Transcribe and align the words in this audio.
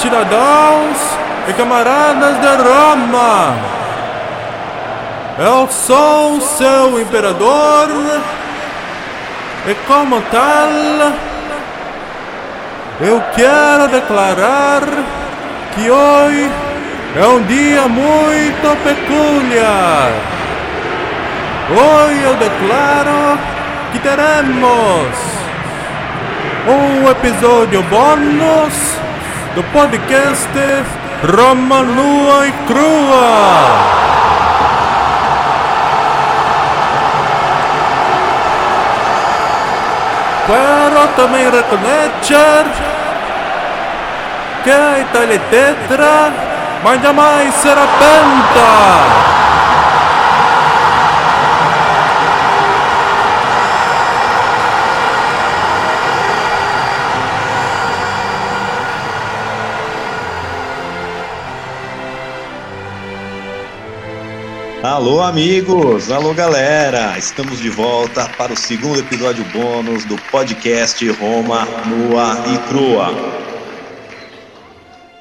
Cidadãos 0.00 0.96
e 1.46 1.52
camaradas 1.52 2.40
de 2.40 2.46
Roma, 2.46 3.54
eu 5.38 5.68
sou 5.68 6.40
seu 6.40 6.98
imperador 6.98 7.86
e, 9.66 9.74
como 9.86 10.22
tal, 10.22 11.12
eu 13.02 13.22
quero 13.36 13.88
declarar 13.88 14.80
que 15.74 15.90
hoje 15.90 16.50
é 17.16 17.26
um 17.26 17.42
dia 17.42 17.86
muito 17.86 18.82
peculiar. 18.82 20.12
Hoje 21.72 22.22
eu 22.22 22.34
declaro 22.36 23.38
que 23.92 23.98
teremos 23.98 25.14
um 26.66 27.06
episódio 27.10 27.82
bônus 27.82 28.99
do 29.54 29.62
podcast 29.64 30.48
Roma 31.24 31.82
Nua 31.82 32.46
e 32.46 32.52
Crua. 32.66 34.00
Pero 40.46 41.08
também 41.16 41.50
reconhecer 41.50 42.64
que 44.64 44.70
a 44.70 45.00
Itália 45.00 45.34
é 45.34 45.38
tetra, 45.50 46.32
mas 46.82 47.02
jamais 47.02 47.54
será 47.54 47.86
penta. 47.86 49.49
Alô, 64.90 65.22
amigos! 65.22 66.10
Alô, 66.10 66.34
galera! 66.34 67.16
Estamos 67.16 67.60
de 67.60 67.70
volta 67.70 68.28
para 68.28 68.52
o 68.52 68.56
segundo 68.56 68.98
episódio 68.98 69.44
bônus 69.44 70.04
do 70.04 70.18
podcast 70.18 71.08
Roma 71.10 71.64
Nua 71.86 72.42
e 72.52 72.58
Crua. 72.68 73.49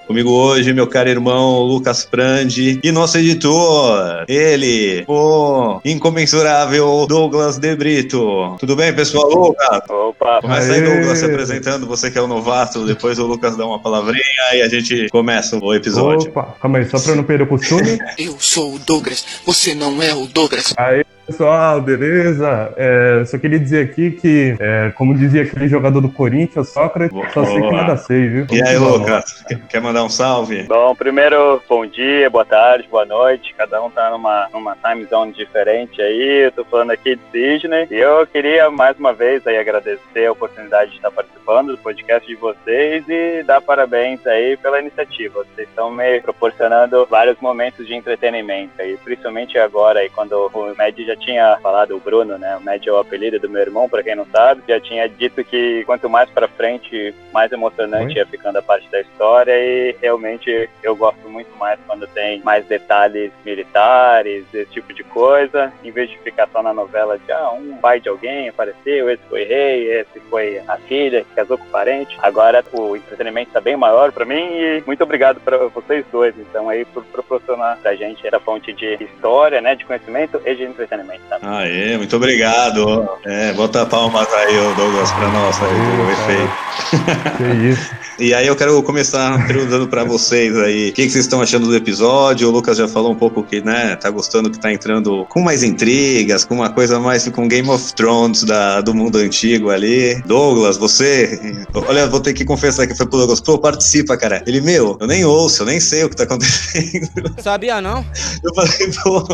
Comigo 0.09 0.31
hoje, 0.31 0.73
meu 0.73 0.87
caro 0.87 1.07
irmão 1.07 1.61
Lucas 1.61 2.03
Prandi 2.03 2.79
e 2.81 2.91
nosso 2.91 3.19
editor, 3.19 4.25
ele, 4.27 5.03
o 5.07 5.79
incomensurável 5.85 7.05
Douglas 7.07 7.59
De 7.59 7.75
Brito. 7.75 8.57
Tudo 8.59 8.75
bem, 8.75 8.91
pessoal? 8.91 9.29
Lucas? 9.29 9.81
Opa! 9.87 10.41
Começa 10.41 10.73
aí, 10.73 10.81
Douglas, 10.81 11.19
se 11.19 11.25
apresentando, 11.25 11.85
você 11.85 12.09
que 12.09 12.17
é 12.17 12.21
o 12.23 12.27
novato, 12.27 12.87
depois 12.87 13.19
o 13.19 13.27
Lucas 13.27 13.55
dá 13.55 13.67
uma 13.67 13.77
palavrinha 13.77 14.23
e 14.55 14.63
a 14.63 14.67
gente 14.67 15.09
começa 15.09 15.59
o 15.61 15.75
episódio. 15.75 16.29
Opa, 16.29 16.55
calma 16.59 16.79
aí, 16.79 16.89
só 16.89 16.99
pra 16.99 17.13
não 17.13 17.23
perder 17.23 17.43
o 17.43 17.47
costume. 17.47 17.99
Eu 18.17 18.35
sou 18.39 18.73
o 18.73 18.79
Douglas, 18.79 19.23
você 19.45 19.75
não 19.75 20.01
é 20.01 20.15
o 20.15 20.25
Douglas. 20.25 20.73
Aí, 20.75 21.05
pessoal, 21.33 21.79
beleza? 21.79 22.73
É, 22.75 23.23
só 23.25 23.37
queria 23.37 23.59
dizer 23.59 23.85
aqui 23.85 24.11
que, 24.11 24.55
é, 24.59 24.91
como 24.95 25.13
dizia 25.15 25.43
aquele 25.43 25.67
jogador 25.67 26.01
do 26.01 26.09
Corinthians, 26.09 26.69
Sócrates, 26.69 27.15
só 27.33 27.45
sei 27.45 27.61
que 27.61 27.71
nada 27.71 27.97
sei, 27.97 28.27
viu? 28.27 28.47
E 28.51 28.61
aí. 28.63 28.77
Lucas, 28.77 29.43
quer- 29.47 29.59
quer 29.67 29.81
mandar 29.81 30.03
um 30.03 30.09
salve? 30.09 30.63
Bom, 30.63 30.95
primeiro, 30.95 31.61
bom 31.69 31.85
dia, 31.85 32.29
boa 32.29 32.45
tarde, 32.45 32.87
boa 32.89 33.05
noite. 33.05 33.53
Cada 33.55 33.81
um 33.83 33.89
tá 33.91 34.09
numa, 34.09 34.47
numa 34.51 34.75
time 34.75 35.05
zone 35.05 35.31
diferente 35.33 36.01
aí. 36.01 36.45
Eu 36.45 36.51
tô 36.51 36.65
falando 36.65 36.91
aqui 36.91 37.15
de 37.15 37.21
Sydney. 37.31 37.87
E 37.91 37.95
eu 37.95 38.25
queria 38.25 38.69
mais 38.71 38.97
uma 38.97 39.13
vez 39.13 39.45
aí 39.45 39.57
agradecer 39.57 40.25
a 40.25 40.31
oportunidade 40.31 40.91
de 40.91 40.97
estar 40.97 41.11
participando 41.11 41.73
do 41.73 41.77
podcast 41.77 42.27
de 42.27 42.35
vocês 42.35 43.03
e 43.07 43.43
dar 43.43 43.61
parabéns 43.61 44.25
aí 44.25 44.57
pela 44.57 44.79
iniciativa. 44.79 45.45
Vocês 45.53 45.67
estão 45.67 45.91
me 45.91 46.19
proporcionando 46.21 47.05
vários 47.05 47.37
momentos 47.39 47.85
de 47.85 47.93
entretenimento 47.93 48.73
aí, 48.79 48.97
principalmente 49.03 49.57
agora 49.57 49.99
aí 49.99 50.09
quando 50.09 50.33
o 50.53 50.75
Med 50.77 51.05
já 51.05 51.15
tinha 51.19 51.57
falado, 51.61 51.95
o 51.95 51.99
Bruno, 51.99 52.37
né? 52.37 52.57
O 52.57 52.61
Med 52.61 52.87
é 52.87 52.91
o 52.91 52.97
apelido 52.97 53.39
do 53.39 53.49
meu 53.49 53.61
irmão, 53.61 53.89
pra 53.89 54.03
quem 54.03 54.15
não 54.15 54.25
sabe, 54.25 54.63
já 54.67 54.79
tinha 54.79 55.07
dito 55.07 55.43
que 55.43 55.83
quanto 55.85 56.09
mais 56.09 56.29
pra 56.29 56.47
frente, 56.47 57.13
mais 57.31 57.51
emocionante 57.51 58.15
ia 58.15 58.25
ficando 58.25 58.57
a 58.57 58.61
parte 58.61 58.89
da 58.89 59.01
história 59.01 59.51
e 59.51 59.95
realmente 60.01 60.69
eu 60.81 60.95
gosto 60.95 61.27
muito 61.29 61.55
mais 61.57 61.79
quando 61.85 62.07
tem 62.07 62.41
mais 62.41 62.65
detalhes 62.65 63.31
militares, 63.45 64.45
esse 64.53 64.71
tipo 64.71 64.93
de 64.93 65.03
coisa, 65.03 65.71
em 65.83 65.91
vez 65.91 66.09
de 66.09 66.17
ficar 66.19 66.47
só 66.51 66.61
na 66.63 66.73
novela 66.73 67.17
de 67.17 67.31
ah, 67.31 67.51
um 67.51 67.77
pai 67.77 67.99
de 67.99 68.09
alguém 68.09 68.49
apareceu, 68.49 69.09
esse 69.09 69.23
foi 69.29 69.43
rei, 69.43 69.91
esse 69.91 70.19
foi 70.29 70.61
a 70.67 70.77
filha 70.77 71.23
que 71.23 71.35
casou 71.35 71.57
com 71.57 71.65
o 71.65 71.69
parente. 71.69 72.17
Agora 72.21 72.63
o 72.73 72.95
entretenimento 72.95 73.51
tá 73.51 73.61
bem 73.61 73.75
maior 73.75 74.11
pra 74.11 74.25
mim 74.25 74.35
e 74.35 74.83
muito 74.85 75.03
obrigado 75.03 75.39
para 75.39 75.57
vocês 75.67 76.05
dois, 76.11 76.35
então 76.37 76.69
aí 76.69 76.85
por 76.85 77.03
proporcionar 77.05 77.77
pra 77.79 77.95
gente 77.95 78.25
essa 78.25 78.39
fonte 78.39 78.71
de 78.73 78.95
história, 79.03 79.61
né, 79.61 79.75
de 79.75 79.85
conhecimento 79.85 80.41
e 80.45 80.55
de 80.55 80.63
entretenimento. 80.63 81.08
Tá? 81.29 81.39
Aê, 81.59 81.97
muito 81.97 82.15
obrigado. 82.15 83.09
É, 83.25 83.53
bota 83.53 83.85
palmas 83.85 84.27
aí, 84.33 84.55
Douglas, 84.75 85.11
pra 85.11 85.27
nós 85.29 85.57
aí, 85.61 85.97
do 85.97 86.11
efeito. 86.11 87.37
Que 87.37 87.69
isso. 87.69 87.89
E 88.19 88.33
aí 88.33 88.47
eu 88.47 88.55
quero 88.55 88.83
começar 88.83 89.47
perguntando 89.47 89.87
pra 89.87 90.03
vocês 90.03 90.53
aí, 90.57 90.89
o 90.89 90.93
que, 90.93 91.05
que 91.05 91.09
vocês 91.09 91.23
estão 91.23 91.41
achando 91.41 91.67
do 91.67 91.73
episódio? 91.73 92.49
O 92.49 92.51
Lucas 92.51 92.77
já 92.77 92.85
falou 92.85 93.13
um 93.13 93.15
pouco 93.15 93.41
que, 93.41 93.61
né, 93.61 93.95
tá 93.95 94.09
gostando 94.09 94.51
que 94.51 94.59
tá 94.59 94.73
entrando 94.73 95.25
com 95.29 95.39
mais 95.39 95.63
intrigas, 95.63 96.43
com 96.43 96.55
uma 96.55 96.69
coisa 96.69 96.99
mais 96.99 97.25
com 97.29 97.47
Game 97.47 97.69
of 97.69 97.93
Thrones 97.93 98.43
da, 98.43 98.81
do 98.81 98.93
mundo 98.93 99.19
antigo 99.19 99.69
ali. 99.69 100.21
Douglas, 100.25 100.75
você, 100.75 101.65
olha, 101.73 102.07
vou 102.07 102.19
ter 102.19 102.33
que 102.33 102.43
confessar 102.43 102.87
que 102.87 102.93
foi 102.93 103.07
pro 103.07 103.19
Douglas, 103.19 103.39
pô, 103.39 103.57
participa, 103.57 104.17
cara. 104.17 104.43
Ele, 104.45 104.59
meu, 104.59 104.97
eu 104.99 105.07
nem 105.07 105.23
ouço, 105.23 105.61
eu 105.61 105.67
nem 105.67 105.79
sei 105.79 106.03
o 106.03 106.09
que 106.09 106.17
tá 106.17 106.25
acontecendo. 106.25 107.33
Sabia 107.41 107.79
não? 107.79 108.05
Eu 108.43 108.53
falei, 108.53 108.91
pô, 109.01 109.25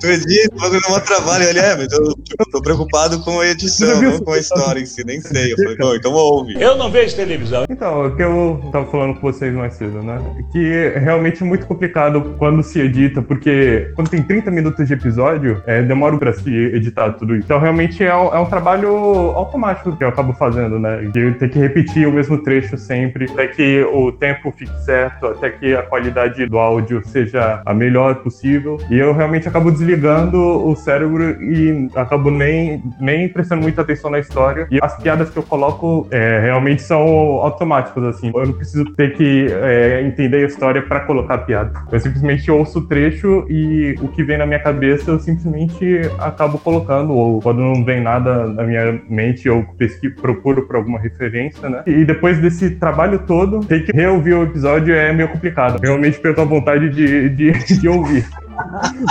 tu 0.00 0.06
edita, 0.06 0.56
o 0.56 0.60
bagulho 0.60 0.80
não 0.88 0.96
é 0.96 1.00
trabalho. 1.00 1.44
Ele, 1.44 1.58
é, 1.58 1.76
mas 1.76 1.92
eu 1.92 2.14
tô 2.50 2.62
preocupado 2.62 3.20
com 3.20 3.40
a 3.40 3.46
edição, 3.46 4.00
não 4.00 4.18
com 4.18 4.32
a 4.32 4.38
história 4.38 4.80
em 4.80 4.86
si, 4.86 5.04
nem 5.04 5.20
sei. 5.20 5.52
Eu 5.52 5.56
falei, 5.56 5.76
pô, 5.76 5.94
então 5.94 6.12
ouve. 6.12 6.60
Eu 6.60 6.76
não 6.76 6.90
vejo 6.90 7.14
televisão. 7.14 7.64
Então, 7.68 8.06
o 8.06 8.16
que 8.16 8.22
eu 8.22 8.60
tava 8.72 8.86
falando 8.86 9.14
com 9.14 9.20
vocês 9.20 9.54
mais 9.54 9.74
cedo, 9.74 10.02
né? 10.02 10.18
Que 10.50 10.72
é 10.72 10.98
realmente 10.98 11.44
muito 11.44 11.66
complicado 11.66 12.34
quando 12.38 12.62
se 12.62 12.80
edita, 12.80 13.22
porque 13.22 13.92
quando 13.94 14.08
tem 14.08 14.22
30 14.22 14.50
minutos 14.50 14.88
de 14.88 14.94
episódio, 14.94 15.62
é, 15.66 15.82
demora 15.82 16.16
pra 16.16 16.32
se 16.32 16.50
editar 16.50 17.12
tudo 17.12 17.36
isso. 17.36 17.44
Então, 17.44 17.60
realmente 17.60 18.02
é 18.02 18.14
um, 18.14 18.34
é 18.34 18.38
um 18.40 18.46
trabalho 18.46 18.90
automático 19.34 19.96
que 19.96 20.02
eu 20.02 20.08
acabo 20.08 20.32
fazendo, 20.32 20.78
né? 20.78 21.02
De 21.12 21.20
eu 21.20 21.38
ter 21.38 21.50
que 21.50 21.58
repetir 21.58 22.08
o 22.08 22.12
mesmo 22.12 22.42
trecho 22.42 22.78
sempre, 22.78 23.26
até 23.30 23.46
que 23.48 23.82
o 23.92 24.10
tempo 24.12 24.52
fique 24.56 24.76
certo, 24.84 25.26
até 25.26 25.50
que 25.50 25.74
a 25.74 25.82
qualidade 25.82 26.46
do 26.46 26.58
áudio 26.58 27.02
seja 27.06 27.62
a 27.64 27.74
melhor 27.74 28.16
possível. 28.16 28.78
E 28.90 28.98
eu 28.98 29.12
realmente 29.12 29.48
acabo 29.48 29.70
desligando 29.70 29.89
o 29.94 30.74
cérebro 30.76 31.42
e 31.42 31.88
acabo 31.94 32.30
nem, 32.30 32.82
nem 33.00 33.28
prestando 33.28 33.62
muita 33.62 33.82
atenção 33.82 34.10
na 34.10 34.18
história. 34.18 34.66
E 34.70 34.78
as 34.82 34.96
piadas 34.96 35.30
que 35.30 35.38
eu 35.38 35.42
coloco 35.42 36.06
é, 36.10 36.40
realmente 36.40 36.82
são 36.82 37.00
automáticas, 37.00 38.04
assim. 38.04 38.30
Eu 38.34 38.46
não 38.46 38.52
preciso 38.52 38.84
ter 38.94 39.14
que 39.14 39.46
é, 39.50 40.02
entender 40.02 40.44
a 40.44 40.46
história 40.46 40.82
para 40.82 41.00
colocar 41.00 41.34
a 41.34 41.38
piada. 41.38 41.72
Eu 41.90 42.00
simplesmente 42.00 42.50
ouço 42.50 42.80
o 42.80 42.86
trecho 42.86 43.46
e 43.48 43.94
o 44.00 44.08
que 44.08 44.22
vem 44.22 44.38
na 44.38 44.46
minha 44.46 44.60
cabeça 44.60 45.10
eu 45.10 45.18
simplesmente 45.18 46.00
acabo 46.18 46.58
colocando. 46.58 47.12
Ou 47.12 47.40
quando 47.40 47.60
não 47.60 47.84
vem 47.84 48.00
nada 48.00 48.46
na 48.46 48.62
minha 48.62 49.00
mente, 49.08 49.48
eu 49.48 49.66
pesquiso, 49.76 50.14
procuro 50.16 50.66
por 50.66 50.76
alguma 50.76 50.98
referência, 50.98 51.68
né? 51.68 51.82
E 51.86 52.04
depois 52.04 52.38
desse 52.38 52.70
trabalho 52.70 53.20
todo, 53.20 53.60
ter 53.60 53.84
que 53.84 53.92
reouvir 53.92 54.34
o 54.34 54.42
episódio 54.42 54.94
é 54.94 55.12
meio 55.12 55.28
complicado. 55.28 55.80
Realmente 55.80 56.18
perco 56.18 56.40
a 56.40 56.44
vontade 56.44 56.88
de, 56.90 57.28
de, 57.30 57.52
de 57.80 57.88
ouvir. 57.88 58.26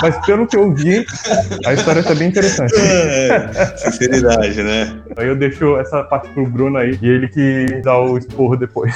Mas 0.02 0.26
pelo 0.26 0.48
que 0.48 0.58
eu 0.58 0.74
vi, 0.74 1.06
a 1.66 1.74
história 1.74 2.04
tá 2.04 2.16
bem 2.16 2.30
interessante. 2.30 2.74
É, 2.76 3.78
sinceridade, 3.78 4.64
né? 4.64 5.02
Aí 5.18 5.28
eu 5.28 5.36
deixo 5.36 5.78
essa 5.78 6.04
parte 6.04 6.30
pro 6.30 6.46
Bruno 6.46 6.78
aí 6.78 6.98
e 7.02 7.10
ele 7.10 7.28
que 7.28 7.82
dá 7.84 7.98
o 7.98 8.18
esporro 8.18 8.56
depois. 8.56 8.94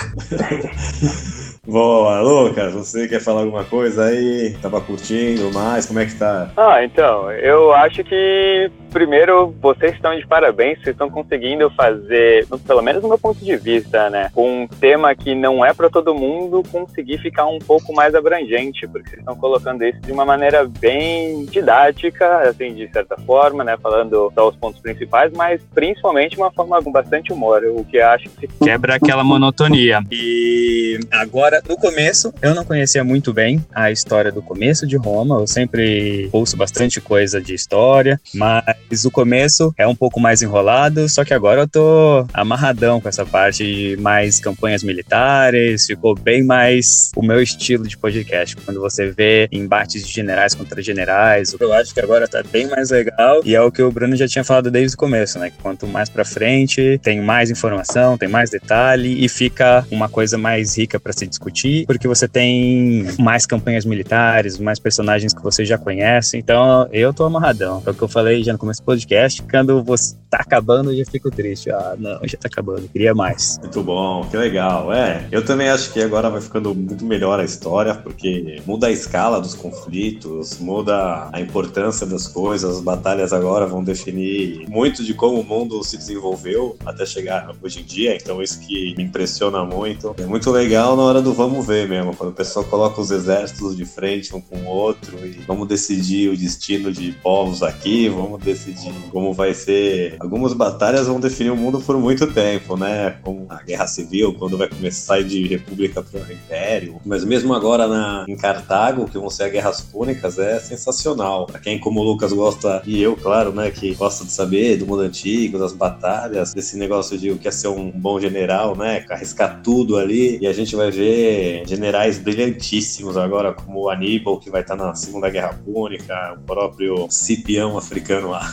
Boa, 1.65 2.19
Lucas, 2.19 2.73
você 2.73 3.07
quer 3.07 3.21
falar 3.21 3.41
alguma 3.41 3.63
coisa 3.63 4.05
aí? 4.05 4.53
Tava 4.61 4.81
curtindo 4.81 5.49
mais? 5.53 5.85
Como 5.85 5.99
é 5.99 6.05
que 6.05 6.15
tá? 6.15 6.51
Ah, 6.57 6.83
então, 6.83 7.31
eu 7.31 7.73
acho 7.73 8.03
que 8.03 8.69
primeiro 8.93 9.53
vocês 9.59 9.93
estão 9.95 10.15
de 10.15 10.25
parabéns, 10.25 10.75
vocês 10.75 10.93
estão 10.93 11.09
conseguindo 11.09 11.69
fazer, 11.71 12.47
pelo 12.67 12.81
menos 12.81 13.01
do 13.01 13.07
meu 13.07 13.17
ponto 13.17 13.43
de 13.43 13.57
vista, 13.57 14.09
né, 14.09 14.31
um 14.37 14.67
tema 14.67 15.13
que 15.15 15.33
não 15.33 15.65
é 15.65 15.73
para 15.73 15.89
todo 15.89 16.13
mundo 16.13 16.63
conseguir 16.71 17.17
ficar 17.17 17.47
um 17.47 17.59
pouco 17.59 17.93
mais 17.93 18.13
abrangente, 18.13 18.87
porque 18.87 19.09
vocês 19.09 19.19
estão 19.19 19.35
colocando 19.35 19.83
isso 19.83 19.99
de 20.01 20.11
uma 20.11 20.23
maneira 20.23 20.69
bem 20.79 21.45
didática, 21.45 22.41
assim, 22.41 22.73
de 22.75 22.87
certa 22.91 23.17
forma, 23.17 23.63
né, 23.63 23.75
falando 23.81 24.31
só 24.35 24.47
os 24.47 24.55
pontos 24.55 24.79
principais, 24.79 25.33
mas 25.33 25.61
principalmente 25.73 26.37
uma 26.37 26.51
forma 26.51 26.81
com 26.81 26.91
bastante 26.91 27.33
humor, 27.33 27.63
o 27.65 27.83
que 27.83 27.97
eu 27.97 28.07
acho 28.07 28.29
que 28.29 28.47
quebra 28.63 28.95
aquela 28.95 29.23
monotonia. 29.23 30.01
E 30.11 30.99
agora, 31.11 31.61
no 31.67 31.75
começo, 31.75 32.33
eu 32.41 32.53
não 32.53 32.63
conhecia 32.63 33.03
muito 33.03 33.33
bem 33.33 33.65
a 33.73 33.89
história 33.89 34.31
do 34.31 34.41
começo 34.41 34.85
de 34.85 34.97
Roma. 34.97 35.39
Eu 35.39 35.47
sempre 35.47 36.29
ouço 36.31 36.55
bastante 36.55 37.01
coisa 37.01 37.41
de 37.41 37.53
história, 37.55 38.19
mas 38.35 38.63
o 39.05 39.11
começo 39.11 39.73
é 39.77 39.87
um 39.87 39.95
pouco 39.95 40.19
mais 40.19 40.41
enrolado, 40.41 41.07
só 41.09 41.23
que 41.23 41.33
agora 41.33 41.61
eu 41.61 41.67
tô 41.67 42.25
amarradão 42.33 43.01
com 43.01 43.09
essa 43.09 43.25
parte 43.25 43.63
de 43.63 43.97
mais 44.01 44.39
campanhas 44.39 44.83
militares, 44.83 45.85
ficou 45.85 46.15
bem 46.15 46.43
mais 46.43 47.11
o 47.15 47.23
meu 47.23 47.41
estilo 47.41 47.87
de 47.87 47.97
podcast. 47.97 48.55
Quando 48.57 48.79
você 48.79 49.11
vê 49.11 49.47
embates 49.51 50.05
de 50.05 50.13
generais 50.13 50.53
contra 50.53 50.81
generais, 50.81 51.55
eu 51.59 51.73
acho 51.73 51.93
que 51.93 51.99
agora 51.99 52.27
tá 52.27 52.43
bem 52.43 52.67
mais 52.67 52.91
legal 52.91 53.41
e 53.43 53.55
é 53.55 53.61
o 53.61 53.71
que 53.71 53.81
o 53.81 53.91
Bruno 53.91 54.15
já 54.15 54.27
tinha 54.27 54.43
falado 54.43 54.69
desde 54.69 54.95
o 54.95 54.97
começo, 54.97 55.39
né? 55.39 55.51
Quanto 55.61 55.87
mais 55.87 56.09
pra 56.09 56.23
frente, 56.23 56.99
tem 57.01 57.21
mais 57.21 57.49
informação, 57.49 58.17
tem 58.17 58.29
mais 58.29 58.49
detalhe 58.49 59.23
e 59.23 59.27
fica 59.27 59.85
uma 59.91 60.07
coisa 60.09 60.37
mais 60.37 60.77
rica 60.77 60.99
para 60.99 61.13
se 61.13 61.27
discutir, 61.27 61.85
porque 61.85 62.07
você 62.07 62.27
tem 62.27 63.07
mais 63.19 63.45
campanhas 63.45 63.85
militares, 63.85 64.57
mais 64.59 64.79
personagens 64.79 65.33
que 65.33 65.41
você 65.41 65.65
já 65.65 65.77
conhece. 65.77 66.37
Então, 66.37 66.87
eu 66.91 67.13
tô 67.13 67.23
amarradão. 67.25 67.81
É 67.85 67.89
o 67.89 67.93
que 67.93 68.01
eu 68.01 68.07
falei 68.07 68.43
já 68.43 68.53
no 68.53 68.59
começo 68.59 68.72
podcast. 68.81 69.41
Quando 69.43 69.83
você 69.83 70.15
tá 70.29 70.37
acabando, 70.39 70.91
eu 70.91 70.97
já 70.97 71.11
fico 71.11 71.29
triste. 71.29 71.69
Ah, 71.69 71.95
não, 71.97 72.19
já 72.23 72.37
tá 72.37 72.47
acabando. 72.47 72.87
Queria 72.89 73.13
mais. 73.13 73.59
Muito 73.59 73.83
bom, 73.83 74.25
que 74.29 74.35
legal. 74.35 74.91
É, 74.91 75.27
eu 75.31 75.45
também 75.45 75.69
acho 75.69 75.93
que 75.93 76.01
agora 76.01 76.29
vai 76.29 76.41
ficando 76.41 76.73
muito 76.73 77.05
melhor 77.05 77.39
a 77.39 77.43
história, 77.43 77.93
porque 77.93 78.59
muda 78.65 78.87
a 78.87 78.91
escala 78.91 79.39
dos 79.39 79.53
conflitos, 79.53 80.57
muda 80.57 81.29
a 81.31 81.39
importância 81.39 82.07
das 82.07 82.27
coisas. 82.27 82.77
As 82.77 82.81
batalhas 82.81 83.31
agora 83.31 83.67
vão 83.67 83.83
definir 83.83 84.67
muito 84.67 85.03
de 85.03 85.13
como 85.13 85.39
o 85.39 85.43
mundo 85.43 85.83
se 85.83 85.97
desenvolveu 85.97 86.75
até 86.83 87.05
chegar 87.05 87.51
hoje 87.61 87.81
em 87.81 87.83
dia. 87.83 88.15
Então, 88.15 88.41
isso 88.41 88.59
que 88.59 88.95
me 88.97 89.03
impressiona 89.03 89.63
muito. 89.63 90.15
É 90.17 90.25
muito 90.25 90.49
legal 90.49 90.95
na 90.95 91.03
hora 91.03 91.21
do 91.21 91.33
vamos 91.33 91.65
ver 91.65 91.87
mesmo, 91.87 92.15
quando 92.15 92.31
o 92.31 92.33
pessoal 92.33 92.65
coloca 92.65 92.99
os 92.99 93.11
exércitos 93.11 93.75
de 93.75 93.85
frente 93.85 94.35
um 94.35 94.41
com 94.41 94.57
o 94.57 94.65
outro 94.65 95.17
e 95.25 95.31
vamos 95.45 95.67
decidir 95.67 96.29
o 96.29 96.37
destino 96.37 96.91
de 96.91 97.11
povos 97.11 97.61
aqui, 97.61 98.09
vamos 98.09 98.41
decidir 98.41 98.62
como 99.11 99.33
vai 99.33 99.53
ser. 99.53 100.15
Algumas 100.19 100.53
batalhas 100.53 101.07
vão 101.07 101.19
definir 101.19 101.51
o 101.51 101.55
mundo 101.55 101.79
por 101.81 101.97
muito 101.97 102.27
tempo, 102.27 102.77
né? 102.77 103.17
Como 103.23 103.45
a 103.49 103.61
Guerra 103.63 103.87
Civil, 103.87 104.33
quando 104.33 104.57
vai 104.57 104.67
começar 104.67 105.23
de 105.23 105.47
república 105.47 106.01
para 106.01 106.33
império. 106.33 106.99
Mas 107.05 107.23
mesmo 107.23 107.53
agora 107.53 107.87
na, 107.87 108.25
em 108.27 108.35
Cartago, 108.35 109.07
que 109.07 109.17
vão 109.17 109.29
ser 109.29 109.43
as 109.43 109.51
Guerras 109.51 109.81
Púnicas, 109.81 110.37
é 110.39 110.59
sensacional. 110.59 111.45
Para 111.45 111.59
quem, 111.59 111.79
como 111.79 111.99
o 111.99 112.03
Lucas, 112.03 112.33
gosta, 112.33 112.81
e 112.85 113.01
eu, 113.01 113.15
claro, 113.15 113.51
né, 113.51 113.71
que 113.71 113.93
gosta 113.93 114.25
de 114.25 114.31
saber 114.31 114.77
do 114.77 114.85
mundo 114.85 115.01
antigo, 115.01 115.57
das 115.57 115.73
batalhas, 115.73 116.53
desse 116.53 116.77
negócio 116.77 117.17
de 117.17 117.31
o 117.31 117.37
que 117.37 117.47
é 117.47 117.51
ser 117.51 117.67
um 117.67 117.91
bom 117.91 118.19
general, 118.19 118.75
né? 118.75 119.05
Arriscar 119.09 119.61
tudo 119.61 119.97
ali. 119.97 120.37
E 120.41 120.47
a 120.47 120.53
gente 120.53 120.75
vai 120.75 120.91
ver 120.91 121.63
generais 121.67 122.19
brilhantíssimos 122.19 123.17
agora, 123.17 123.53
como 123.53 123.81
o 123.81 123.89
Aníbal, 123.89 124.39
que 124.39 124.49
vai 124.49 124.61
estar 124.61 124.75
na 124.75 124.95
Segunda 124.95 125.29
Guerra 125.29 125.53
Púnica, 125.65 126.35
o 126.37 126.41
próprio 126.41 127.07
Cipião 127.09 127.77
africano 127.77 128.29
lá. 128.29 128.52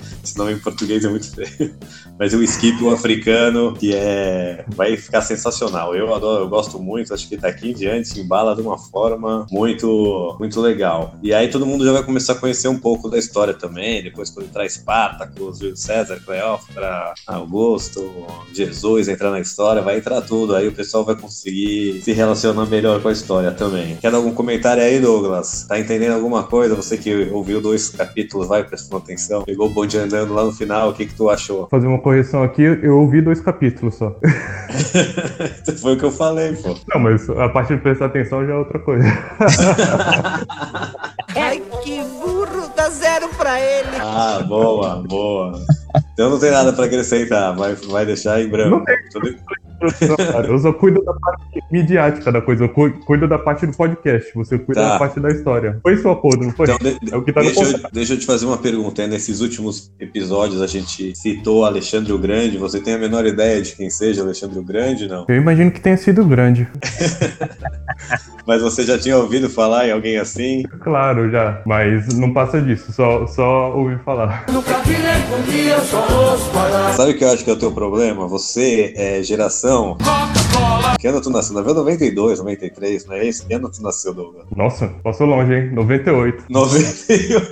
Esse 0.23 0.37
nome 0.37 0.53
em 0.53 0.59
português 0.59 1.03
é 1.03 1.09
muito 1.09 1.33
feio. 1.33 1.75
Mas 2.17 2.33
o 2.33 2.43
Skip, 2.43 2.83
o 2.83 2.91
africano, 2.91 3.73
que 3.73 3.95
é. 3.95 4.63
vai 4.75 4.95
ficar 4.95 5.21
sensacional. 5.21 5.95
Eu 5.95 6.13
adoro, 6.13 6.43
eu 6.43 6.49
gosto 6.49 6.79
muito, 6.79 7.13
acho 7.13 7.27
que 7.27 7.37
daqui 7.37 7.71
em 7.71 7.73
diante 7.73 8.19
embala 8.19 8.55
de 8.55 8.61
uma 8.61 8.77
forma 8.77 9.47
muito, 9.51 10.35
muito 10.39 10.61
legal. 10.61 11.15
E 11.23 11.33
aí 11.33 11.47
todo 11.47 11.65
mundo 11.65 11.83
já 11.83 11.91
vai 11.91 12.03
começar 12.03 12.33
a 12.33 12.35
conhecer 12.35 12.67
um 12.67 12.77
pouco 12.77 13.09
da 13.09 13.17
história 13.17 13.53
também. 13.53 14.03
Depois, 14.03 14.29
quando 14.29 14.51
traz 14.51 14.75
Espartacus, 14.75 15.59
Júlio 15.59 15.75
César, 15.75 16.19
Cleópatra, 16.23 17.13
Augusto, 17.25 18.11
Jesus 18.53 19.07
entrar 19.07 19.31
na 19.31 19.39
história, 19.39 19.81
vai 19.81 19.97
entrar 19.97 20.21
tudo. 20.21 20.55
Aí 20.55 20.67
o 20.67 20.71
pessoal 20.71 21.03
vai 21.03 21.15
conseguir 21.15 22.01
se 22.03 22.11
relacionar 22.11 22.65
melhor 22.67 23.01
com 23.01 23.07
a 23.07 23.11
história 23.11 23.51
também. 23.51 23.95
Quer 23.97 24.13
algum 24.13 24.33
comentário 24.33 24.83
aí, 24.83 24.99
Douglas? 24.99 25.65
Tá 25.67 25.79
entendendo 25.79 26.13
alguma 26.13 26.43
coisa? 26.43 26.75
Você 26.75 26.97
que 26.97 27.29
ouviu 27.31 27.61
dois 27.61 27.89
capítulos, 27.89 28.47
vai 28.47 28.63
prestando 28.63 28.97
atenção, 28.97 29.43
pegou 29.43 29.67
o 29.67 29.69
bonde 29.69 29.97
andando 30.11 30.33
lá 30.33 30.43
no 30.43 30.51
final, 30.51 30.89
o 30.89 30.93
que, 30.93 31.05
que 31.05 31.13
tu 31.15 31.29
achou? 31.29 31.67
Fazer 31.69 31.87
uma 31.87 31.99
correção 31.99 32.43
aqui, 32.43 32.61
eu 32.61 32.97
ouvi 32.99 33.21
dois 33.21 33.39
capítulos 33.41 33.95
só. 33.95 34.15
Foi 35.81 35.93
o 35.93 35.97
que 35.97 36.05
eu 36.05 36.11
falei, 36.11 36.53
pô. 36.55 36.75
Não, 36.93 37.01
mas 37.01 37.29
a 37.29 37.49
parte 37.49 37.75
de 37.75 37.81
prestar 37.81 38.05
atenção 38.05 38.45
já 38.45 38.53
é 38.53 38.57
outra 38.57 38.79
coisa. 38.79 39.05
Ai, 41.35 41.61
que 41.83 42.01
burro, 42.03 42.71
dá 42.75 42.89
zero 42.89 43.29
pra 43.29 43.59
ele. 43.59 43.89
Ah, 43.99 44.43
boa, 44.47 45.03
boa. 45.07 45.53
Então 46.13 46.29
não 46.29 46.39
tem 46.39 46.51
nada 46.51 46.71
pra 46.73 46.85
acrescentar, 46.85 47.55
vai, 47.55 47.75
vai 47.75 48.05
deixar 48.05 48.41
em 48.41 48.49
branco. 48.49 48.77
Não 48.77 48.83
tem. 48.85 48.95
Tudo- 49.11 49.35
Eu 50.47 50.59
só 50.59 50.71
cuido 50.73 51.03
da 51.03 51.13
parte 51.13 51.43
midiática 51.71 52.31
da 52.31 52.41
coisa, 52.41 52.63
eu 52.65 52.69
cu- 52.69 52.91
cuido 53.05 53.27
da 53.27 53.37
parte 53.39 53.65
do 53.65 53.75
podcast, 53.75 54.31
você 54.35 54.57
cuida 54.57 54.81
Tá. 54.81 54.89
da 54.89 54.99
parte 54.99 55.19
da 55.19 55.29
história. 55.29 55.79
Foi 55.81 55.97
seu 55.97 56.11
acordo, 56.11 56.45
não 56.45 56.51
foi? 56.51 56.65
Então, 56.69 56.77
de- 56.77 57.13
É 57.13 57.17
o 57.17 57.21
que 57.23 57.33
tá 57.33 57.41
no 57.41 57.47
deixa, 57.47 57.61
eu, 57.63 57.71
contrato. 57.73 57.93
deixa 57.93 58.13
eu 58.13 58.19
te 58.19 58.25
fazer 58.25 58.45
uma 58.45 58.57
pergunta. 58.57 59.05
Nesses 59.07 59.41
últimos 59.41 59.91
episódios 59.99 60.61
a 60.61 60.67
gente 60.67 61.15
citou 61.15 61.65
Alexandre 61.65 62.11
o 62.13 62.17
Grande. 62.17 62.57
Você 62.57 62.79
tem 62.79 62.93
a 62.93 62.97
menor 62.97 63.25
ideia 63.25 63.61
de 63.61 63.75
quem 63.75 63.89
seja 63.89 64.21
Alexandre 64.21 64.59
o 64.59 64.63
Grande? 64.63 65.07
Não. 65.07 65.25
Eu 65.27 65.35
imagino 65.35 65.71
que 65.71 65.79
tenha 65.81 65.97
sido 65.97 66.23
grande. 66.25 66.67
Mas 68.45 68.61
você 68.61 68.83
já 68.83 68.97
tinha 68.97 69.17
ouvido 69.17 69.49
falar 69.49 69.87
em 69.87 69.91
alguém 69.91 70.17
assim? 70.17 70.63
Claro, 70.81 71.29
já. 71.29 71.61
Mas 71.65 72.07
não 72.15 72.33
passa 72.33 72.59
disso, 72.61 72.91
só, 72.91 73.25
só 73.27 73.71
ouvi 73.75 73.97
falar. 74.03 74.45
Sabe 76.95 77.11
o 77.11 77.17
que 77.17 77.23
eu 77.23 77.31
acho 77.31 77.43
que 77.43 77.49
é 77.49 77.53
o 77.53 77.57
teu 77.59 77.71
problema? 77.71 78.27
Você 78.27 78.93
é 78.97 79.21
geração. 79.23 79.70
Que 80.99 81.07
ano 81.07 81.19
tu 81.19 81.31
nasceu? 81.31 81.55
92, 81.55 82.39
93, 82.39 83.05
não 83.07 83.15
é 83.15 83.25
isso? 83.27 83.47
Que 83.47 83.55
ano 83.55 83.71
tu 83.71 83.81
nasceu, 83.81 84.13
Douglas? 84.13 84.45
Nossa, 84.55 84.87
passou 85.03 85.25
longe, 85.25 85.51
hein? 85.51 85.71
98. 85.71 86.45
98. 86.47 87.47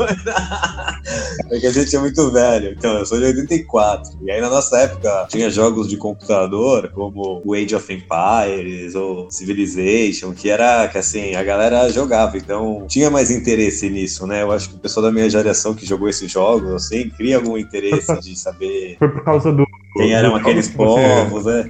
é 1.51 1.59
que 1.59 1.65
a 1.65 1.71
gente 1.71 1.95
é 1.95 1.99
muito 1.99 2.29
velho. 2.31 2.75
Então, 2.77 2.99
eu 2.99 3.05
sou 3.07 3.17
de 3.17 3.25
84. 3.25 4.11
E 4.21 4.29
aí, 4.29 4.39
na 4.39 4.49
nossa 4.51 4.77
época, 4.77 5.25
tinha 5.29 5.49
jogos 5.49 5.87
de 5.87 5.97
computador, 5.97 6.91
como 6.93 7.41
o 7.43 7.53
Age 7.55 7.75
of 7.75 7.91
Empires 7.91 8.93
ou 8.93 9.31
Civilization, 9.31 10.31
que 10.33 10.49
era 10.49 10.87
que 10.87 10.99
assim, 10.99 11.35
a 11.35 11.41
galera 11.43 11.89
jogava. 11.89 12.37
Então, 12.37 12.85
tinha 12.87 13.09
mais 13.09 13.31
interesse 13.31 13.89
nisso, 13.89 14.27
né? 14.27 14.43
Eu 14.43 14.51
acho 14.51 14.69
que 14.69 14.75
o 14.75 14.79
pessoal 14.79 15.07
da 15.07 15.11
minha 15.11 15.27
geração 15.27 15.73
que 15.73 15.87
jogou 15.87 16.07
esses 16.07 16.31
jogos, 16.31 16.71
assim, 16.71 17.09
cria 17.09 17.37
algum 17.37 17.57
interesse 17.57 18.19
de 18.19 18.37
saber 18.37 18.95
Foi 18.99 19.09
por 19.09 19.23
causa 19.23 19.51
do. 19.51 19.65
quem 19.93 20.13
eram 20.13 20.35
aqueles 20.35 20.67
povos, 20.67 21.45
né? 21.45 21.69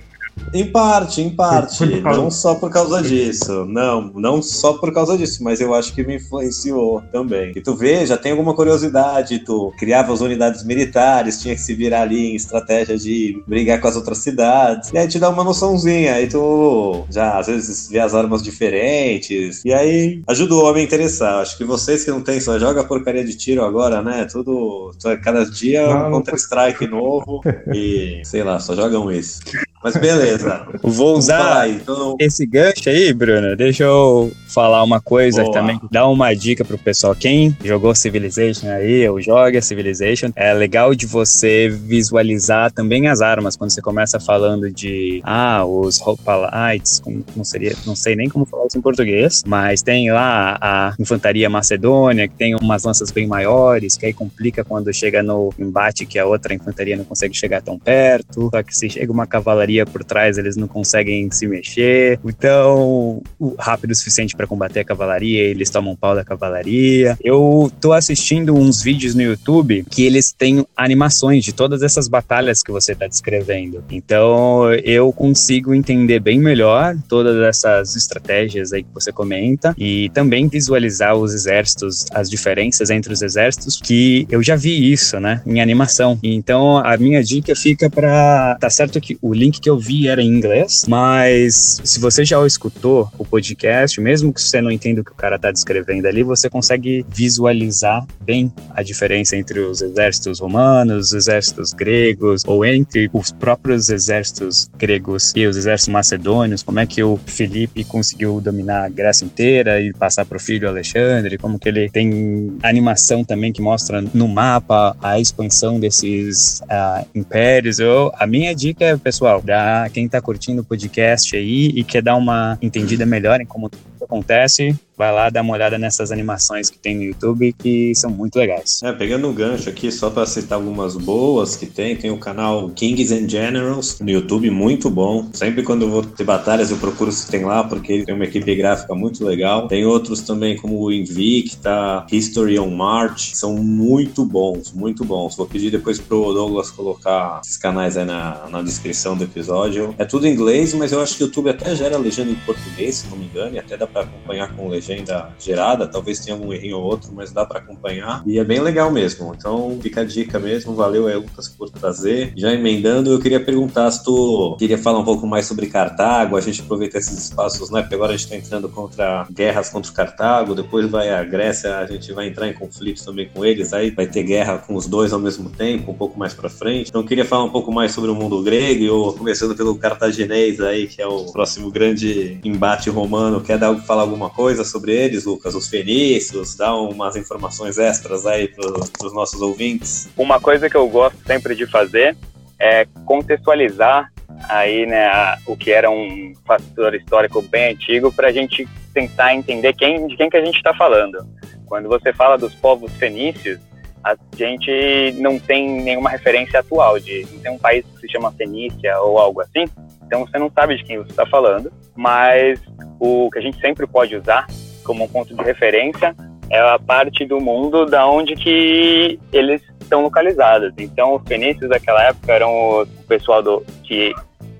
Em 0.54 0.66
parte, 0.72 1.22
em 1.22 1.30
parte. 1.30 1.86
Não 2.02 2.32
só 2.32 2.56
por 2.56 2.72
causa 2.72 3.02
disso. 3.02 3.66
Não, 3.66 4.12
não 4.16 4.42
só 4.42 4.74
por 4.74 4.94
causa 4.94 5.18
disso, 5.18 5.44
mas 5.44 5.62
eu 5.62 5.74
acho 5.74 5.94
que 5.94 6.04
me 6.04 6.16
influenciou 6.16 7.02
também. 7.12 7.52
E 7.56 7.62
tu 7.62 7.76
vê, 7.76 8.06
já 8.06 8.18
tem 8.18 8.32
alguma 8.32 8.56
curiosidade, 8.56 9.40
tu 9.40 9.74
criava 9.78 10.14
as 10.14 10.22
unidades 10.22 10.64
militares, 10.64 11.42
tinha 11.42 11.56
que 11.56 11.62
se 11.62 11.74
virar 11.74 12.02
ali 12.02 12.32
em 12.32 12.36
estratégia 12.36 12.98
de 12.98 13.42
brigar 13.48 13.80
com 13.80 13.88
as 13.88 13.96
outras 13.96 14.20
cidades. 14.20 14.92
E 14.92 14.98
aí 14.98 15.08
te 15.08 15.20
dá 15.20 15.30
uma 15.30 15.44
noçãozinha. 15.44 16.16
Aí 16.16 16.28
tu 16.28 17.06
já 17.10 17.38
às 17.38 17.48
vezes 17.48 17.90
vê 17.90 18.00
as 18.00 18.14
armas 18.14 18.42
diferentes. 18.42 19.64
E 19.64 19.74
aí 19.74 20.22
ajuda 20.28 20.56
o 20.56 20.64
homem 20.64 20.84
a 20.84 20.86
interessar. 20.86 21.42
Acho 21.42 21.58
que 21.58 21.64
vocês 21.64 22.04
que 22.04 22.12
não 22.12 22.22
tem, 22.22 22.40
só 22.40 22.58
joga 22.58 22.84
porcaria 22.84 23.24
de 23.24 23.36
tiro 23.36 23.64
agora, 23.64 24.02
né? 24.02 24.26
Tudo. 24.26 24.92
Cada 25.24 25.46
dia 25.46 25.88
Não, 25.88 26.08
um 26.08 26.12
Counter-Strike 26.12 26.88
novo. 26.88 27.42
E 27.74 28.22
sei 28.24 28.44
lá, 28.44 28.60
só 28.60 28.76
jogam 28.76 29.12
isso. 29.12 29.42
Mas 29.84 29.96
beleza. 29.96 30.68
Vou 30.84 31.22
falar 31.22 31.66
usar. 31.66 31.70
Então, 31.70 32.16
esse 32.20 32.46
gancho 32.46 32.90
aí, 32.90 33.14
Bruno. 33.14 33.56
Deixa 33.56 33.84
eu 33.84 34.32
falar 34.48 34.84
uma 34.84 35.00
coisa 35.00 35.44
Boa. 35.44 35.54
também. 35.54 35.80
Dar 35.90 36.08
uma 36.08 36.34
dica 36.34 36.66
pro 36.66 36.78
pessoal. 36.78 37.16
Quem 37.16 37.56
jogou 37.64 37.96
Civilization 37.96 38.70
aí, 38.70 39.08
ou 39.08 39.22
joga 39.22 39.62
Civilization, 39.62 40.32
é 40.36 40.54
legal 40.54 40.94
de 40.94 41.06
você 41.06 41.70
visualizar 41.70 42.72
também 42.72 43.08
as 43.08 43.22
armas. 43.22 43.56
Quando 43.56 43.72
você 43.72 43.82
começa 43.82 44.20
falando 44.20 44.70
de, 44.70 45.22
ah, 45.24 45.66
os 45.66 46.02
Hoplites, 46.02 47.00
como, 47.00 47.24
como 47.24 47.46
seria, 47.46 47.74
não 47.86 47.96
sei 47.96 48.16
nem 48.16 48.28
como 48.28 48.46
falar 48.46 48.66
isso 48.68 48.78
em 48.78 48.82
português, 48.82 49.44
mas 49.48 49.82
tem 49.82 50.12
lá 50.12 50.58
a 50.60 50.94
infantaria 51.00 51.50
macedônia, 51.50 52.28
que 52.28 52.36
tem 52.36 52.56
umas 52.56 52.84
lanças 52.84 53.12
bem 53.12 53.28
maiores, 53.28 53.96
que 53.96 54.06
aí 54.06 54.14
complica 54.14 54.64
quando 54.64 54.94
chega 54.94 55.24
no 55.24 55.54
embate 55.58 56.06
que 56.06 56.20
a 56.20 56.26
outra 56.26 56.54
infantaria 56.54 56.98
não 56.98 57.06
consegue 57.06 57.36
chegar 57.36 57.62
tão 57.62 57.80
perto. 57.80 58.50
Só 58.52 58.62
que 58.62 58.76
se 58.76 58.90
chega 58.90 59.12
uma 59.12 59.26
cavalaria 59.26 59.69
por 59.86 60.04
trás, 60.04 60.38
eles 60.38 60.56
não 60.56 60.68
conseguem 60.68 61.30
se 61.32 61.48
mexer. 61.48 62.20
Então, 62.26 63.22
rápido 63.58 63.92
o 63.92 63.96
suficiente 63.96 64.36
para 64.36 64.48
combater 64.48 64.82
a 64.82 64.86
cavalaria, 64.86 65.42
eles 65.42 65.70
tomam 65.70 65.96
pau 65.96 66.16
da 66.16 66.24
cavalaria. 66.24 67.18
Eu 67.24 67.72
tô 67.80 67.94
assistindo 67.94 68.56
uns 68.56 68.82
vídeos 68.82 69.16
no 69.16 69.22
YouTube 69.22 69.86
que 69.90 70.06
eles 70.06 70.32
têm 70.32 70.66
animações 70.76 71.44
de 71.44 71.54
todas 71.54 71.84
essas 71.84 72.08
batalhas 72.08 72.62
que 72.64 72.72
você 72.72 72.96
tá 72.96 73.08
descrevendo. 73.08 73.84
Então, 73.90 74.74
eu 74.84 75.12
consigo 75.12 75.74
entender 75.74 76.20
bem 76.20 76.40
melhor 76.40 76.96
todas 77.08 77.38
essas 77.42 77.96
estratégias 77.96 78.74
aí 78.74 78.84
que 78.84 78.94
você 78.94 79.12
comenta 79.12 79.76
e 79.78 80.10
também 80.10 80.48
visualizar 80.48 81.16
os 81.16 81.34
exércitos, 81.34 82.06
as 82.12 82.30
diferenças 82.30 82.90
entre 82.90 83.14
os 83.14 83.22
exércitos, 83.22 83.80
que 83.82 84.28
eu 84.30 84.42
já 84.42 84.56
vi 84.56 84.92
isso, 84.92 85.20
né, 85.20 85.42
em 85.46 85.62
animação. 85.62 86.18
Então, 86.24 86.78
a 86.78 86.98
minha 86.98 87.24
dica 87.24 87.56
fica 87.56 87.90
para 87.90 88.58
tá 88.60 88.70
certo 88.70 89.00
que 89.00 89.18
o 89.22 89.34
link 89.34 89.59
que 89.60 89.70
eu 89.70 89.78
vi 89.78 90.08
era 90.08 90.22
em 90.22 90.28
inglês, 90.28 90.86
mas 90.88 91.82
se 91.84 92.00
você 92.00 92.24
já 92.24 92.46
escutou 92.46 93.12
o 93.18 93.26
podcast, 93.26 94.00
mesmo 94.00 94.34
que 94.34 94.42
você 94.42 94.62
não 94.62 94.72
entenda 94.72 95.02
o 95.02 95.04
que 95.04 95.12
o 95.12 95.16
cara 95.16 95.38
tá 95.38 95.52
descrevendo 95.52 96.08
ali, 96.08 96.24
você 96.24 96.50
consegue 96.50 97.06
visualizar 97.10 98.06
bem 98.22 98.52
a 98.72 98.82
diferença 98.84 99.36
entre 99.36 99.60
os 99.60 99.82
exércitos 99.82 100.40
romanos, 100.40 101.08
os 101.08 101.14
exércitos 101.14 101.74
gregos, 101.74 102.44
ou 102.46 102.66
entre 102.66 103.10
os 103.14 103.32
próprios 103.32 103.90
exércitos 103.90 104.70
gregos 104.78 105.34
e 105.36 105.46
os 105.46 105.58
exércitos 105.58 105.92
macedônios, 105.92 106.64
como 106.64 106.80
é 106.80 106.86
que 106.86 107.04
o 107.04 107.18
Felipe 107.26 107.84
conseguiu 107.84 108.40
dominar 108.40 108.86
a 108.86 108.90
Grécia 108.90 109.26
inteira 109.26 109.82
e 109.82 109.94
passar 109.94 110.26
para 110.26 110.38
o 110.38 110.40
filho 110.40 110.68
Alexandre, 110.68 111.38
como 111.38 111.60
que 111.60 111.70
ele 111.70 111.90
tem 111.90 112.58
animação 112.64 113.24
também 113.24 113.52
que 113.52 113.62
mostra 113.62 114.02
no 114.14 114.28
mapa 114.28 114.96
a 115.02 115.20
expansão 115.20 115.80
desses 115.80 116.62
uh, 116.62 117.06
impérios. 117.14 117.80
Eu, 117.80 118.12
a 118.16 118.26
minha 118.26 118.54
dica 118.56 118.86
é, 118.86 118.98
pessoal, 118.98 119.42
para 119.50 119.90
quem 119.90 120.06
está 120.06 120.22
curtindo 120.22 120.62
o 120.62 120.64
podcast 120.64 121.36
aí 121.36 121.72
e 121.74 121.84
quer 121.84 122.04
dar 122.04 122.16
uma 122.16 122.56
entendida 122.62 123.04
melhor 123.04 123.42
em 123.42 123.46
como 123.48 123.68
tudo 124.00 124.06
acontece, 124.06 124.76
vai 125.00 125.14
lá 125.14 125.30
dar 125.30 125.42
uma 125.42 125.54
olhada 125.54 125.78
nessas 125.78 126.12
animações 126.12 126.70
que 126.70 126.78
tem 126.78 126.96
no 126.96 127.04
YouTube 127.04 127.54
que 127.54 127.94
são 127.96 128.10
muito 128.10 128.38
legais. 128.38 128.82
É, 128.84 128.92
pegando 128.92 129.30
um 129.30 129.34
gancho 129.34 129.70
aqui, 129.70 129.92
só 129.92 130.10
para 130.10 130.26
citar 130.26 130.58
algumas 130.58 130.96
boas 130.96 131.56
que 131.56 131.66
tem, 131.66 131.96
tem 131.96 132.12
o 132.12 132.18
canal 132.18 132.70
Kings 132.72 133.14
and 133.14 133.30
Generals 133.30 133.98
no 134.02 134.10
YouTube, 134.10 134.50
muito 134.50 134.90
bom. 134.90 135.30
Sempre 135.34 135.64
quando 135.64 135.84
eu 135.84 135.90
vou 135.90 136.04
ter 136.04 136.26
batalhas 136.26 136.70
eu 136.70 136.78
procuro 136.78 137.14
se 137.14 137.32
tem 137.32 137.46
lá, 137.46 137.64
porque 137.64 138.04
tem 138.04 138.14
uma 138.14 138.26
equipe 138.26 138.54
gráfica 138.56 138.94
muito 138.94 139.24
legal. 139.24 139.70
Tem 139.70 139.86
outros 139.86 140.22
também 140.22 140.58
como 140.58 140.78
o 140.82 140.92
Invicta, 140.92 142.06
History 142.12 142.60
on 142.60 142.70
March, 142.70 143.36
são 143.36 143.56
muito 143.56 144.26
bons, 144.26 144.74
muito 144.74 145.06
bons. 145.06 145.36
Vou 145.38 145.46
pedir 145.46 145.72
depois 145.72 145.98
pro 145.98 146.34
Douglas 146.34 146.72
colocar 146.72 147.40
esses 147.42 147.56
canais 147.56 147.96
aí 147.96 148.04
na, 148.04 148.48
na 148.50 148.62
descrição 148.62 149.16
do 149.16 149.24
episódio. 149.24 149.96
É 149.98 150.04
tudo 150.04 150.28
em 150.28 150.34
inglês, 150.34 150.74
mas 150.74 150.92
eu 150.92 151.02
acho 151.02 151.16
que 151.16 151.24
o 151.24 151.28
YouTube 151.28 151.50
até 151.50 151.74
gera 151.74 151.98
legenda 151.98 152.32
em 152.32 152.36
português, 152.36 152.96
se 152.96 153.08
não 153.08 153.18
me 153.18 153.26
engano, 153.26 153.56
e 153.56 153.60
até 153.60 153.78
dá 153.78 153.88
para 153.90 154.04
acompanhar 154.04 154.56
com 154.56 154.68
legenda 154.68 155.30
gerada, 155.40 155.88
talvez 155.88 156.20
tenha 156.20 156.36
algum 156.36 156.54
errinho 156.54 156.78
ou 156.78 156.84
outro, 156.84 157.12
mas 157.14 157.32
dá 157.32 157.46
para 157.46 157.60
acompanhar. 157.60 158.24
E 158.26 158.40
é 158.40 158.44
bem 158.44 158.60
legal 158.60 158.92
mesmo. 158.92 159.34
Então 159.36 159.78
fica 159.82 160.02
a 160.02 160.06
dica 160.06 160.40
mesmo. 160.40 160.74
Valeu 160.74 161.08
aí, 161.08 161.16
Lucas, 161.16 161.50
por 161.50 161.70
trazer. 161.70 162.34
Já 162.36 162.54
emendando, 162.54 163.12
eu 163.12 163.20
queria 163.20 163.40
perguntar 163.40 163.90
se 163.92 164.04
tu 164.04 164.56
queria 164.58 164.78
falar 164.78 165.00
um 165.00 165.06
pouco 165.06 165.26
mais 165.28 165.46
sobre 165.46 165.68
Cartago, 165.68 166.36
a 166.36 166.42
gente 166.42 166.62
aproveita 166.62 166.98
esses 166.98 167.18
espaços, 167.18 167.70
né? 167.70 167.82
Porque 167.82 167.96
agora 167.96 168.14
a 168.14 168.18
gente 168.18 168.26
está 168.26 168.36
entrando 168.36 168.70
contra 168.70 169.28
guerras 169.32 169.70
contra 169.70 169.92
Cartago, 169.92 170.56
depois 170.56 170.90
vai 170.90 171.10
a 171.10 171.24
Grécia, 171.24 171.78
a 171.78 171.86
gente 171.86 172.12
vai 172.14 172.28
entrar 172.28 172.48
em 172.48 172.54
conflitos 172.54 173.04
também 173.04 173.30
com 173.34 173.44
eles, 173.46 173.74
aí 173.74 173.90
vai 173.92 174.08
ter 174.08 174.24
guerra 174.24 174.58
com 174.58 174.76
os 174.76 174.88
dois 174.88 175.14
ao 175.14 175.20
mesmo 175.20 175.50
tempo, 175.50 175.92
um 175.92 175.96
pouco 175.96 176.18
mais 176.18 176.34
para 176.34 176.50
frente. 176.50 176.90
Então 176.90 177.04
queria 177.04 177.26
falar 177.26 177.44
um 177.44 177.50
pouco 177.50 177.72
mais 177.72 177.92
sobre 177.92 178.10
o 178.10 178.16
mundo 178.16 178.42
grego, 178.42 179.14
começando 179.14 179.56
pelo 179.56 179.76
cartaginês 179.76 180.60
aí, 180.62 180.88
que 180.88 181.02
é 181.02 181.08
o 181.08 181.26
próximo 181.32 181.72
grande 181.72 182.40
embate 182.44 182.90
romano. 182.90 183.42
Quer 183.42 183.58
dar, 183.80 183.86
falar 183.86 184.02
alguma 184.02 184.30
coisa 184.30 184.64
sobre 184.64 184.94
eles, 184.94 185.26
Lucas, 185.26 185.56
os 185.56 185.68
fenícios, 185.68 186.56
dá 186.56 186.76
umas 186.76 187.16
informações 187.16 187.78
extras 187.78 188.26
aí 188.26 188.48
para 188.48 189.06
os 189.06 189.14
nossos 189.14 189.42
ouvintes. 189.42 190.10
Uma 190.18 190.40
coisa 190.40 190.70
que 190.70 190.78
eu 190.78 190.88
gosto 190.88 191.18
sempre 191.26 191.56
de 191.56 191.66
fazer 191.66 192.16
é 192.60 192.86
contextualizar 193.06 194.12
aí, 194.48 194.86
né, 194.86 195.10
o 195.46 195.56
que 195.56 195.72
era 195.72 195.90
um 195.90 196.34
fator 196.46 196.94
histórico 196.96 197.42
bem 197.42 197.74
antigo 197.74 198.12
para 198.12 198.30
a 198.30 198.32
gente 198.32 198.68
tentar 198.94 199.34
entender 199.34 199.74
quem, 199.74 200.08
de 200.08 200.16
quem 200.16 200.30
que 200.30 200.38
a 200.38 200.44
gente 200.44 200.58
está 200.58 200.74
falando. 200.74 201.18
Quando 201.66 201.88
você 201.88 202.14
fala 202.14 202.38
dos 202.38 202.54
povos 202.56 202.92
fenícios, 202.94 203.60
a 204.04 204.16
gente 204.36 205.14
não 205.20 205.38
tem 205.38 205.82
nenhuma 205.82 206.10
referência 206.10 206.60
atual 206.60 207.00
de 207.00 207.28
não 207.34 207.40
tem 207.40 207.52
um 207.52 207.58
país 207.58 207.86
que 207.86 208.02
se 208.02 208.12
chama 208.14 208.32
Fenícia 208.32 208.98
ou 209.02 209.20
algo 209.20 209.42
assim. 209.42 209.66
Então 210.06 210.26
você 210.26 210.40
não 210.40 210.50
sabe 210.50 210.78
de 210.78 210.84
quem 210.84 210.98
você 210.98 211.12
está 211.12 211.26
falando, 211.26 211.72
mas 211.96 212.60
o 213.00 213.30
que 213.32 213.40
a 213.40 213.42
gente 213.42 213.60
sempre 213.60 213.88
pode 213.88 214.16
usar 214.16 214.46
como 214.84 215.04
um 215.04 215.08
ponto 215.08 215.36
de 215.36 215.44
referência 215.44 216.16
é 216.50 216.60
a 216.60 216.80
parte 216.80 217.26
do 217.26 217.40
mundo 217.40 217.86
da 217.86 218.08
onde 218.08 218.36
que 218.36 219.20
eles 219.32 219.62
estão 219.80 220.02
localizados. 220.02 220.74
Então, 220.78 221.16
os 221.16 221.24
fenícios 221.28 221.70
daquela 221.70 222.04
época 222.04 222.34
eram 222.34 222.82
o 222.82 222.88
pessoal 223.08 223.42
do 223.42 223.64
que 223.84 224.14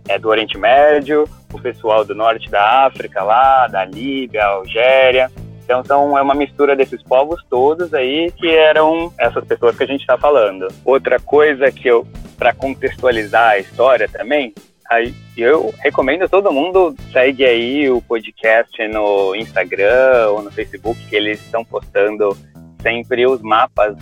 é 0.08 0.18
do 0.18 0.30
Oriente 0.30 0.58
Médio, 0.58 1.28
o 1.54 1.60
pessoal 1.60 2.04
do 2.04 2.16
norte 2.16 2.50
da 2.50 2.86
África 2.86 3.24
lá, 3.24 3.68
da 3.68 3.86
Líbia, 3.86 4.46
Algéria. 4.46 5.32
Então, 5.64 5.84
são, 5.84 6.18
é 6.18 6.22
uma 6.22 6.34
mistura 6.34 6.76
desses 6.76 7.02
povos 7.04 7.44
todos 7.48 7.94
aí 7.94 8.32
que 8.32 8.48
eram 8.48 9.14
essas 9.20 9.46
pessoas 9.46 9.78
que 9.78 9.84
a 9.84 9.88
gente 9.88 10.02
está 10.02 10.18
falando. 10.18 10.68
Outra 10.84 11.20
coisa 11.20 11.72
que 11.72 11.88
eu, 11.88 12.08
para 12.38 12.54
contextualizar 12.54 13.52
a 13.52 13.60
história 13.60 14.10
também, 14.10 14.54
Aí 14.90 15.14
eu 15.38 15.72
recomendo 15.80 16.28
todo 16.28 16.52
mundo 16.52 16.96
segue 17.14 17.46
aí 17.46 17.90
o 17.90 18.02
podcast 18.02 18.76
no 18.88 19.36
Instagram 19.36 20.30
ou 20.32 20.42
no 20.42 20.52
Facebook, 20.52 21.00
que 21.08 21.16
eles 21.16 21.40
estão 21.40 21.64
postando 21.64 22.36
sempre 22.82 23.28
os 23.28 23.40
mapas 23.42 23.96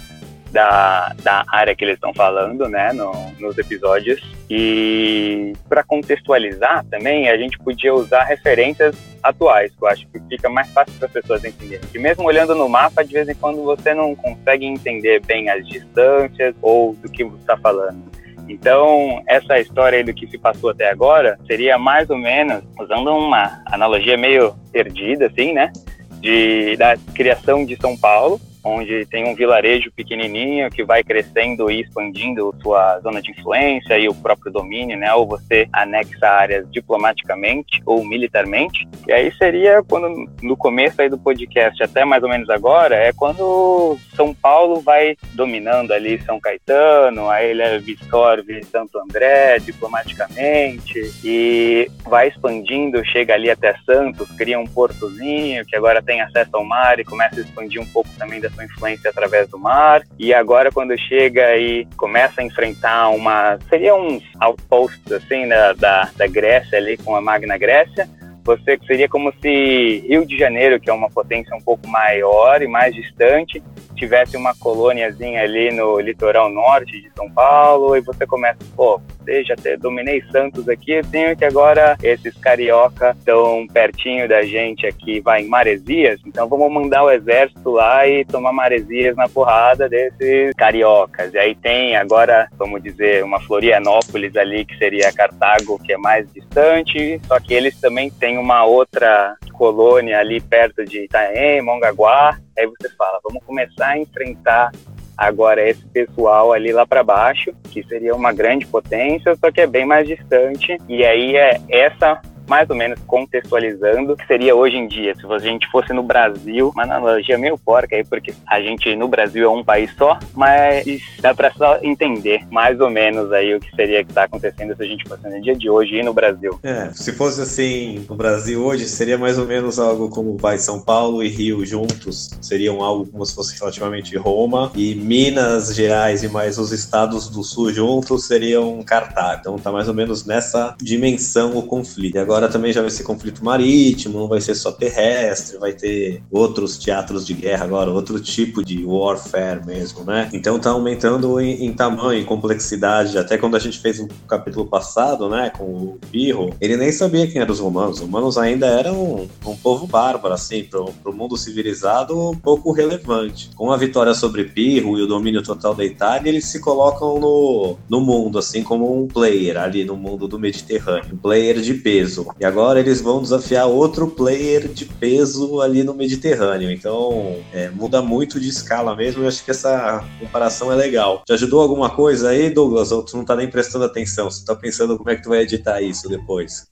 da, 0.52 1.14
da 1.22 1.44
área 1.52 1.76
que 1.76 1.84
eles 1.84 1.96
estão 1.96 2.14
falando, 2.14 2.70
né, 2.70 2.94
no, 2.94 3.12
nos 3.40 3.58
episódios. 3.58 4.22
E 4.50 5.54
para 5.68 5.84
contextualizar 5.84 6.86
também, 6.86 7.30
a 7.30 7.38
gente 7.38 7.60
podia 7.60 7.94
usar 7.94 8.24
referências 8.24 8.96
atuais, 9.22 9.72
que 9.76 9.84
eu 9.84 9.88
acho 9.90 10.08
que 10.08 10.20
fica 10.30 10.50
mais 10.50 10.70
fácil 10.70 10.94
para 10.94 11.08
as 11.08 11.12
pessoas 11.12 11.44
entenderem. 11.44 11.88
Que 11.90 12.00
mesmo 12.00 12.26
olhando 12.26 12.56
no 12.56 12.70
mapa, 12.70 13.04
de 13.04 13.14
vez 13.14 13.28
em 13.28 13.36
quando 13.36 13.62
você 13.62 13.94
não 13.94 14.16
consegue 14.16 14.66
entender 14.66 15.22
bem 15.26 15.50
as 15.50 15.68
distâncias 15.68 16.56
ou 16.62 16.94
do 16.96 17.12
que 17.12 17.26
você 17.26 17.42
está 17.42 17.58
falando. 17.58 18.10
Então, 18.48 19.22
essa 19.28 19.60
história 19.60 19.98
aí 19.98 20.04
do 20.04 20.14
que 20.14 20.28
se 20.28 20.38
passou 20.38 20.70
até 20.70 20.90
agora 20.90 21.38
seria 21.46 21.78
mais 21.78 22.10
ou 22.10 22.18
menos, 22.18 22.64
usando 22.80 23.12
uma 23.12 23.62
analogia 23.66 24.18
meio 24.18 24.56
perdida, 24.72 25.28
assim, 25.28 25.54
né? 25.54 25.72
De, 26.20 26.76
da 26.78 26.98
criação 27.14 27.66
de 27.66 27.76
São 27.76 27.96
Paulo, 27.98 28.40
onde 28.68 29.06
tem 29.06 29.26
um 29.26 29.36
vilarejo 29.36 29.92
pequenininho 29.92 30.70
que 30.70 30.84
vai 30.84 31.04
crescendo 31.04 31.70
e 31.72 31.82
expandindo 31.82 32.54
sua 32.62 33.00
zona 33.00 33.22
de 33.22 33.32
influência 33.32 33.98
e 33.98 34.08
o 34.08 34.16
próprio 34.16 34.52
domínio, 34.52 34.98
né? 34.98 35.14
Ou 35.14 35.28
você 35.28 35.68
anexa 35.74 36.28
áreas 36.28 36.70
diplomaticamente 36.72 37.82
ou 37.86 38.04
militarmente. 38.06 38.88
E 39.08 39.12
aí 39.12 39.32
seria 39.38 39.84
quando 39.84 40.28
no 40.42 40.58
começo 40.58 41.02
aí 41.02 41.10
do 41.10 41.18
podcast 41.18 41.82
até 41.84 42.04
mais 42.06 42.24
ou 42.24 42.30
menos 42.30 42.50
agora 42.50 42.96
é 42.96 43.12
quando 43.14 43.98
São 44.16 44.34
Paulo 44.34 44.82
vai 44.82 45.18
dominando 45.34 45.92
ali 45.92 46.22
São 46.22 46.40
Caetano, 46.40 47.30
aí 47.30 47.52
ele 47.52 47.64
absorve 47.64 48.64
Santo 48.66 49.00
André 49.00 49.60
diplomaticamente 49.60 51.12
e 51.24 51.90
vai 52.06 52.28
expandindo, 52.28 53.06
chega 53.06 53.34
ali 53.34 53.50
até 53.50 53.76
Santos, 53.86 54.30
cria 54.32 54.60
um 54.60 54.66
portozinho 54.66 55.66
que 55.66 55.76
agora 55.76 56.02
tem 56.02 56.22
acesso 56.22 56.52
ao 56.54 56.64
mar 56.64 57.00
e 57.00 57.06
começa 57.06 57.40
a 57.40 57.44
expandir 57.44 57.82
um 57.82 57.86
pouco 57.88 58.10
também 58.18 58.40
sua 58.58 58.66
influência 58.66 59.10
através 59.10 59.48
do 59.48 59.60
mar. 59.60 60.02
E 60.18 60.34
agora, 60.34 60.72
quando 60.72 60.98
chega 60.98 61.56
e 61.56 61.86
começa 61.96 62.42
a 62.42 62.44
enfrentar 62.44 63.10
uma. 63.10 63.60
Seria 63.70 63.96
uns 63.96 64.24
outposts, 64.40 65.12
assim, 65.12 65.48
da, 65.48 65.74
da, 65.74 66.10
da 66.16 66.28
Grécia 66.28 66.78
ali, 66.78 66.98
com 66.98 67.16
a 67.16 67.22
Magna 67.22 67.58
Grécia. 67.58 68.10
Você 68.44 68.80
seria 68.88 69.10
como 69.10 69.34
se 69.42 70.06
Rio 70.08 70.26
de 70.26 70.38
Janeiro, 70.38 70.80
que 70.80 70.90
é 70.90 70.94
uma 70.94 71.10
potência 71.10 71.54
um 71.56 71.62
pouco 71.62 71.86
maior 71.88 72.62
e 72.62 72.68
mais 72.68 72.96
distante, 72.96 73.62
tivesse 73.98 74.38
uma 74.38 74.56
colôniazinha 74.56 75.42
ali 75.42 75.72
no 75.72 76.00
litoral 76.00 76.50
norte 76.50 77.02
de 77.02 77.12
São 77.16 77.30
Paulo 77.30 77.96
e 77.98 78.02
você 78.02 78.26
começa, 78.26 78.60
pô, 78.76 79.02
já 79.46 79.54
até 79.54 79.76
dominei 79.76 80.22
Santos 80.32 80.70
aqui, 80.70 80.94
eu 80.94 81.06
tenho 81.06 81.36
que 81.36 81.44
agora 81.44 81.98
esses 82.02 82.36
carioca 82.38 83.16
estão 83.18 83.68
pertinho 83.68 84.28
da 84.28 84.44
gente 84.44 84.86
aqui, 84.86 85.20
vai 85.20 85.42
em 85.42 85.48
Maresias, 85.48 86.20
então 86.26 86.48
vamos 86.48 86.72
mandar 86.72 87.04
o 87.04 87.12
exército 87.12 87.72
lá 87.72 88.08
e 88.08 88.24
tomar 88.24 88.54
Maresias 88.54 89.16
na 89.16 89.28
porrada 89.28 89.90
desses 89.90 90.54
cariocas. 90.56 91.34
E 91.34 91.38
aí 91.38 91.56
tem 91.56 91.96
agora, 91.96 92.48
vamos 92.58 92.82
dizer, 92.82 93.24
uma 93.24 93.40
Florianópolis 93.42 94.36
ali 94.36 94.66
que 94.66 94.78
seria 94.78 95.12
Cartago, 95.12 95.80
que 95.84 95.94
é 95.94 95.98
mais 95.98 96.32
distante, 96.32 97.20
só 97.28 97.40
que 97.40 97.54
eles 97.54 97.80
também 97.80 98.10
têm 98.10 98.38
uma 98.38 98.64
outra 98.66 99.36
colônia 99.58 100.20
ali 100.20 100.40
perto 100.40 100.86
de 100.86 101.06
Itaém, 101.06 101.62
Mongaguá. 101.62 102.38
Aí 102.58 102.68
você 102.68 102.90
fala, 102.96 103.20
vamos 103.24 103.44
começar 103.44 103.88
a 103.88 104.00
enfrentar 104.00 104.72
agora 105.18 105.68
esse 105.68 105.86
pessoal 105.88 106.54
ali 106.54 106.72
lá 106.72 106.86
para 106.86 107.04
baixo, 107.04 107.52
que 107.72 107.84
seria 107.88 108.16
uma 108.16 108.32
grande 108.32 108.66
potência, 108.68 109.36
só 109.36 109.52
que 109.52 109.62
é 109.62 109.68
bem 109.68 109.86
mais 109.86 110.08
distante. 110.08 110.78
E 110.88 111.04
aí 111.04 111.36
é 111.36 111.60
essa 111.70 112.22
mais 112.48 112.70
ou 112.70 112.76
menos 112.76 113.00
contextualizando 113.06 114.14
o 114.14 114.18
que 114.18 114.26
seria 114.26 114.56
hoje 114.56 114.78
em 114.78 114.88
dia, 114.88 115.14
se 115.16 115.26
a 115.26 115.40
gente 115.40 115.68
fosse 115.70 115.94
no 115.94 116.04
Brasil, 116.04 116.72
uma 116.74 116.84
analogia 116.84 117.38
meio 117.38 117.58
porca 117.58 117.96
aí, 117.96 118.04
porque 118.04 118.34
a 118.48 118.62
gente 118.62 118.96
no 118.96 119.08
Brasil 119.08 119.46
é 119.46 119.50
um 119.50 119.64
país 119.64 119.92
só, 119.98 120.18
mas 120.34 120.86
dá 121.20 121.34
pra 121.34 121.52
só 121.52 121.80
entender 121.82 122.46
mais 122.50 122.80
ou 122.80 122.90
menos 122.90 123.32
aí 123.32 123.56
o 123.56 123.60
que 123.60 123.76
seria 123.76 124.04
que 124.04 124.14
tá 124.14 124.24
acontecendo 124.24 124.76
se 124.76 124.84
a 124.84 124.86
gente 124.86 125.08
fosse 125.08 125.28
no 125.28 125.42
dia 125.42 125.56
de 125.56 125.70
hoje 125.70 125.96
e 125.96 126.04
no 126.04 126.14
Brasil. 126.14 126.60
É, 126.64 126.92
se 126.94 127.12
fosse 127.14 127.42
assim 127.42 128.06
no 128.10 128.16
Brasil 128.16 128.64
hoje, 128.64 128.86
seria 128.86 129.18
mais 129.18 129.38
ou 129.38 129.46
menos 129.46 129.80
algo 129.80 130.10
como 130.10 130.38
vai 130.38 130.58
São 130.58 130.80
Paulo 130.80 131.24
e 131.24 131.28
Rio 131.28 131.66
juntos. 131.66 132.30
Seriam 132.42 132.82
algo 132.82 133.06
como 133.08 133.26
se 133.26 133.36
fosse 133.36 133.58
relativamente 133.60 134.16
Roma 134.18 134.72
e 134.76 134.96
Minas 134.96 135.76
Gerais 135.76 136.24
e 136.24 136.30
mais 136.30 136.58
os 136.58 136.72
estados 136.72 137.28
do 137.30 137.44
sul 137.44 137.74
juntos 137.74 138.26
seriam 138.26 138.82
Cartago. 138.84 139.40
Então 139.40 139.58
tá 139.58 139.72
mais 139.72 139.88
ou 139.88 139.94
menos 139.94 140.26
nessa 140.26 140.76
dimensão 140.82 141.58
o 141.58 141.64
conflito. 141.64 142.16
E 142.16 142.20
agora 142.20 142.37
também 142.50 142.74
já 142.74 142.82
vai 142.82 142.90
ser 142.90 143.04
conflito 143.04 143.44
marítimo, 143.44 144.20
não 144.20 144.28
vai 144.28 144.42
ser 144.42 144.54
só 144.54 144.70
terrestre, 144.72 145.58
vai 145.58 145.72
ter 145.72 146.22
outros 146.30 146.78
teatros 146.78 147.26
de 147.26 147.34
guerra 147.34 147.64
agora, 147.64 147.90
outro 147.90 148.20
tipo 148.20 148.64
de 148.64 148.84
warfare 148.86 149.66
mesmo, 149.66 150.04
né? 150.04 150.30
Então 150.34 150.60
tá 150.60 150.72
aumentando 150.72 151.40
em, 151.40 151.66
em 151.66 151.74
tamanho, 151.74 152.22
em 152.22 152.26
complexidade. 152.26 153.18
Até 153.18 153.38
quando 153.38 153.56
a 153.56 153.60
gente 153.60 153.80
fez 153.80 154.00
um 154.00 154.08
capítulo 154.28 154.68
passado, 154.68 155.30
né, 155.30 155.50
com 155.58 155.64
o 155.64 156.00
Pirro, 156.12 156.54
ele 156.60 156.76
nem 156.76 156.92
sabia 156.92 157.28
quem 157.28 157.42
eram 157.42 157.54
os 157.54 157.60
romanos. 157.60 157.98
Os 157.98 158.02
romanos 158.02 158.38
ainda 158.38 158.68
eram 158.68 159.28
um 159.46 159.56
povo 159.56 159.88
bárbaro, 159.88 160.34
assim, 160.34 160.64
pro, 160.64 160.92
pro 161.02 161.14
mundo 161.14 161.38
civilizado, 161.38 162.30
um 162.32 162.36
pouco 162.36 162.72
relevante. 162.72 163.50
Com 163.56 163.72
a 163.72 163.78
vitória 163.78 164.14
sobre 164.14 164.44
Pirro 164.44 164.98
e 164.98 165.02
o 165.02 165.08
domínio 165.08 165.42
total 165.42 165.74
da 165.74 165.86
Itália, 165.86 166.30
eles 166.30 166.46
se 166.46 166.60
colocam 166.60 167.20
no, 167.20 167.78
no 167.90 168.02
mundo, 168.02 168.38
assim, 168.38 168.64
como 168.64 169.02
um 169.02 169.08
player 169.08 169.58
ali 169.58 169.86
no 169.86 169.96
mundo 169.96 170.28
do 170.28 170.40
Mediterrâneo. 170.40 171.14
Um 171.14 171.18
player 171.18 171.60
de 171.62 171.74
peso. 171.76 172.27
E 172.40 172.46
agora 172.46 172.80
eles 172.80 173.02
vão 173.02 173.22
desafiar 173.22 173.68
outro 173.68 174.08
player 174.08 174.68
de 174.68 174.86
peso 174.86 175.62
ali 175.62 175.84
no 175.84 175.94
Mediterrâneo. 175.94 176.72
Então, 176.72 177.38
é, 177.54 177.70
muda 177.70 178.02
muito 178.02 178.40
de 178.40 178.50
escala 178.50 178.96
mesmo. 178.96 179.24
Eu 179.24 179.28
acho 179.28 179.44
que 179.44 179.52
essa 179.52 180.04
comparação 180.20 180.72
é 180.72 180.76
legal. 180.76 181.24
Te 181.26 181.34
ajudou 181.34 181.62
alguma 181.62 181.90
coisa 181.90 182.30
aí, 182.30 182.50
Douglas? 182.50 182.92
Ou 182.92 183.04
tu 183.04 183.18
não 183.18 183.26
tá 183.26 183.36
nem 183.36 183.50
prestando 183.50 183.86
atenção? 183.86 184.30
Você 184.30 184.46
tá 184.46 184.56
pensando 184.56 184.98
como 184.98 185.10
é 185.10 185.16
que 185.16 185.24
tu 185.24 185.30
vai 185.30 185.42
editar 185.42 185.82
isso 185.82 186.10
depois? 186.10 186.68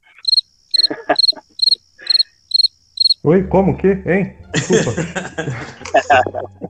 Oi, 3.24 3.44
como 3.48 3.76
que? 3.76 3.88
Hein? 4.06 4.38
Desculpa. 4.54 5.02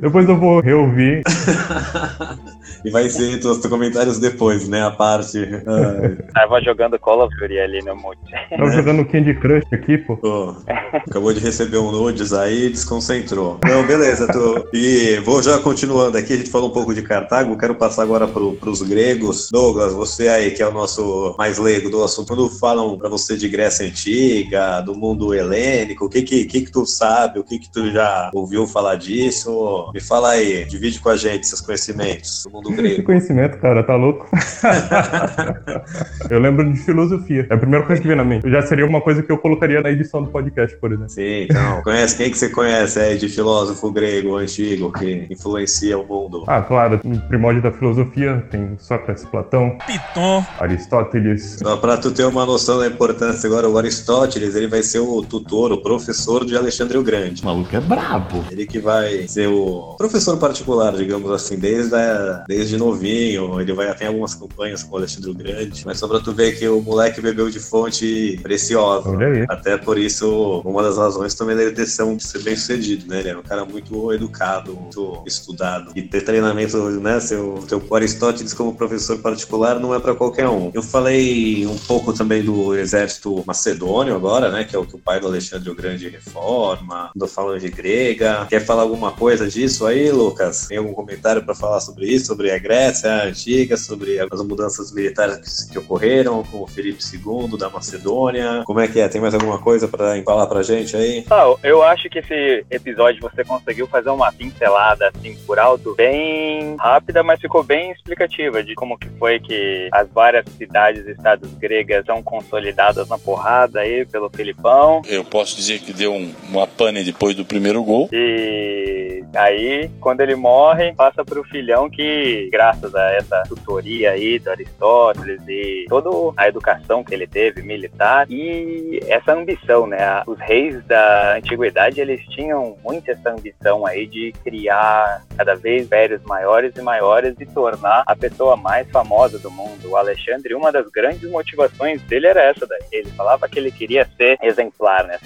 depois 0.00 0.28
eu 0.28 0.38
vou 0.38 0.60
reouvir. 0.60 1.22
e 2.84 2.90
vai 2.90 3.08
ser 3.08 3.44
os 3.44 3.66
comentários 3.66 4.18
depois, 4.18 4.68
né? 4.68 4.84
A 4.84 4.90
parte. 4.90 5.38
Ai. 5.38 6.16
Tava 6.32 6.60
jogando 6.62 6.98
Call 6.98 7.24
of 7.24 7.34
Duty 7.38 7.58
ali 7.58 7.82
no 7.82 7.96
mute. 7.96 8.18
Tava 8.50 8.70
jogando 8.70 9.04
Candy 9.06 9.34
Crush 9.34 9.64
aqui, 9.72 9.98
pô. 9.98 10.16
Pô, 10.16 10.56
acabou 10.92 11.32
de 11.32 11.40
receber 11.40 11.78
um 11.78 11.90
nudes 11.90 12.32
aí 12.32 12.66
e 12.66 12.70
desconcentrou. 12.70 13.58
Não, 13.64 13.86
beleza. 13.86 14.26
Tô... 14.26 14.66
E 14.72 15.20
vou 15.24 15.42
já 15.42 15.58
continuando 15.58 16.18
aqui. 16.18 16.34
A 16.34 16.36
gente 16.36 16.50
falou 16.50 16.70
um 16.70 16.72
pouco 16.72 16.94
de 16.94 17.02
Cartago. 17.02 17.58
Quero 17.58 17.74
passar 17.74 18.02
agora 18.02 18.26
pro, 18.26 18.54
pros 18.54 18.82
gregos. 18.82 19.48
Douglas, 19.50 19.92
você 19.92 20.28
aí 20.28 20.50
que 20.50 20.62
é 20.62 20.68
o 20.68 20.72
nosso 20.72 21.34
mais 21.38 21.58
leigo 21.58 21.90
do 21.90 22.02
assunto. 22.02 22.28
Quando 22.28 22.48
falam 22.48 22.98
pra 22.98 23.08
você 23.08 23.36
de 23.36 23.48
Grécia 23.48 23.86
Antiga, 23.86 24.80
do 24.80 24.94
mundo 24.94 25.34
helênico, 25.34 26.06
o 26.06 26.08
que 26.08 26.22
que, 26.22 26.44
que, 26.44 26.60
que 26.62 26.70
tu 26.70 26.86
sabe? 26.86 27.13
O 27.36 27.44
que 27.44 27.58
que 27.58 27.70
tu 27.70 27.90
já 27.90 28.30
ouviu 28.34 28.66
falar 28.66 28.96
disso? 28.96 29.90
Me 29.94 30.00
fala 30.00 30.30
aí. 30.30 30.64
Divide 30.64 31.00
com 31.00 31.08
a 31.08 31.16
gente 31.16 31.46
seus 31.46 31.60
conhecimentos 31.60 32.44
do 32.44 32.50
mundo 32.50 32.70
grego. 32.70 33.02
conhecimento, 33.04 33.58
cara, 33.58 33.82
tá 33.82 33.94
louco? 33.94 34.28
eu 36.30 36.38
lembro 36.38 36.72
de 36.72 36.78
filosofia. 36.80 37.46
É 37.50 37.54
a 37.54 37.58
primeira 37.58 37.86
coisa 37.86 38.00
que 38.00 38.08
vem 38.08 38.16
na 38.16 38.24
mente. 38.24 38.50
Já 38.50 38.62
seria 38.62 38.86
uma 38.86 39.00
coisa 39.00 39.22
que 39.22 39.30
eu 39.30 39.38
colocaria 39.38 39.80
na 39.80 39.90
edição 39.90 40.22
do 40.22 40.30
podcast, 40.30 40.76
por 40.78 40.92
exemplo. 40.92 41.10
Sim, 41.10 41.44
então. 41.44 41.82
Conhece 41.82 42.16
quem 42.16 42.30
que 42.30 42.38
você 42.38 42.48
conhece 42.48 42.98
aí 42.98 43.16
de 43.16 43.28
filósofo 43.28 43.90
grego 43.92 44.36
antigo 44.36 44.92
que 44.92 45.26
influencia 45.30 45.98
o 45.98 46.06
mundo? 46.06 46.44
Ah, 46.46 46.62
claro, 46.62 47.00
no 47.04 47.20
primórdio 47.20 47.62
da 47.62 47.72
filosofia 47.72 48.44
tem 48.50 48.76
Sócrates, 48.78 49.24
Platão, 49.24 49.78
Piton. 49.86 50.44
Aristóteles. 50.58 51.58
Só 51.62 51.76
pra 51.76 51.96
tu 51.96 52.10
ter 52.10 52.24
uma 52.24 52.44
noção 52.44 52.78
da 52.78 52.86
importância 52.86 53.46
agora, 53.46 53.68
o 53.68 53.78
Aristóteles, 53.78 54.54
ele 54.54 54.66
vai 54.66 54.82
ser 54.82 55.00
o 55.00 55.22
tutor, 55.22 55.72
o 55.72 55.82
professor 55.82 56.44
de 56.44 56.56
Alexandre 56.56 56.98
o 56.98 57.03
Grande. 57.04 57.42
O 57.42 57.44
maluco 57.46 57.74
é 57.76 57.80
brabo. 57.80 58.44
Ele 58.50 58.66
que 58.66 58.78
vai 58.78 59.28
ser 59.28 59.46
o 59.48 59.94
professor 59.96 60.36
particular, 60.38 60.94
digamos 60.96 61.30
assim, 61.30 61.56
desde, 61.58 61.94
a- 61.94 62.44
desde 62.48 62.76
novinho. 62.76 63.60
Ele 63.60 63.72
vai 63.72 63.94
ter 63.94 64.06
algumas 64.06 64.34
campanhas 64.34 64.82
com 64.82 64.94
o 64.94 64.98
Alexandre 64.98 65.30
o 65.30 65.34
Grande. 65.34 65.82
Mas 65.84 65.98
só 65.98 66.08
pra 66.08 66.20
tu 66.20 66.32
ver 66.32 66.58
que 66.58 66.66
o 66.68 66.80
moleque 66.80 67.20
bebeu 67.20 67.50
de 67.50 67.60
fonte 67.60 68.38
preciosa. 68.42 69.08
Olha 69.10 69.26
aí. 69.28 69.46
Até 69.48 69.76
por 69.76 69.98
isso, 69.98 70.62
uma 70.64 70.82
das 70.82 70.96
razões 70.96 71.34
também 71.34 71.56
dele 71.56 71.72
ter 71.72 71.86
ser, 71.86 72.02
um, 72.04 72.18
ser 72.18 72.42
bem 72.42 72.56
sucedido, 72.56 73.06
né? 73.06 73.20
Ele 73.20 73.28
era 73.30 73.38
um 73.38 73.42
cara 73.42 73.64
muito 73.64 74.12
educado, 74.12 74.74
muito 74.74 75.22
estudado. 75.26 75.92
E 75.94 76.02
ter 76.02 76.22
treinamento, 76.22 76.76
né? 77.00 77.20
Seu, 77.20 77.62
seu 77.68 77.82
Aristóteles 77.94 78.52
como 78.54 78.74
professor 78.74 79.18
particular 79.18 79.78
não 79.78 79.94
é 79.94 80.00
pra 80.00 80.14
qualquer 80.14 80.48
um. 80.48 80.70
Eu 80.74 80.82
falei 80.82 81.66
um 81.66 81.76
pouco 81.78 82.12
também 82.12 82.42
do 82.42 82.74
exército 82.74 83.42
macedônio 83.46 84.14
agora, 84.14 84.50
né? 84.50 84.64
Que 84.64 84.74
é 84.74 84.78
o 84.78 84.84
que 84.86 84.96
o 84.96 84.98
pai 84.98 85.20
do 85.20 85.26
Alexandre 85.26 85.70
o 85.70 85.74
Grande 85.74 86.08
reforma. 86.08 86.93
Do 87.14 87.26
falange 87.26 87.68
grega. 87.68 88.46
Quer 88.48 88.60
falar 88.60 88.82
alguma 88.82 89.12
coisa 89.12 89.48
disso 89.48 89.86
aí, 89.86 90.10
Lucas? 90.10 90.66
Tem 90.68 90.78
algum 90.78 90.92
comentário 90.92 91.44
pra 91.44 91.54
falar 91.54 91.80
sobre 91.80 92.06
isso? 92.06 92.26
Sobre 92.26 92.50
a 92.50 92.58
Grécia 92.58 93.24
antiga, 93.24 93.76
sobre 93.76 94.18
as 94.20 94.42
mudanças 94.42 94.92
militares 94.92 95.64
que 95.64 95.78
ocorreram 95.78 96.42
com 96.44 96.62
o 96.62 96.66
Felipe 96.66 97.02
II 97.02 97.58
da 97.58 97.68
Macedônia? 97.68 98.62
Como 98.64 98.80
é 98.80 98.88
que 98.88 99.00
é? 99.00 99.08
Tem 99.08 99.20
mais 99.20 99.34
alguma 99.34 99.58
coisa 99.58 99.88
pra 99.88 100.22
falar 100.22 100.46
pra 100.46 100.62
gente 100.62 100.96
aí? 100.96 101.24
Ah, 101.30 101.54
eu 101.62 101.82
acho 101.82 102.08
que 102.08 102.18
esse 102.18 102.64
episódio 102.70 103.20
você 103.20 103.44
conseguiu 103.44 103.86
fazer 103.86 104.10
uma 104.10 104.32
pincelada 104.32 105.08
assim 105.08 105.36
por 105.46 105.58
alto, 105.58 105.94
bem 105.94 106.76
rápida, 106.78 107.22
mas 107.22 107.40
ficou 107.40 107.62
bem 107.62 107.92
explicativa 107.92 108.62
de 108.62 108.74
como 108.74 108.98
que 108.98 109.08
foi 109.18 109.38
que 109.40 109.88
as 109.92 110.08
várias 110.10 110.44
cidades 110.56 111.06
e 111.06 111.12
estados 111.12 111.52
gregas 111.54 112.04
são 112.06 112.22
consolidadas 112.22 113.08
na 113.08 113.18
porrada 113.18 113.80
aí 113.80 114.04
pelo 114.06 114.30
Filipão. 114.30 115.02
Eu 115.06 115.24
posso 115.24 115.56
dizer 115.56 115.80
que 115.80 115.92
deu 115.92 116.12
um, 116.12 116.34
uma 116.48 116.66
pane 116.84 117.04
depois 117.04 117.34
do 117.34 117.44
primeiro 117.44 117.82
gol. 117.82 118.08
E 118.12 119.22
aí, 119.34 119.90
quando 120.00 120.20
ele 120.20 120.34
morre, 120.34 120.92
passa 120.94 121.24
pro 121.24 121.44
filhão 121.44 121.88
que, 121.88 122.48
graças 122.52 122.94
a 122.94 123.12
essa 123.14 123.42
tutoria 123.48 124.10
aí 124.10 124.38
do 124.38 124.50
Aristóteles 124.50 125.40
e 125.48 125.86
toda 125.88 126.10
a 126.36 126.48
educação 126.48 127.02
que 127.02 127.14
ele 127.14 127.26
teve, 127.26 127.62
militar, 127.62 128.26
e 128.30 129.00
essa 129.08 129.32
ambição, 129.32 129.86
né? 129.86 130.22
Os 130.26 130.38
reis 130.40 130.84
da 130.84 131.36
antiguidade, 131.36 132.00
eles 132.00 132.24
tinham 132.28 132.76
muito 132.84 133.10
essa 133.10 133.30
ambição 133.30 133.86
aí 133.86 134.06
de 134.06 134.32
criar 134.44 135.22
cada 135.36 135.54
vez 135.54 135.84
impérios 135.84 136.22
maiores 136.24 136.72
e 136.76 136.82
maiores 136.82 137.34
e 137.40 137.46
tornar 137.46 138.02
a 138.06 138.14
pessoa 138.14 138.56
mais 138.56 138.88
famosa 138.90 139.38
do 139.38 139.50
mundo. 139.50 139.90
O 139.90 139.96
Alexandre, 139.96 140.54
uma 140.54 140.70
das 140.70 140.88
grandes 140.90 141.28
motivações 141.30 142.00
dele 142.02 142.26
era 142.26 142.42
essa 142.42 142.66
daí. 142.66 142.80
Ele 142.92 143.10
falava 143.10 143.48
que 143.48 143.58
ele 143.58 143.70
queria 143.70 144.08
ser 144.16 144.38
exemplar, 144.42 145.04
né? 145.04 145.18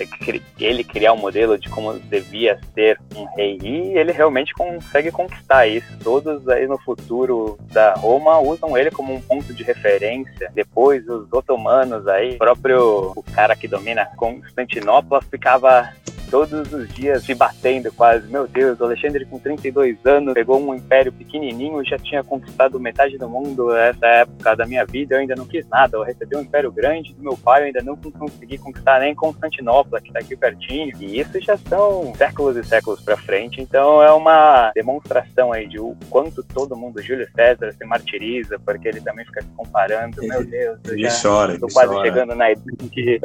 Ele 0.59 0.85
criar 0.85 1.13
um 1.13 1.19
modelo 1.19 1.48
de 1.57 1.69
como 1.69 1.99
devia 1.99 2.59
ser 2.75 2.99
um 3.15 3.25
rei. 3.37 3.59
E 3.63 3.97
ele 3.97 4.13
realmente 4.13 4.53
consegue 4.55 5.11
conquistar 5.11 5.67
isso. 5.67 5.87
Todos 6.03 6.49
aí 6.49 6.67
no 6.67 6.79
futuro 6.79 7.59
da 7.73 7.95
Roma 7.95 8.39
usam 8.41 8.77
ele 8.77 8.91
como 8.91 9.15
um 9.15 9.21
ponto 9.21 9.55
de 9.55 9.63
referência. 9.63 10.51
Depois 10.55 11.09
os 11.09 11.33
otomanos 11.33 12.07
aí, 12.09 12.37
próprio 12.37 13.13
o 13.15 13.23
cara 13.23 13.55
que 13.55 13.69
domina 13.69 14.07
Constantinopla 14.17 15.23
ficava 15.23 15.93
todos 16.31 16.73
os 16.73 16.89
dias 16.95 17.25
se 17.25 17.35
batendo 17.35 17.93
quase. 17.93 18.31
Meu 18.31 18.47
Deus, 18.47 18.81
Alexandre 18.81 19.25
com 19.25 19.39
32 19.39 20.05
anos 20.05 20.35
pegou 20.35 20.61
um 20.61 20.75
império 20.75 21.13
pequenininho, 21.13 21.85
já 21.85 21.99
tinha 21.99 22.23
conquistado 22.23 22.79
metade 22.79 23.19
do 23.19 23.29
mundo. 23.29 23.69
Nessa 23.69 24.07
época 24.07 24.55
da 24.55 24.67
minha 24.67 24.85
vida 24.85 25.15
eu 25.15 25.21
ainda 25.21 25.35
não 25.35 25.47
quis 25.47 25.67
nada. 25.69 25.97
Eu 25.97 26.03
recebi 26.03 26.37
um 26.37 26.43
império 26.43 26.71
grande 26.71 27.15
do 27.15 27.23
meu 27.23 27.37
pai, 27.37 27.63
eu 27.63 27.67
ainda 27.67 27.83
não 27.83 27.97
consegui 27.97 28.59
conquistar 28.59 29.01
nem 29.01 29.15
Constantinopla, 29.15 30.01
que 30.01 30.13
tá 30.13 30.21
aqui 30.21 30.37
pertinho. 30.37 30.93
E 31.01 31.19
isso 31.19 31.38
já 31.41 31.57
são 31.57 32.13
séculos 32.17 32.57
e 32.57 32.65
séculos 32.65 33.01
pra 33.01 33.17
frente. 33.17 33.61
Então 33.61 34.03
é 34.03 34.13
uma 34.13 34.71
demonstração 34.75 35.53
aí 35.53 35.67
de 35.67 35.79
o 35.79 35.97
quanto 36.11 36.43
todo 36.43 36.77
mundo, 36.77 37.03
Júlio 37.03 37.29
César, 37.35 37.73
se 37.73 37.85
martiriza, 37.85 38.59
porque 38.65 38.89
ele 38.89 39.01
também 39.01 39.25
fica 39.25 39.43
se 39.43 39.49
comparando. 39.57 40.23
Meu 40.23 40.45
Deus, 40.45 40.79
eu 40.85 40.99
já 40.99 41.11
chora, 41.23 41.59
Tô 41.59 41.69
quase 41.69 41.93
chora. 41.95 42.09
chegando 42.09 42.35
na 42.35 42.51
idade 42.51 42.89
que. 42.91 43.21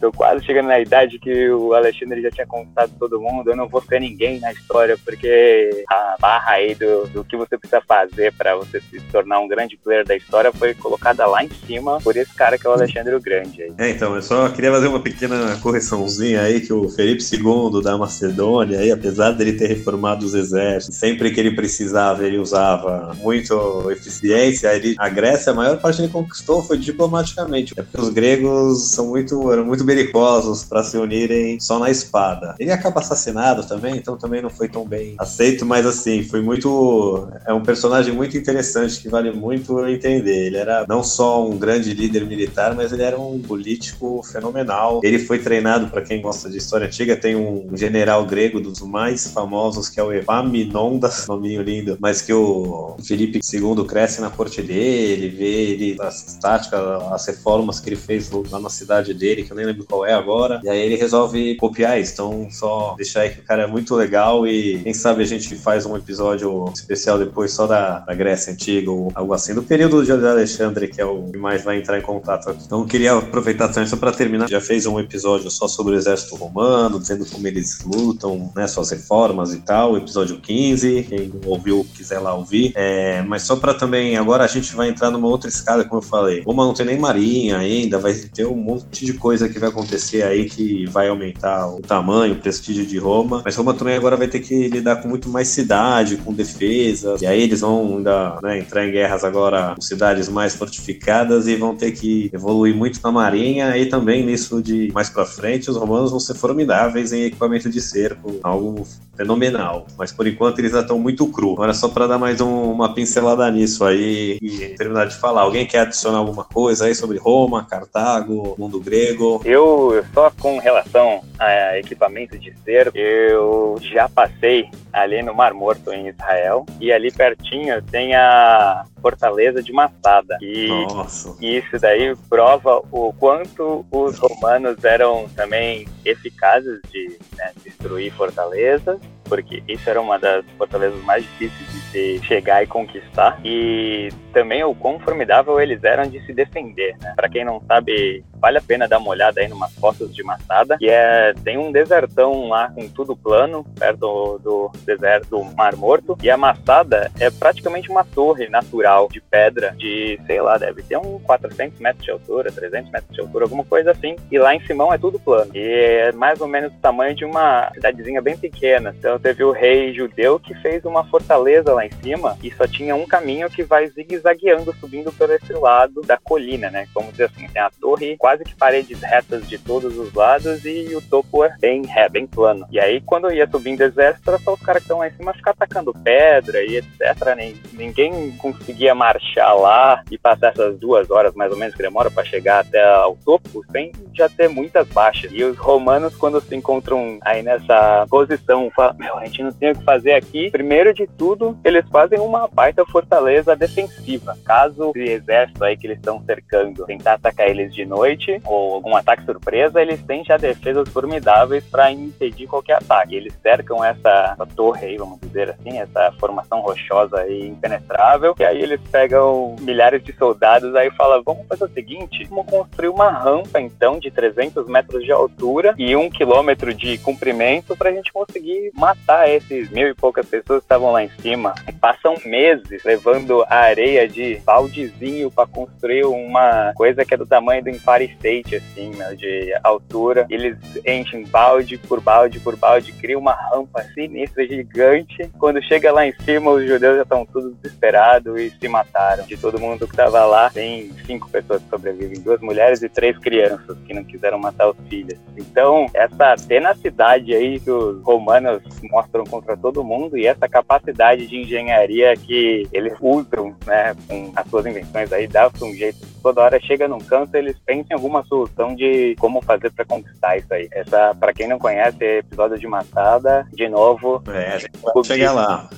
Tô 0.00 0.12
quase 0.12 0.44
chegando 0.44 0.66
na 0.68 0.80
idade 0.80 1.18
que 1.18 1.50
o 1.50 1.74
Alexandre 1.74 2.22
já 2.22 2.30
tinha 2.30 2.46
conquistado 2.46 2.92
todo 2.98 3.20
mundo, 3.20 3.50
eu 3.50 3.56
não 3.56 3.68
vou 3.68 3.82
ser 3.82 4.00
ninguém 4.00 4.40
na 4.40 4.52
história, 4.52 4.96
porque 5.04 5.84
a 5.88 6.16
barra 6.18 6.52
aí 6.52 6.74
do, 6.74 7.06
do 7.08 7.24
que 7.24 7.36
você 7.36 7.56
precisa 7.58 7.82
fazer 7.86 8.32
para 8.34 8.54
você 8.56 8.80
se 8.80 9.00
tornar 9.10 9.40
um 9.40 9.48
grande 9.48 9.76
player 9.76 10.04
da 10.04 10.16
história 10.16 10.52
foi 10.52 10.74
colocada 10.74 11.26
lá 11.26 11.44
em 11.44 11.50
cima 11.66 11.98
por 12.00 12.16
esse 12.16 12.34
cara 12.34 12.58
que 12.58 12.66
é 12.66 12.70
o 12.70 12.72
Alexandre 12.72 13.14
o 13.14 13.20
Grande 13.20 13.62
aí. 13.62 13.72
É, 13.78 13.90
então, 13.90 14.14
eu 14.14 14.22
só 14.22 14.48
queria 14.48 14.70
fazer 14.70 14.88
uma 14.88 15.00
pequena 15.00 15.56
correçãozinha 15.60 16.42
aí, 16.42 16.60
que 16.60 16.72
o 16.72 16.88
Felipe 16.88 17.22
II 17.42 17.82
da 17.82 17.98
Macedônia, 17.98 18.78
aí, 18.78 18.90
apesar 18.90 19.32
dele 19.32 19.52
ter 19.54 19.66
reformado 19.66 20.24
os 20.24 20.34
exércitos, 20.34 20.98
sempre 20.98 21.30
que 21.30 21.40
ele 21.40 21.52
precisava, 21.54 22.24
ele 22.26 22.38
usava 22.38 23.14
muito 23.20 23.90
eficiência, 23.90 24.74
ele, 24.74 24.94
a 24.98 25.08
Grécia, 25.08 25.52
a 25.52 25.54
maior 25.54 25.78
parte 25.78 25.96
que 25.96 26.02
ele 26.02 26.12
conquistou 26.12 26.62
foi 26.62 26.78
diplomaticamente, 26.78 27.74
é 27.76 27.82
porque 27.82 28.00
os 28.00 28.08
gregos 28.08 28.90
são 28.90 29.08
muito, 29.08 29.52
eram 29.52 29.64
muito 29.64 29.84
belicosos 29.84 30.64
para 30.64 30.82
se 30.82 30.96
unirem 30.96 31.58
só 31.60 31.78
na 31.78 31.90
espada. 31.90 32.54
Ele 32.58 32.70
acaba 32.70 33.00
assassinado 33.00 33.66
também, 33.66 33.96
então 33.96 34.16
também 34.16 34.42
não 34.42 34.50
foi 34.50 34.68
tão 34.68 34.86
bem 34.86 35.14
aceito, 35.18 35.64
mas 35.66 35.86
assim, 35.86 36.22
foi 36.22 36.40
muito, 36.40 37.28
é 37.46 37.52
um 37.52 37.62
personagem 37.62 38.14
muito 38.14 38.36
interessante 38.36 39.00
que 39.00 39.08
vale 39.08 39.32
muito 39.32 39.84
entender. 39.86 40.46
Ele 40.46 40.56
era 40.56 40.84
não 40.88 41.02
só 41.02 41.46
um 41.46 41.56
grande 41.56 41.92
líder 41.94 42.24
militar, 42.26 42.74
mas 42.74 42.92
ele 42.92 43.02
era 43.02 43.18
um 43.18 43.40
político 43.40 44.22
fenomenal. 44.22 45.00
Ele 45.02 45.18
foi 45.18 45.38
treinado, 45.38 45.88
para 45.88 46.02
quem 46.02 46.20
gosta 46.20 46.48
de 46.48 46.58
história 46.58 46.86
antiga, 46.86 47.16
tem 47.16 47.31
um 47.34 47.68
general 47.74 48.24
grego 48.26 48.60
dos 48.60 48.80
mais 48.80 49.28
famosos 49.28 49.88
que 49.88 50.00
é 50.00 50.02
o 50.02 50.12
Epaminondas, 50.12 51.26
nominho 51.28 51.62
lindo, 51.62 51.96
mas 52.00 52.22
que 52.22 52.32
o 52.32 52.96
Felipe 53.04 53.40
II 53.52 53.84
cresce 53.86 54.20
na 54.20 54.30
corte 54.30 54.62
dele, 54.62 55.28
vê 55.28 55.44
ele, 55.44 55.96
as 56.00 56.38
táticas, 56.40 56.80
as 57.12 57.26
reformas 57.26 57.80
que 57.80 57.88
ele 57.88 57.96
fez 57.96 58.30
lá 58.50 58.60
na 58.60 58.70
cidade 58.70 59.14
dele, 59.14 59.44
que 59.44 59.52
eu 59.52 59.56
nem 59.56 59.66
lembro 59.66 59.84
qual 59.84 60.06
é 60.06 60.12
agora, 60.12 60.60
e 60.64 60.68
aí 60.68 60.80
ele 60.80 60.96
resolve 60.96 61.56
copiar 61.56 62.00
isso. 62.00 62.12
Então, 62.12 62.48
só 62.50 62.94
deixar 62.96 63.22
aí 63.22 63.30
que 63.30 63.40
o 63.40 63.44
cara 63.44 63.62
é 63.62 63.66
muito 63.66 63.94
legal 63.94 64.46
e 64.46 64.80
quem 64.82 64.94
sabe 64.94 65.22
a 65.22 65.26
gente 65.26 65.54
faz 65.56 65.86
um 65.86 65.96
episódio 65.96 66.70
especial 66.74 67.18
depois 67.18 67.52
só 67.52 67.66
da, 67.66 68.00
da 68.00 68.14
Grécia 68.14 68.52
Antiga 68.52 68.90
ou 68.90 69.10
algo 69.14 69.32
assim, 69.32 69.54
do 69.54 69.62
período 69.62 70.04
de 70.04 70.12
Alexandre, 70.12 70.88
que 70.88 71.00
é 71.00 71.04
o 71.04 71.30
que 71.30 71.38
mais 71.38 71.62
vai 71.62 71.78
entrar 71.78 71.98
em 71.98 72.02
contato 72.02 72.50
aqui. 72.50 72.62
Então, 72.64 72.84
queria 72.86 73.14
aproveitar 73.14 73.68
também 73.68 73.88
só 73.88 73.96
para 73.96 74.12
terminar. 74.12 74.48
Já 74.48 74.60
fez 74.60 74.86
um 74.86 74.98
episódio 74.98 75.50
só 75.50 75.66
sobre 75.68 75.94
o 75.94 75.96
exército 75.96 76.36
romano, 76.36 77.00
dizendo 77.00 77.21
como 77.30 77.46
eles 77.46 77.80
lutam, 77.84 78.52
né, 78.54 78.66
suas 78.66 78.90
reformas 78.90 79.54
e 79.54 79.58
tal, 79.58 79.96
episódio 79.96 80.38
15. 80.38 81.06
Quem 81.08 81.32
ouviu, 81.44 81.86
quiser 81.94 82.18
lá 82.18 82.34
ouvir. 82.34 82.72
É, 82.74 83.22
mas 83.22 83.42
só 83.42 83.56
para 83.56 83.74
também, 83.74 84.16
agora 84.16 84.44
a 84.44 84.48
gente 84.48 84.74
vai 84.74 84.88
entrar 84.88 85.10
numa 85.10 85.28
outra 85.28 85.48
escala, 85.48 85.84
como 85.84 86.00
eu 86.00 86.06
falei. 86.06 86.42
Roma 86.42 86.64
não 86.64 86.74
tem 86.74 86.86
nem 86.86 86.98
marinha 86.98 87.58
ainda, 87.58 87.98
vai 87.98 88.14
ter 88.14 88.46
um 88.46 88.56
monte 88.56 89.04
de 89.04 89.14
coisa 89.14 89.48
que 89.48 89.58
vai 89.58 89.68
acontecer 89.68 90.22
aí 90.22 90.48
que 90.48 90.86
vai 90.86 91.08
aumentar 91.08 91.68
o 91.68 91.80
tamanho, 91.80 92.34
o 92.34 92.38
prestígio 92.38 92.86
de 92.86 92.98
Roma. 92.98 93.42
Mas 93.44 93.56
Roma 93.56 93.74
também 93.74 93.96
agora 93.96 94.16
vai 94.16 94.28
ter 94.28 94.40
que 94.40 94.68
lidar 94.68 94.96
com 94.96 95.08
muito 95.08 95.28
mais 95.28 95.48
cidade, 95.48 96.16
com 96.16 96.32
defesa. 96.32 97.16
E 97.20 97.26
aí 97.26 97.42
eles 97.42 97.60
vão 97.60 97.96
ainda 97.96 98.38
né, 98.42 98.58
entrar 98.58 98.86
em 98.86 98.92
guerras 98.92 99.24
agora 99.24 99.74
com 99.74 99.80
cidades 99.80 100.28
mais 100.28 100.54
fortificadas 100.54 101.46
e 101.46 101.56
vão 101.56 101.74
ter 101.76 101.92
que 101.92 102.30
evoluir 102.32 102.74
muito 102.74 103.00
na 103.02 103.10
marinha 103.10 103.76
e 103.76 103.86
também 103.86 104.24
nisso 104.24 104.62
de 104.62 104.90
mais 104.92 105.08
para 105.08 105.24
frente 105.24 105.70
os 105.70 105.76
romanos 105.76 106.10
vão 106.10 106.20
ser 106.20 106.34
formidáveis 106.34 107.01
em 107.10 107.22
equipamento 107.22 107.70
de 107.70 107.80
cerco, 107.80 108.38
algo 108.42 108.86
fenomenal. 109.16 109.86
Mas 109.96 110.12
por 110.12 110.26
enquanto 110.26 110.58
eles 110.58 110.74
estão 110.74 110.98
muito 110.98 111.26
cru. 111.28 111.52
Agora 111.52 111.72
só 111.72 111.88
para 111.88 112.06
dar 112.06 112.18
mais 112.18 112.40
um, 112.40 112.70
uma 112.70 112.94
pincelada 112.94 113.50
nisso 113.50 113.84
aí 113.84 114.38
e 114.42 114.74
terminar 114.76 115.06
de 115.06 115.16
falar. 115.16 115.42
Alguém 115.42 115.66
quer 115.66 115.80
adicionar 115.80 116.18
alguma 116.18 116.44
coisa 116.44 116.86
aí 116.86 116.94
sobre 116.94 117.18
Roma, 117.18 117.64
Cartago, 117.64 118.54
mundo 118.58 118.78
grego? 118.78 119.40
Eu 119.44 120.04
só 120.12 120.30
com 120.38 120.58
relação 120.58 121.22
a 121.38 121.78
equipamento 121.78 122.38
de 122.38 122.54
cerco, 122.64 122.96
eu 122.96 123.76
já 123.80 124.08
passei 124.08 124.68
ali 124.92 125.22
no 125.22 125.34
Mar 125.34 125.54
Morto 125.54 125.92
em 125.92 126.08
Israel 126.08 126.66
e 126.80 126.92
ali 126.92 127.10
pertinho 127.10 127.80
tem 127.82 128.14
a 128.14 128.84
fortaleza 129.00 129.62
de 129.62 129.72
Massada. 129.72 130.38
E 130.40 130.68
Nossa. 130.68 131.34
isso 131.40 131.78
daí 131.80 132.14
prova 132.28 132.82
o 132.90 133.12
quanto 133.12 133.84
os 133.90 134.18
romanos 134.18 134.82
eram 134.84 135.28
também 135.34 135.86
eficazes 136.04 136.80
de 136.90 137.18
né, 137.36 137.52
destruir 137.64 138.12
fortalezas, 138.12 139.00
porque 139.24 139.62
isso 139.66 139.88
era 139.88 140.00
uma 140.00 140.18
das 140.18 140.44
fortalezas 140.58 141.02
mais 141.04 141.24
difíceis 141.24 141.72
de 141.72 141.81
se 141.92 142.18
chegar 142.24 142.62
e 142.62 142.66
conquistar. 142.66 143.38
E 143.44 144.08
também 144.32 144.64
o 144.64 144.74
quão 144.74 144.98
formidável 144.98 145.60
eles 145.60 145.84
eram 145.84 146.04
de 146.04 146.24
se 146.24 146.32
defender. 146.32 146.96
Né? 147.00 147.12
Para 147.14 147.28
quem 147.28 147.44
não 147.44 147.60
sabe, 147.68 148.24
vale 148.40 148.58
a 148.58 148.62
pena 148.62 148.88
dar 148.88 148.98
uma 148.98 149.10
olhada 149.10 149.40
aí 149.40 149.48
numas 149.48 149.72
fotos 149.74 150.14
de 150.14 150.24
Massada, 150.24 150.78
que 150.78 150.88
é 150.88 151.34
tem 151.44 151.58
um 151.58 151.70
desertão 151.70 152.48
lá 152.48 152.70
com 152.70 152.88
tudo 152.88 153.14
plano, 153.14 153.64
perto 153.78 153.98
do, 153.98 154.38
do 154.38 154.72
deserto 154.84 155.28
do 155.28 155.44
Mar 155.44 155.76
Morto, 155.76 156.16
e 156.22 156.30
a 156.30 156.36
Massada 156.36 157.10
é 157.20 157.30
praticamente 157.30 157.90
uma 157.90 158.04
torre 158.04 158.48
natural 158.48 159.08
de 159.12 159.20
pedra 159.20 159.74
de, 159.76 160.18
sei 160.26 160.40
lá, 160.40 160.56
deve 160.56 160.82
ter 160.82 160.96
uns 160.96 161.22
400 161.22 161.78
metros 161.78 162.04
de 162.04 162.10
altura, 162.10 162.50
300 162.50 162.90
metros 162.90 163.14
de 163.14 163.20
altura, 163.20 163.44
alguma 163.44 163.64
coisa 163.64 163.90
assim, 163.90 164.16
e 164.30 164.38
lá 164.38 164.54
em 164.54 164.64
cima 164.66 164.92
é 164.94 164.98
tudo 164.98 165.20
plano. 165.20 165.50
E 165.54 165.60
é 165.60 166.12
mais 166.12 166.40
ou 166.40 166.48
menos 166.48 166.72
o 166.72 166.78
tamanho 166.78 167.14
de 167.14 167.24
uma 167.24 167.70
cidadezinha 167.74 168.22
bem 168.22 168.36
pequena. 168.36 168.94
Então 168.98 169.18
teve 169.18 169.44
o 169.44 169.52
rei 169.52 169.92
judeu 169.92 170.40
que 170.40 170.54
fez 170.54 170.84
uma 170.84 171.04
fortaleza 171.04 171.72
lá 171.72 171.81
em 171.84 171.90
cima 172.02 172.36
e 172.42 172.50
só 172.50 172.66
tinha 172.66 172.94
um 172.94 173.06
caminho 173.06 173.50
que 173.50 173.62
vai 173.62 173.86
zigue-zagueando, 173.86 174.74
subindo 174.80 175.12
por 175.12 175.30
esse 175.30 175.52
lado 175.52 176.02
da 176.02 176.16
colina, 176.16 176.70
né? 176.70 176.86
Vamos 176.94 177.12
dizer 177.12 177.24
assim, 177.24 177.46
tem 177.48 177.62
a 177.62 177.70
torre, 177.70 178.16
quase 178.16 178.44
que 178.44 178.54
paredes 178.54 179.00
retas 179.00 179.48
de 179.48 179.58
todos 179.58 179.96
os 179.98 180.12
lados 180.12 180.64
e 180.64 180.94
o 180.94 181.02
topo 181.02 181.44
é 181.44 181.54
bem 181.60 181.84
ré, 181.86 182.08
bem 182.08 182.26
plano. 182.26 182.66
E 182.70 182.78
aí, 182.78 183.00
quando 183.00 183.32
ia 183.32 183.48
subindo 183.48 183.82
exército, 183.82 184.30
era 184.30 184.38
só 184.38 184.54
os 184.54 184.60
caras 184.60 184.82
que 184.82 184.86
estão 184.86 184.98
lá 184.98 185.08
em 185.08 185.12
cima 185.12 185.34
ficar 185.34 185.52
atacando 185.52 185.92
pedra 185.92 186.62
e 186.62 186.76
etc. 186.76 187.34
Nem, 187.36 187.54
ninguém 187.72 188.32
conseguia 188.38 188.94
marchar 188.94 189.54
lá 189.56 190.02
e 190.10 190.18
passar 190.18 190.48
essas 190.48 190.78
duas 190.78 191.10
horas 191.10 191.34
mais 191.34 191.50
ou 191.52 191.58
menos 191.58 191.74
que 191.74 191.82
demora 191.82 192.10
para 192.10 192.24
chegar 192.24 192.60
até 192.60 192.82
ao 192.82 193.16
topo 193.16 193.64
sem 193.70 193.92
já 194.14 194.28
ter 194.28 194.48
muitas 194.48 194.86
baixas. 194.88 195.30
E 195.32 195.42
os 195.44 195.56
romanos, 195.58 196.14
quando 196.16 196.40
se 196.40 196.54
encontram 196.54 197.18
aí 197.22 197.42
nessa 197.42 198.06
posição, 198.08 198.70
falam: 198.74 198.96
Meu, 198.98 199.16
a 199.16 199.24
gente 199.24 199.42
não 199.42 199.52
tem 199.52 199.70
o 199.70 199.76
que 199.76 199.84
fazer 199.84 200.12
aqui. 200.12 200.50
Primeiro 200.50 200.92
de 200.92 201.06
tudo, 201.06 201.58
eles 201.72 201.88
fazem 201.88 202.20
uma 202.20 202.48
baita 202.48 202.84
fortaleza 202.86 203.56
defensiva. 203.56 204.36
Caso 204.44 204.92
o 204.94 204.98
exército 204.98 205.64
aí 205.64 205.76
que 205.76 205.86
eles 205.86 205.98
estão 205.98 206.22
cercando 206.24 206.84
tentar 206.86 207.14
atacar 207.14 207.48
eles 207.48 207.74
de 207.74 207.84
noite 207.84 208.40
ou 208.44 208.74
algum 208.74 208.96
ataque 208.96 209.24
surpresa, 209.24 209.80
eles 209.80 210.02
têm 210.02 210.24
já 210.24 210.36
defesas 210.36 210.88
formidáveis 210.88 211.64
para 211.64 211.90
impedir 211.90 212.46
qualquer 212.46 212.74
ataque. 212.74 213.14
Eles 213.14 213.34
cercam 213.42 213.84
essa, 213.84 214.32
essa 214.34 214.46
torre 214.46 214.86
aí, 214.86 214.96
vamos 214.96 215.20
dizer 215.20 215.50
assim, 215.50 215.78
essa 215.78 216.12
formação 216.18 216.60
rochosa 216.60 217.26
e 217.26 217.48
impenetrável. 217.48 218.34
E 218.38 218.44
aí 218.44 218.62
eles 218.62 218.80
pegam 218.90 219.56
milhares 219.60 220.02
de 220.02 220.12
soldados 220.12 220.74
aí 220.74 220.90
falam: 220.92 221.22
Vamos 221.22 221.46
fazer 221.46 221.64
o 221.64 221.68
seguinte, 221.68 222.24
vamos 222.24 222.46
construir 222.46 222.88
uma 222.88 223.10
rampa 223.10 223.60
então 223.60 223.98
de 223.98 224.10
300 224.10 224.66
metros 224.68 225.04
de 225.04 225.12
altura 225.12 225.74
e 225.78 225.94
um 225.96 226.10
quilômetro 226.10 226.74
de 226.74 226.98
comprimento 226.98 227.76
para 227.76 227.90
a 227.90 227.92
gente 227.92 228.12
conseguir 228.12 228.70
matar 228.74 229.28
esses 229.28 229.70
mil 229.70 229.88
e 229.88 229.94
poucas 229.94 230.26
pessoas 230.26 230.60
que 230.60 230.64
estavam 230.64 230.92
lá 230.92 231.02
em 231.02 231.10
cima. 231.20 231.54
Passam 231.80 232.14
meses 232.24 232.84
levando 232.84 233.42
a 233.48 233.56
areia 233.56 234.08
de 234.08 234.40
baldezinho 234.44 235.30
para 235.30 235.46
construir 235.46 236.04
uma 236.04 236.72
coisa 236.74 237.04
que 237.04 237.14
é 237.14 237.16
do 237.16 237.26
tamanho 237.26 237.62
do 237.62 237.70
Empire 237.70 238.12
State, 238.16 238.56
assim, 238.56 238.90
né, 238.90 239.14
de 239.14 239.52
altura. 239.62 240.26
Eles 240.30 240.56
enchem 240.86 241.24
balde 241.24 241.78
por 241.78 242.00
balde 242.00 242.40
por 242.40 242.56
balde, 242.56 242.92
criam 242.92 243.20
uma 243.20 243.32
rampa 243.32 243.82
sinistra, 243.94 244.46
gigante. 244.46 245.30
Quando 245.38 245.62
chega 245.62 245.92
lá 245.92 246.06
em 246.06 246.12
cima, 246.24 246.50
os 246.50 246.66
judeus 246.66 246.96
já 246.96 247.02
estão 247.02 247.26
todos 247.26 247.54
desesperados 247.56 248.38
e 248.38 248.50
se 248.50 248.68
mataram. 248.68 249.24
De 249.24 249.36
todo 249.36 249.60
mundo 249.60 249.86
que 249.86 249.92
estava 249.92 250.24
lá, 250.24 250.50
tem 250.50 250.92
cinco 251.06 251.28
pessoas 251.30 251.62
que 251.62 251.68
sobrevivem, 251.68 252.20
duas 252.20 252.40
mulheres 252.40 252.82
e 252.82 252.88
três 252.88 253.16
crianças 253.18 253.76
que 253.86 253.94
não 253.94 254.04
quiseram 254.04 254.38
matar 254.38 254.70
os 254.70 254.76
filhos. 254.88 255.18
Então, 255.36 255.86
essa 255.94 256.36
tenacidade 256.46 257.34
aí 257.34 257.58
que 257.60 257.70
os 257.70 258.02
romanos 258.02 258.62
mostram 258.90 259.24
contra 259.24 259.56
todo 259.56 259.84
mundo 259.84 260.16
e 260.16 260.26
essa 260.26 260.48
capacidade 260.48 261.26
de 261.26 261.36
engenharia 261.52 262.14
que 262.16 262.66
eles 262.72 262.94
usam, 263.00 263.54
né, 263.66 263.94
com 264.08 264.32
as 264.34 264.48
suas 264.48 264.66
invenções 264.66 265.12
aí, 265.12 265.26
dá 265.26 265.50
um 265.60 265.74
jeito. 265.74 265.98
Toda 266.22 266.42
hora 266.42 266.60
chega 266.60 266.86
num 266.86 266.98
canto, 266.98 267.34
eles 267.34 267.56
pensam 267.66 267.86
em 267.90 267.94
alguma 267.94 268.24
solução 268.24 268.74
de 268.74 269.16
como 269.18 269.42
fazer 269.42 269.70
para 269.72 269.84
conquistar 269.84 270.36
isso 270.36 270.52
aí. 270.52 270.68
Essa, 270.72 271.14
para 271.14 271.32
quem 271.32 271.48
não 271.48 271.58
conhece, 271.58 271.98
é 272.00 272.18
episódio 272.18 272.58
de 272.58 272.66
Matada, 272.66 273.46
de 273.52 273.68
novo. 273.68 274.22
É, 274.28 274.58
chegar 275.04 275.32
lá. 275.32 275.68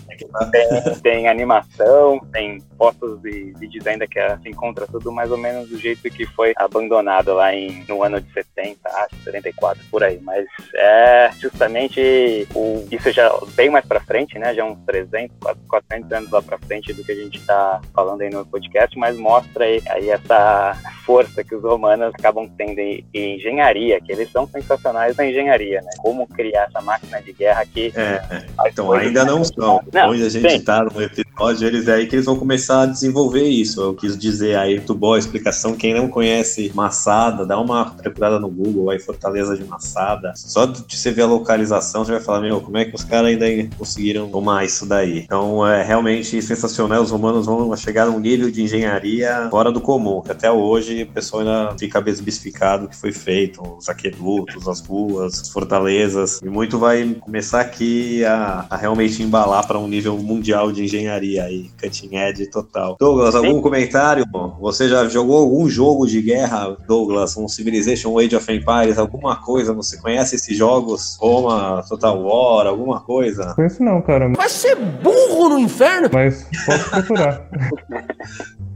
Tem, 0.51 0.95
tem 1.03 1.29
animação, 1.29 2.21
tem 2.33 2.63
fotos 2.77 3.25
e 3.25 3.53
vídeos 3.59 3.87
ainda 3.87 4.07
que 4.07 4.21
se 4.43 4.49
encontra 4.49 4.87
tudo 4.87 5.13
mais 5.13 5.31
ou 5.31 5.39
menos 5.39 5.69
do 5.69 5.79
jeito 5.79 6.03
que 6.11 6.27
foi 6.27 6.53
abandonado 6.57 7.35
lá 7.35 7.55
em, 7.55 7.85
no 7.89 8.03
ano 8.03 8.21
de 8.21 8.33
70, 8.33 8.79
acho, 8.89 9.17
74, 9.25 9.83
por 9.91 10.03
aí. 10.03 10.19
Mas 10.21 10.47
é 10.75 11.31
justamente 11.41 12.47
o, 12.55 12.87
isso 12.91 13.11
já 13.13 13.31
bem 13.55 13.71
mais 13.71 13.85
pra 13.85 14.01
frente, 14.01 14.39
né? 14.39 14.55
Já 14.55 14.65
uns 14.65 14.79
300, 14.87 15.37
400 15.69 16.13
anos 16.13 16.31
lá 16.31 16.43
pra 16.43 16.59
frente 16.59 16.93
do 16.93 17.05
que 17.05 17.13
a 17.13 17.17
gente 17.17 17.41
tá 17.45 17.81
falando 17.95 18.23
aí 18.23 18.31
no 18.31 18.45
podcast, 18.47 18.99
mas 18.99 19.17
mostra 19.17 19.65
aí, 19.65 19.83
aí 19.89 20.11
essa 20.11 20.77
força 21.05 21.45
que 21.45 21.55
os 21.55 21.63
romanos 21.63 22.13
acabam 22.19 22.49
tendo 22.57 22.79
em, 22.79 23.05
em 23.13 23.37
engenharia, 23.37 24.01
que 24.01 24.13
eles 24.13 24.31
são 24.31 24.47
sensacionais 24.47 25.17
na 25.17 25.27
engenharia, 25.27 25.81
né? 25.83 25.91
Como 25.99 26.27
criar 26.27 26.65
essa 26.65 26.81
máquina 26.81 27.21
de 27.21 27.33
guerra 27.33 27.61
aqui. 27.61 27.93
É, 27.95 28.45
então 28.67 28.93
ainda 28.93 29.25
não 29.25 29.45
são. 29.45 29.83
Não, 29.93 30.04
Onde 30.09 30.23
a 30.23 30.29
gente 30.29 30.51
sim. 30.51 30.61
tá 30.61 30.85
no 30.85 31.03
episódio, 31.03 31.67
eles 31.67 31.89
é 31.89 31.95
aí 31.95 32.07
que 32.07 32.17
eles 32.17 32.27
vão 32.27 32.37
começar 32.37 32.83
a 32.83 32.87
desenvolver 32.87 33.49
isso. 33.49 33.81
Eu 33.81 33.95
quis 33.95 34.17
dizer 34.17 34.57
aí, 34.57 34.77
muito 34.77 34.95
boa 34.95 35.17
a 35.17 35.19
explicação. 35.19 35.75
Quem 35.75 35.95
não 35.95 36.09
conhece 36.09 36.71
Massada, 36.75 37.45
dá 37.45 37.59
uma 37.59 37.91
procurada 37.91 38.39
no 38.39 38.49
Google 38.49 38.91
aí, 38.91 38.99
Fortaleza 38.99 39.57
de 39.57 39.65
Massada. 39.65 40.33
Só 40.37 40.67
de 40.67 40.85
você 40.97 41.11
ver 41.11 41.23
a 41.23 41.27
localização, 41.27 42.05
você 42.05 42.13
vai 42.13 42.21
falar, 42.21 42.41
meu, 42.41 42.61
como 42.61 42.77
é 42.77 42.85
que 42.85 42.95
os 42.95 43.05
caras 43.05 43.31
ainda 43.31 43.47
conseguiram 43.77 44.29
tomar 44.29 44.65
isso 44.65 44.87
daí? 44.87 45.21
Então 45.21 45.67
é 45.67 45.83
realmente 45.83 46.41
sensacional. 46.43 47.03
Os 47.03 47.11
romanos 47.11 47.47
vão 47.47 47.77
chegar 47.77 48.07
num 48.07 48.19
nível 48.19 48.51
de 48.51 48.63
engenharia 48.63 49.49
fora 49.51 49.71
do 49.71 49.81
comum, 49.81 50.23
que 50.23 50.33
até 50.33 50.51
hoje 50.51 51.03
o 51.03 51.07
pessoal 51.07 51.41
ainda 51.41 51.77
fica 51.79 52.01
besbificado 52.01 52.87
o 52.87 52.89
que 52.89 52.97
foi 52.97 53.13
feito, 53.13 53.63
os 53.77 53.89
aquedutos, 53.89 54.69
as 54.69 54.81
ruas, 54.81 55.41
as 55.41 55.49
fortalezas, 55.49 56.41
e 56.43 56.49
muito 56.49 56.79
vai 56.79 57.15
começar 57.21 57.61
aqui 57.61 58.25
a, 58.25 58.67
a 58.71 58.77
realmente 58.77 59.23
embalar 59.23 59.67
para 59.67 59.79
um 59.79 59.89
nível 59.95 60.19
mundial 60.19 60.73
de 60.73 60.85
engenharia 60.85 61.45
aí, 61.45 61.71
cutting 61.81 62.17
edge 62.17 62.47
total. 62.51 62.97
Douglas, 62.99 63.35
algum 63.35 63.61
comentário? 63.61 64.25
Você 64.61 64.89
já 64.89 65.09
jogou 65.09 65.39
algum 65.39 65.69
jogo 65.69 66.07
de 66.07 66.21
guerra, 66.21 66.77
Douglas? 66.87 67.37
Um 67.37 67.49
Civilization, 67.49 68.19
Age 68.19 68.37
of 68.37 68.53
Empires, 68.53 68.99
alguma 68.99 69.37
coisa? 69.37 69.73
Você 69.73 69.97
conhece 69.99 70.37
esses 70.37 70.57
jogos? 70.57 71.17
Roma, 71.21 71.85
Total 71.89 72.21
War, 72.21 72.67
alguma 72.67 73.01
coisa? 73.01 73.55
Conheço 73.55 73.83
não, 73.83 74.03
cara, 74.03 74.29
Vai 74.35 74.49
ser 74.49 74.75
burro 74.77 75.51
no 75.51 75.59
inferno? 75.59 76.09
mas 76.13 76.47
posso 76.67 76.91
procurar. 76.91 77.49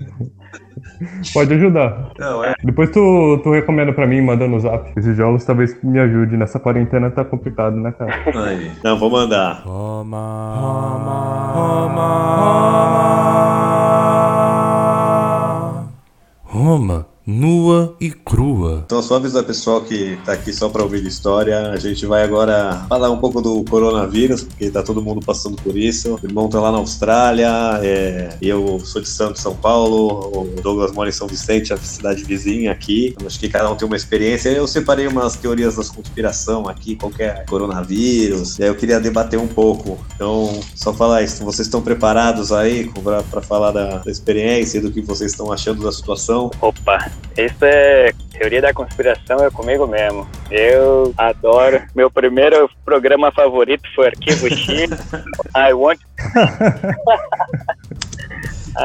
Pode 1.32 1.54
ajudar. 1.54 2.10
Não, 2.18 2.44
é. 2.44 2.54
Depois 2.62 2.90
tu, 2.90 3.40
tu 3.42 3.50
recomenda 3.52 3.92
pra 3.92 4.06
mim, 4.06 4.20
manda 4.20 4.46
no 4.46 4.60
zap. 4.60 4.90
Esses 4.96 5.16
jogos 5.16 5.44
talvez 5.44 5.80
me 5.82 5.98
ajude. 5.98 6.36
Nessa 6.36 6.58
quarentena 6.58 7.10
tá 7.10 7.24
complicado, 7.24 7.76
né, 7.76 7.92
cara? 7.92 8.14
Aí. 8.46 8.70
Não, 8.82 8.98
vou 8.98 9.10
mandar. 9.10 9.62
Roma, 9.64 10.54
Roma, 10.56 11.52
Roma. 11.54 12.38
Roma, 16.44 17.07
nua 17.28 17.94
e 18.00 18.10
crua. 18.10 18.84
Então, 18.86 19.02
só 19.02 19.16
avisar 19.16 19.44
pessoal 19.44 19.82
que 19.82 20.18
tá 20.24 20.32
aqui 20.32 20.50
só 20.50 20.70
para 20.70 20.82
ouvir 20.82 21.04
história. 21.04 21.70
A 21.72 21.76
gente 21.76 22.06
vai 22.06 22.22
agora 22.22 22.86
falar 22.88 23.10
um 23.10 23.18
pouco 23.18 23.42
do 23.42 23.62
coronavírus, 23.64 24.44
porque 24.44 24.70
tá 24.70 24.82
todo 24.82 25.02
mundo 25.02 25.20
passando 25.20 25.60
por 25.60 25.76
isso. 25.76 26.18
O 26.22 26.26
irmão 26.26 26.48
tá 26.48 26.58
lá 26.58 26.72
na 26.72 26.78
Austrália, 26.78 27.50
é, 27.82 28.34
eu 28.40 28.80
sou 28.80 29.02
de 29.02 29.08
Santos, 29.08 29.42
São 29.42 29.54
Paulo. 29.54 30.48
O 30.56 30.62
Douglas 30.62 30.90
mora 30.92 31.10
em 31.10 31.12
São 31.12 31.26
Vicente, 31.26 31.70
a 31.70 31.76
cidade 31.76 32.24
vizinha 32.24 32.72
aqui. 32.72 33.08
Então, 33.08 33.26
acho 33.26 33.38
que 33.38 33.50
cada 33.50 33.70
um 33.70 33.76
tem 33.76 33.86
uma 33.86 33.96
experiência. 33.96 34.48
Eu 34.48 34.66
separei 34.66 35.06
umas 35.06 35.36
teorias 35.36 35.76
das 35.76 35.90
conspiração 35.90 36.66
aqui, 36.66 36.96
qualquer 36.96 37.44
coronavírus. 37.44 38.58
E 38.58 38.62
aí 38.62 38.70
eu 38.70 38.74
queria 38.74 38.98
debater 38.98 39.38
um 39.38 39.48
pouco. 39.48 39.98
Então, 40.14 40.60
só 40.74 40.94
falar 40.94 41.22
isso. 41.22 41.44
Vocês 41.44 41.66
estão 41.66 41.82
preparados 41.82 42.52
aí 42.52 42.90
para 43.30 43.42
falar 43.42 43.72
da, 43.72 43.98
da 43.98 44.10
experiência 44.10 44.78
e 44.78 44.80
do 44.80 44.90
que 44.90 45.02
vocês 45.02 45.32
estão 45.32 45.52
achando 45.52 45.82
da 45.82 45.92
situação? 45.92 46.50
Opa, 46.62 47.10
isso 47.36 47.64
é 47.64 48.12
teoria 48.32 48.60
da 48.60 48.72
conspiração, 48.72 49.44
é 49.44 49.50
comigo 49.50 49.86
mesmo. 49.86 50.26
Eu 50.50 51.12
adoro. 51.16 51.82
Meu 51.94 52.10
primeiro 52.10 52.68
programa 52.84 53.30
favorito 53.32 53.88
foi 53.94 54.08
Arquivo 54.08 54.48
X. 54.48 54.90
I 55.56 55.72
want. 55.72 56.00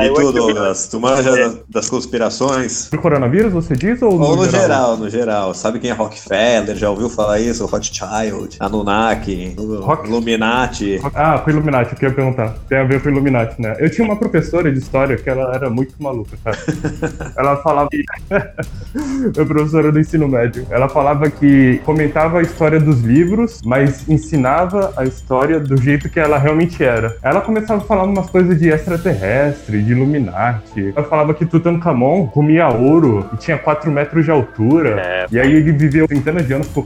E 0.02 0.10
tu, 0.14 0.32
Douglas? 0.32 0.88
Tu 0.88 1.00
manja 1.00 1.32
das, 1.32 1.58
das 1.70 1.90
conspirações? 1.90 2.88
Pro 2.90 3.02
coronavírus, 3.02 3.52
você 3.54 3.76
diz? 3.76 4.02
Ou 4.02 4.18
no, 4.18 4.26
Ou 4.26 4.36
no 4.38 4.50
geral, 4.50 4.98
no 4.98 5.10
geral. 5.10 5.54
Sabe 5.54 5.80
quem 5.80 5.90
é 5.92 5.94
Rockefeller? 5.94 6.76
Já 6.76 6.90
ouviu 6.90 7.10
falar 7.10 7.40
isso? 7.40 7.66
Rothschild, 7.66 8.58
Anunnaki, 8.60 9.56
Rock- 9.82 10.08
Illuminati. 10.08 11.00
Ah, 11.14 11.40
com 11.40 11.50
Illuminati, 11.52 11.92
eu 11.94 11.98
queria 11.98 12.16
perguntar. 12.16 12.56
Tem 12.68 12.80
a 12.80 12.84
ver 12.84 13.02
com 13.02 13.10
Illuminati, 13.10 13.62
né? 13.62 13.76
Eu 13.80 13.90
tinha 13.90 14.06
uma 14.06 14.16
professora 14.18 14.72
de 14.72 14.80
história 14.80 15.16
que 15.18 15.30
ela 15.30 15.54
era 15.54 15.70
muito 15.70 15.94
maluca, 16.02 16.38
cara. 16.44 16.58
ela 17.38 17.58
falava 17.58 17.90
que. 17.90 18.04
Minha 18.94 19.46
professora 19.46 19.92
do 19.92 20.00
ensino 20.00 20.28
médio. 20.28 20.66
Ela 20.70 20.88
falava 20.90 21.30
que 21.30 21.80
comentava 21.86 22.40
a 22.40 22.42
história 22.42 22.80
dos 22.80 23.02
livros, 23.02 23.62
mas 23.64 24.08
ensinava 24.08 24.94
a 24.98 25.04
história 25.06 25.60
do 25.60 25.78
jeito 25.78 26.10
que 26.10 26.20
ela 26.20 26.38
realmente 26.38 26.84
era. 26.84 27.16
Ela 27.22 27.42
começava 27.42 27.82
a 27.82 27.86
falar 27.86 28.04
umas 28.04 28.30
coisas 28.30 28.58
de 28.60 28.70
extraterrestre, 28.70 29.83
de 29.84 29.92
Illuminati. 29.92 30.94
Ela 30.96 31.06
falava 31.08 31.34
que 31.34 31.46
Tutankhamon 31.46 32.28
comia 32.28 32.68
ouro 32.70 33.30
e 33.34 33.38
tinha 33.38 33.58
4 33.58 33.92
metros 33.92 34.26
de 34.26 34.32
altura. 34.32 35.02
É. 35.02 35.26
E 35.32 35.40
aí 35.40 35.54
ele 35.54 35.72
viveu 35.72 36.08
centenas 36.08 36.48
de 36.48 36.54
anos 36.54 36.68
por. 36.68 36.86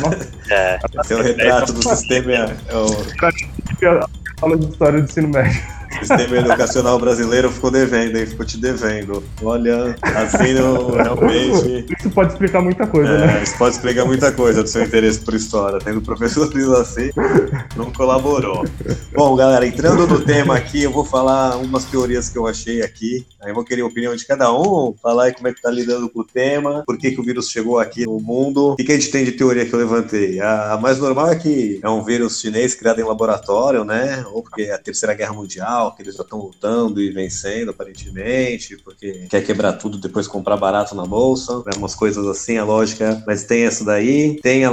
Nossa, 0.00 0.34
É, 0.50 0.78
é 0.78 1.14
o 1.14 1.22
retrato 1.22 1.72
do 1.72 1.82
sistema, 1.82 2.32
é 2.32 2.76
o 2.76 2.86
fala 4.38 4.58
de 4.58 4.66
história 4.66 5.00
do 5.00 5.04
ensino 5.04 5.28
médio. 5.28 5.60
Sistema 5.98 6.36
educacional 6.36 6.98
brasileiro 6.98 7.50
ficou 7.50 7.70
devendo, 7.70 8.16
hein? 8.16 8.26
Ficou 8.26 8.44
te 8.44 8.58
devendo. 8.58 9.22
Olha, 9.42 9.96
assim 10.02 10.54
não, 10.54 10.90
realmente. 10.90 11.86
Isso 11.98 12.10
pode 12.10 12.32
explicar 12.32 12.60
muita 12.60 12.86
coisa, 12.86 13.18
né? 13.18 13.38
É, 13.38 13.42
isso 13.42 13.56
pode 13.56 13.76
explicar 13.76 14.04
muita 14.04 14.32
coisa 14.32 14.62
do 14.62 14.68
seu 14.68 14.82
interesse 14.82 15.20
por 15.20 15.34
história. 15.34 15.78
Tendo 15.78 16.00
professores 16.00 16.68
assim, 16.68 17.10
não 17.76 17.90
colaborou. 17.92 18.64
Bom, 19.12 19.36
galera, 19.36 19.66
entrando 19.66 20.06
no 20.06 20.20
tema 20.20 20.56
aqui, 20.56 20.82
eu 20.82 20.92
vou 20.92 21.04
falar 21.04 21.56
umas 21.56 21.84
teorias 21.84 22.28
que 22.28 22.38
eu 22.38 22.46
achei 22.46 22.82
aqui. 22.82 23.26
Aí 23.40 23.50
eu 23.50 23.54
vou 23.54 23.64
querer 23.64 23.82
a 23.82 23.86
opinião 23.86 24.14
de 24.16 24.26
cada 24.26 24.52
um, 24.52 24.94
falar 25.02 25.24
aí 25.24 25.34
como 25.34 25.48
é 25.48 25.52
que 25.52 25.60
tá 25.60 25.70
lidando 25.70 26.08
com 26.08 26.20
o 26.20 26.24
tema, 26.24 26.82
por 26.86 26.96
que, 26.96 27.10
que 27.10 27.20
o 27.20 27.24
vírus 27.24 27.50
chegou 27.50 27.78
aqui 27.78 28.04
no 28.06 28.18
mundo. 28.18 28.72
O 28.72 28.76
que, 28.76 28.84
que 28.84 28.92
a 28.92 28.94
gente 28.94 29.10
tem 29.10 29.24
de 29.24 29.32
teoria 29.32 29.66
que 29.66 29.72
eu 29.72 29.78
levantei? 29.78 30.40
A, 30.40 30.72
a 30.72 30.78
mais 30.78 30.98
normal 30.98 31.30
é 31.30 31.36
que 31.36 31.80
é 31.82 31.88
um 31.88 32.02
vírus 32.02 32.40
chinês 32.40 32.74
criado 32.74 33.00
em 33.00 33.04
laboratório, 33.04 33.84
né? 33.84 34.24
Ou 34.32 34.42
porque 34.42 34.62
é 34.62 34.72
a 34.72 34.78
Terceira 34.78 35.14
Guerra 35.14 35.34
Mundial, 35.34 35.83
que 35.92 36.02
eles 36.02 36.14
já 36.16 36.22
estão 36.22 36.38
lutando 36.40 37.00
e 37.00 37.10
vencendo, 37.10 37.70
aparentemente, 37.70 38.76
porque 38.84 39.26
quer 39.30 39.42
quebrar 39.44 39.74
tudo 39.74 39.98
depois 39.98 40.26
comprar 40.26 40.56
barato 40.56 40.94
na 40.94 41.04
bolsa, 41.04 41.58
né? 41.58 41.72
umas 41.76 41.94
coisas 41.94 42.26
assim, 42.26 42.58
a 42.58 42.64
lógica. 42.64 43.22
Mas 43.26 43.44
tem 43.44 43.64
essa 43.64 43.84
daí. 43.84 44.38
Tem 44.40 44.64
a, 44.64 44.70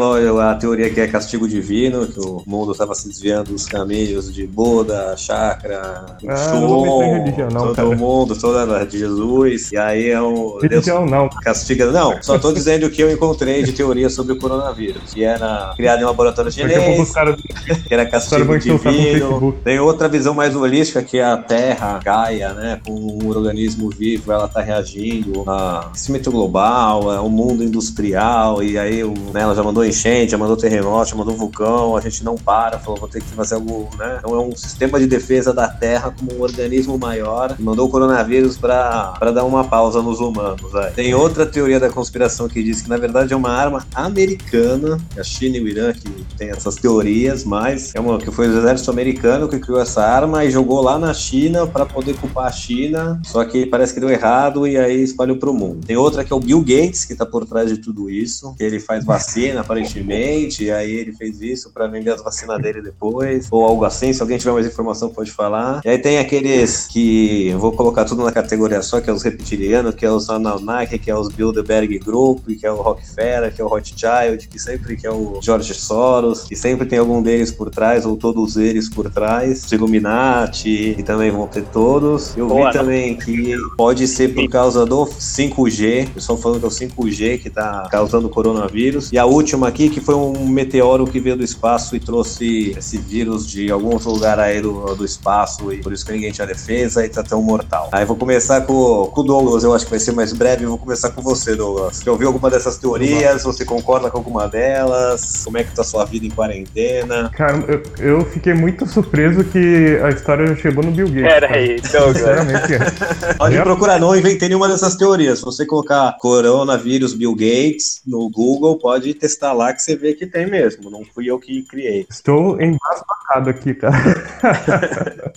a 0.52 0.56
teoria 0.56 0.90
que 0.90 1.00
é 1.00 1.08
castigo 1.08 1.48
divino, 1.48 2.08
que 2.08 2.20
o 2.20 2.44
mundo 2.46 2.72
estava 2.72 2.94
se 2.96 3.08
desviando 3.08 3.52
dos 3.52 3.66
caminhos 3.66 4.34
de 4.34 4.46
Buda, 4.48 5.16
chakra, 5.18 6.18
Ah, 6.28 6.56
em 6.56 7.24
religião, 7.24 7.50
não, 7.50 7.68
todo 7.68 7.76
cara. 7.76 7.96
mundo, 7.96 8.36
toda 8.40 8.86
de 8.86 9.00
Jesus. 9.00 9.72
E 9.72 9.78
aí 9.78 10.10
é 10.10 10.20
Deus 10.20 10.62
Religião 10.62 11.06
não. 11.06 11.30
castiga. 11.30 11.92
Não, 11.92 12.22
só 12.22 12.38
tô 12.38 12.52
dizendo 12.52 12.86
o 12.86 12.90
que 12.90 13.02
eu 13.02 13.12
encontrei 13.12 13.64
de 13.64 13.72
teoria 13.72 14.10
sobre 14.10 14.34
o 14.34 14.38
coronavírus, 14.38 15.14
que 15.14 15.24
era 15.24 15.74
criado 15.76 16.02
em 16.02 16.06
laboratório 16.06 16.52
chinês, 16.52 17.12
que 17.88 17.94
era 17.94 18.06
castigo 18.06 18.58
divino. 18.58 19.54
Tem 19.64 19.80
outra 19.80 20.08
visão 20.08 20.34
mais 20.34 20.56
holística, 20.56 21.01
que 21.02 21.18
é 21.18 21.24
a 21.24 21.38
Terra, 21.38 22.00
Gaia, 22.04 22.54
né? 22.54 22.82
Com 22.86 22.94
um 22.94 23.28
organismo 23.30 23.90
vivo, 23.90 24.32
ela 24.32 24.48
tá 24.48 24.62
reagindo 24.62 25.50
a 25.50 25.82
aquecimento 25.88 26.32
global, 26.32 27.14
é 27.14 27.22
um 27.22 27.30
mundo 27.30 27.64
industrial, 27.64 28.64
e 28.64 28.78
aí 28.78 29.04
né, 29.04 29.42
ela 29.42 29.56
já 29.56 29.64
mandou 29.64 29.86
enchente, 29.86 30.32
já 30.32 30.38
mandou 30.38 30.58
terremoto, 30.58 31.12
já 31.12 31.16
mandou 31.16 31.36
vulcão, 31.36 31.96
a 31.96 32.02
gente 32.02 32.24
não 32.24 32.36
para, 32.36 32.80
falou, 32.80 33.00
vou 33.00 33.10
ter 33.10 33.22
que 33.22 33.28
fazer 33.30 33.56
algo, 33.56 33.90
né? 33.98 34.18
Então 34.20 34.36
é 34.36 34.40
um 34.40 34.56
sistema 34.56 35.00
de 35.00 35.08
defesa 35.08 35.54
da 35.54 35.68
Terra 35.68 36.14
como 36.18 36.38
um 36.38 36.42
organismo 36.42 36.98
maior, 36.98 37.56
mandou 37.60 37.88
o 37.88 37.90
coronavírus 37.90 38.58
pra 38.58 39.14
dar 39.34 39.44
uma 39.44 39.64
pausa 39.64 40.02
nos 40.02 40.20
humanos. 40.20 40.74
aí. 40.76 40.92
Tem 40.92 41.14
outra 41.14 41.46
teoria 41.46 41.80
da 41.80 41.90
conspiração 41.90 42.48
que 42.48 42.62
diz 42.64 42.82
que 42.82 42.90
na 42.90 42.98
verdade 42.98 43.34
é 43.34 43.36
uma 43.36 43.52
arma 43.52 43.86
americana, 43.94 45.00
a 45.18 45.24
China 45.24 45.58
e 45.58 45.64
o 45.64 45.68
Irã 45.68 45.94
que 45.94 46.10
tem 46.38 46.50
essas 46.50 46.76
teorias, 46.76 47.44
mas 47.44 47.94
é 47.96 48.00
uma 48.00 48.18
que 48.18 48.32
foi 48.32 48.48
o 48.48 48.58
exército 48.58 48.92
americano 48.92 49.48
que 49.48 49.60
criou 49.60 49.82
essa 49.82 50.04
arma 50.04 50.44
e 50.46 50.52
jogou 50.52 50.82
lá 50.82 50.91
na 51.00 51.14
China 51.14 51.68
para 51.68 51.86
poder 51.86 52.16
culpar 52.16 52.48
a 52.48 52.52
China, 52.52 53.20
só 53.24 53.44
que 53.44 53.66
parece 53.66 53.94
que 53.94 54.00
deu 54.00 54.10
errado 54.10 54.68
e 54.68 54.78
aí 54.78 55.02
espalhou 55.02 55.38
pro 55.38 55.54
mundo. 55.54 55.86
Tem 55.86 55.96
outra 55.96 56.24
que 56.24 56.32
é 56.32 56.36
o 56.36 56.40
Bill 56.40 56.62
Gates 56.62 57.06
que 57.06 57.16
tá 57.16 57.26
por 57.26 57.46
trás 57.46 57.70
de 57.70 57.78
tudo 57.78 58.10
isso, 58.10 58.54
que 58.56 58.64
ele 58.64 58.80
faz 58.80 59.04
vacina 59.06 59.62
aparentemente, 59.62 60.66
e 60.66 60.72
aí 60.72 60.92
ele 60.92 61.14
fez 61.14 61.42
isso 61.42 61.72
para 61.72 61.88
vender 61.88 62.12
as 62.12 62.24
vacinas 62.24 62.62
dele 62.62 62.82
depois, 62.82 63.48
ou 63.52 63.64
algo 63.64 63.86
assim, 63.86 64.14
se 64.14 64.22
alguém 64.22 64.38
tiver 64.38 64.52
mais 64.52 64.66
informação 64.66 65.10
pode 65.10 65.32
falar. 65.32 65.82
E 65.86 65.90
aí 65.90 65.98
tem 65.98 66.20
aqueles 66.20 66.88
que 66.88 67.50
eu 67.50 67.60
vou 67.60 67.72
colocar 67.72 68.06
tudo 68.06 68.24
na 68.24 68.32
categoria 68.32 68.82
só, 68.82 69.02
que 69.02 69.10
é 69.10 69.14
os 69.14 69.24
reptilianos, 69.24 69.96
que 69.96 70.06
é 70.06 70.12
os 70.12 70.30
Anunnaki, 70.30 70.98
que 71.00 71.10
é 71.12 71.16
os 71.16 71.30
Bilderberg 71.30 72.00
Group, 72.00 72.46
que 72.60 72.66
é 72.66 72.72
o 72.72 72.82
Rockefeller, 72.82 73.54
que 73.54 73.62
é 73.62 73.66
o 73.66 73.68
Rothschild, 73.68 74.48
que 74.48 74.60
sempre 74.60 74.96
que 74.96 75.08
é 75.08 75.12
o 75.12 75.40
George 75.42 75.74
Soros, 75.74 76.44
que 76.44 76.56
sempre 76.56 76.86
tem 76.86 77.00
algum 77.00 77.22
deles 77.22 77.52
por 77.52 77.70
trás, 77.70 78.06
ou 78.06 78.16
todos 78.18 78.58
eles 78.58 78.90
por 78.90 79.10
trás, 79.10 79.66
os 79.66 79.72
Illuminati, 79.72 80.70
aí 80.82 80.96
e 80.98 81.04
também 81.04 81.32
vão 81.32 81.48
ter 81.48 81.64
todos. 81.64 82.36
Eu 82.36 82.48
Boa, 82.48 82.72
vi 82.72 82.78
também 82.78 83.16
que 83.16 83.56
pode 83.78 84.08
ser 84.08 84.34
por 84.34 84.48
causa 84.50 84.86
do 84.86 85.06
5G, 85.06 86.08
o 86.08 86.12
pessoal 86.12 86.38
falando 86.38 86.60
que 86.60 86.66
é 86.66 86.68
o 86.68 86.72
5G 86.72 87.40
que 87.40 87.50
tá 87.50 87.88
causando 87.92 88.30
coronavírus. 88.30 89.12
E 89.12 89.18
a 89.18 89.26
última 89.26 89.68
aqui, 89.68 89.90
que 89.90 90.02
foi 90.02 90.16
um 90.16 90.48
meteoro 90.48 91.06
que 91.06 91.20
veio 91.20 91.38
do 91.38 91.44
espaço 91.44 91.96
e 91.96 92.00
trouxe 92.00 92.76
esse 92.78 92.98
vírus 92.98 93.48
de 93.48 93.72
algum 93.72 93.94
outro 93.94 94.12
lugar 94.12 94.40
aí 94.40 94.62
do, 94.62 94.96
do 94.96 95.06
espaço, 95.06 95.72
e 95.72 95.78
por 95.78 95.94
isso 95.94 96.06
que 96.06 96.12
ninguém 96.12 96.32
tinha 96.32 96.48
defesa 96.48 97.06
e 97.06 97.10
tá 97.10 97.24
tão 97.24 97.42
mortal. 97.42 97.90
Aí 97.92 98.06
vou 98.06 98.16
começar 98.16 98.62
com, 98.62 99.10
com 99.14 99.22
o 99.22 99.24
Douglas, 99.24 99.64
eu 99.64 99.74
acho 99.74 99.86
que 99.86 99.92
vai 99.92 100.00
ser 100.00 100.14
mais 100.14 100.34
breve. 100.34 100.66
Vou 100.66 100.78
começar 100.78 101.12
com 101.12 101.22
você, 101.22 101.56
Douglas. 101.56 101.98
Você 101.98 102.10
ouviu 102.10 102.28
alguma 102.28 102.50
dessas 102.50 102.78
teorias? 102.78 103.44
Você 103.44 103.66
concorda 103.66 104.10
com 104.10 104.18
alguma 104.18 104.48
delas? 104.48 105.44
Como 105.44 105.58
é 105.58 105.64
que 105.64 105.76
tá 105.76 105.82
a 105.82 105.86
sua 105.86 106.06
vida 106.06 106.26
em 106.26 106.30
quarentena? 106.30 107.30
Cara, 107.30 107.64
eu, 107.68 107.84
eu 108.00 108.26
fiquei 108.26 108.54
muito 108.54 108.88
surpreso 108.88 109.44
que 109.44 110.00
a 110.04 110.10
história 110.10 110.56
chegou 110.62 110.84
no 110.84 110.92
Bill 110.92 111.08
Gates. 111.08 111.24
Pera 111.24 111.48
cara. 111.48 111.60
aí, 111.60 111.82
Douglas. 111.82 112.18
Sinceramente, 112.18 112.74
é. 112.74 113.34
Pode 113.38 113.56
Eu- 113.56 113.64
procurar, 113.64 114.00
não 114.00 114.16
inventei 114.16 114.48
nenhuma 114.48 114.68
dessas 114.68 114.96
teorias. 114.96 115.40
Se 115.40 115.46
você 115.46 115.66
colocar 115.66 116.16
coronavírus 116.20 117.14
Bill 117.14 117.34
Gates 117.34 118.02
no 118.06 118.30
Google, 118.30 118.78
pode 118.78 119.14
testar 119.14 119.54
lá 119.54 119.74
que 119.74 119.82
você 119.82 119.96
vê 119.96 120.14
que 120.14 120.26
tem 120.26 120.46
mesmo. 120.50 120.90
Não 120.90 121.04
fui 121.14 121.26
eu 121.30 121.40
que 121.40 121.64
criei. 121.64 122.06
Estou 122.10 122.62
embasbacado 122.62 123.50
aqui, 123.50 123.74
cara. 123.74 123.92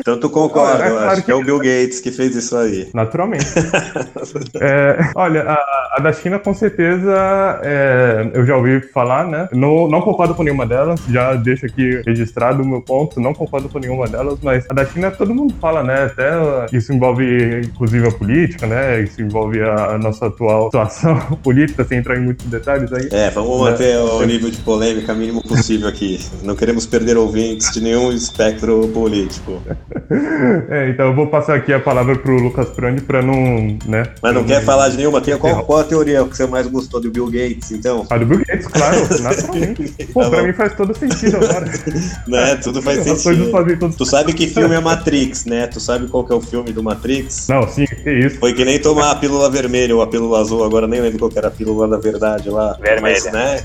Então 0.00 0.18
tu 0.18 0.28
concorda, 0.30 0.84
É 0.84 0.90
claro 0.90 1.10
acho 1.10 1.16
que... 1.20 1.26
que- 1.26 1.30
é 1.32 1.34
o 1.34 1.44
Bill 1.44 1.58
Gates 1.58 2.00
que 2.00 2.10
fez 2.10 2.34
isso 2.34 2.56
aí. 2.56 2.88
Naturalmente. 2.94 3.46
É, 4.60 5.10
olha, 5.16 5.42
a, 5.42 5.94
a 5.96 6.00
da 6.00 6.12
China 6.12 6.38
com 6.38 6.52
certeza 6.54 7.12
é, 7.62 8.30
eu 8.34 8.44
já 8.44 8.56
ouvi 8.56 8.80
falar, 8.92 9.26
né? 9.26 9.48
Não, 9.52 9.88
não 9.88 10.00
concordo 10.00 10.34
com 10.34 10.42
nenhuma 10.42 10.66
delas, 10.66 11.00
já 11.08 11.34
deixo 11.34 11.66
aqui 11.66 12.02
registrado 12.06 12.62
o 12.62 12.66
meu 12.66 12.80
ponto, 12.82 13.20
não 13.20 13.32
concordo 13.34 13.68
com 13.68 13.78
nenhuma 13.78 14.06
delas, 14.06 14.38
mas 14.42 14.66
da 14.72 14.84
China 14.84 15.10
todo 15.10 15.34
mundo 15.34 15.54
fala, 15.60 15.82
né? 15.82 16.04
Até 16.04 16.30
isso 16.72 16.92
envolve 16.92 17.60
inclusive 17.64 18.08
a 18.08 18.12
política, 18.12 18.66
né? 18.66 19.02
Isso 19.02 19.20
envolve 19.20 19.60
a, 19.60 19.92
a 19.92 19.98
nossa 19.98 20.26
atual 20.26 20.66
situação 20.66 21.18
política, 21.42 21.84
sem 21.84 21.98
entrar 21.98 22.16
em 22.16 22.20
muitos 22.20 22.46
detalhes 22.46 22.92
aí. 22.92 23.08
É, 23.10 23.30
vamos 23.30 23.60
manter 23.60 23.96
o 23.98 24.24
nível 24.24 24.50
de 24.50 24.58
polêmica 24.58 25.14
mínimo 25.14 25.42
possível 25.42 25.88
aqui. 25.88 26.20
Não 26.42 26.54
queremos 26.54 26.86
perder 26.86 27.16
ouvintes 27.16 27.70
de 27.72 27.80
nenhum 27.80 28.12
espectro 28.12 28.88
político. 28.88 29.60
É, 30.68 30.90
então 30.90 31.06
eu 31.06 31.14
vou 31.14 31.26
passar 31.26 31.54
aqui 31.56 31.72
a 31.72 31.80
palavra 31.80 32.16
pro 32.16 32.36
Lucas 32.36 32.68
Prandi 32.70 33.00
pra 33.00 33.22
não, 33.22 33.78
né? 33.86 34.04
Mas 34.22 34.34
não 34.34 34.44
quer 34.44 34.62
falar 34.64 34.88
de 34.88 34.96
nenhuma? 34.96 35.20
Tem, 35.20 35.36
qual, 35.36 35.64
qual 35.64 35.80
a 35.80 35.84
teoria 35.84 36.24
que 36.24 36.36
você 36.36 36.46
mais 36.46 36.66
gostou 36.66 37.00
do 37.00 37.10
Bill 37.10 37.26
Gates, 37.26 37.70
então? 37.70 38.06
A 38.08 38.18
do 38.18 38.26
Bill 38.26 38.38
Gates, 38.38 38.66
claro, 38.66 38.96
naturalmente. 39.22 40.06
Pô, 40.12 40.22
Tá 40.22 40.30
pra 40.30 40.42
mim 40.42 40.52
faz 40.52 40.74
todo 40.74 40.96
sentido 40.96 41.36
agora. 41.36 41.66
Né? 42.26 42.56
Tudo 42.56 42.82
faz 42.82 43.02
sentido. 43.02 43.50
Tu 43.96 44.04
sabe 44.06 44.32
que 44.32 44.46
filme 44.60 44.74
é 44.74 44.80
Matrix, 44.80 45.44
né? 45.44 45.66
Tu 45.66 45.80
sabe 45.80 46.08
qual 46.08 46.24
que 46.24 46.32
é 46.32 46.36
o 46.36 46.40
filme 46.40 46.72
do 46.72 46.82
Matrix? 46.82 47.48
Não, 47.48 47.66
sim, 47.68 47.86
que 47.86 48.10
isso. 48.10 48.38
Foi 48.38 48.52
que 48.52 48.64
nem 48.64 48.78
tomar 48.78 49.10
a 49.10 49.14
pílula 49.14 49.50
vermelha 49.50 49.94
ou 49.94 50.02
a 50.02 50.06
pílula 50.06 50.40
azul, 50.40 50.64
agora 50.64 50.86
nem 50.86 51.00
lembro 51.00 51.18
qual 51.18 51.30
que 51.30 51.38
era 51.38 51.48
a 51.48 51.50
pílula 51.50 51.88
da 51.88 51.98
verdade 51.98 52.48
lá. 52.48 52.76
Vermelha. 52.80 53.00
Mas, 53.00 53.32
né? 53.32 53.64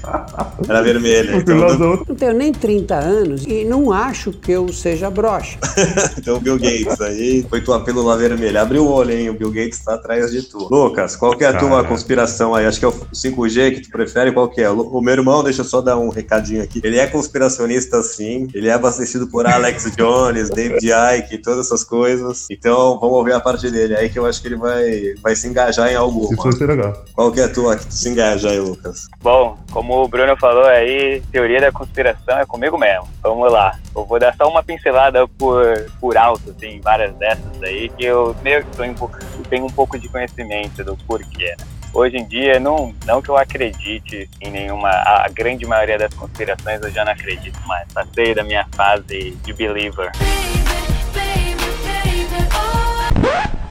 Era 0.67 0.81
vermelha. 0.81 1.35
Então, 1.35 1.57
outro. 1.59 2.05
Não 2.07 2.15
tenho 2.15 2.33
nem 2.33 2.51
30 2.51 2.95
anos 2.95 3.45
e 3.45 3.65
não 3.65 3.91
acho 3.91 4.31
que 4.31 4.51
eu 4.51 4.71
seja 4.71 5.09
broxa. 5.09 5.57
então 6.17 6.39
Bill 6.39 6.57
Gates 6.57 6.99
aí 7.01 7.45
foi 7.49 7.61
tua 7.61 7.83
pílula 7.83 8.17
vermelha. 8.17 8.61
Abriu 8.61 8.85
o 8.85 8.91
olho, 8.91 9.11
hein? 9.11 9.29
O 9.29 9.33
Bill 9.33 9.51
Gates 9.51 9.79
tá 9.79 9.95
atrás 9.95 10.31
de 10.31 10.43
tu. 10.43 10.67
Lucas, 10.71 11.15
qual 11.15 11.35
que 11.35 11.43
é 11.43 11.47
a 11.47 11.57
tua 11.57 11.83
conspiração 11.83 12.55
aí? 12.55 12.65
Acho 12.65 12.79
que 12.79 12.85
é 12.85 12.87
o 12.87 12.93
5G 12.93 13.75
que 13.75 13.81
tu 13.81 13.89
prefere, 13.89 14.31
qual 14.31 14.49
que 14.49 14.61
é? 14.61 14.69
O 14.69 15.01
meu 15.01 15.13
irmão, 15.13 15.43
deixa 15.43 15.61
eu 15.61 15.65
só 15.65 15.81
dar 15.81 15.97
um 15.97 16.09
recadinho 16.09 16.63
aqui. 16.63 16.81
Ele 16.83 16.97
é 16.97 17.07
conspiracionista 17.07 18.01
sim, 18.01 18.47
ele 18.53 18.67
é 18.67 18.73
abastecido 18.73 19.27
por 19.27 19.45
Alex 19.47 19.91
Jones, 19.95 20.49
David 20.49 20.84
Icke, 20.91 21.37
todas 21.37 21.65
essas 21.65 21.83
coisas. 21.83 22.47
Então 22.49 22.99
vamos 22.99 23.17
ouvir 23.17 23.33
a 23.33 23.39
parte 23.39 23.69
dele 23.69 23.95
aí 23.95 24.09
que 24.09 24.19
eu 24.19 24.25
acho 24.25 24.41
que 24.41 24.47
ele 24.47 24.55
vai, 24.55 25.13
vai 25.21 25.35
se 25.35 25.47
engajar 25.47 25.91
em 25.91 25.95
alguma. 25.95 26.33
Isso 26.33 26.43
vai 26.43 26.51
ser 26.53 26.67
legal. 26.67 27.03
Qual 27.13 27.31
que 27.31 27.39
é 27.39 27.43
a 27.43 27.53
tua 27.53 27.75
que 27.75 27.85
tu 27.85 27.93
se 27.93 28.09
engaja 28.09 28.49
aí, 28.49 28.59
Lucas? 28.59 29.07
Bom, 29.21 29.57
como 29.71 30.03
o 30.03 30.07
Bruno 30.07 30.35
falou 30.37 30.65
aí, 30.65 31.21
teoria 31.31 31.61
da 31.61 31.71
conspiração 31.71 32.39
é 32.39 32.45
comigo 32.45 32.77
mesmo. 32.77 33.07
Vamos 33.21 33.51
lá. 33.51 33.77
Eu 33.95 34.05
vou 34.05 34.19
dar 34.19 34.35
só 34.35 34.47
uma 34.47 34.63
pincelada 34.63 35.27
por, 35.27 35.89
por 35.99 36.17
alto, 36.17 36.51
assim, 36.51 36.79
várias 36.81 37.13
dessas 37.15 37.63
aí, 37.63 37.89
que 37.89 38.05
eu 38.05 38.35
meio 38.43 38.63
que 38.65 38.81
um 38.81 38.93
pouco, 38.93 39.17
tenho 39.49 39.65
um 39.65 39.69
pouco 39.69 39.97
de 39.97 40.09
conhecimento 40.09 40.83
do 40.83 40.95
porquê, 41.07 41.55
né? 41.57 41.65
Hoje 41.95 42.17
em 42.17 42.27
dia, 42.27 42.59
não, 42.59 42.93
não 43.05 43.21
que 43.21 43.29
eu 43.29 43.37
acredite 43.37 44.29
em 44.41 44.51
nenhuma. 44.51 44.89
A 44.89 45.29
grande 45.33 45.65
maioria 45.65 45.97
das 45.97 46.13
conspirações 46.13 46.81
eu 46.81 46.91
já 46.91 47.05
não 47.05 47.13
acredito 47.13 47.57
mais. 47.65 47.87
Passei 47.93 48.35
da 48.35 48.43
minha 48.43 48.67
fase 48.75 49.31
de 49.31 49.53
believer. 49.53 50.11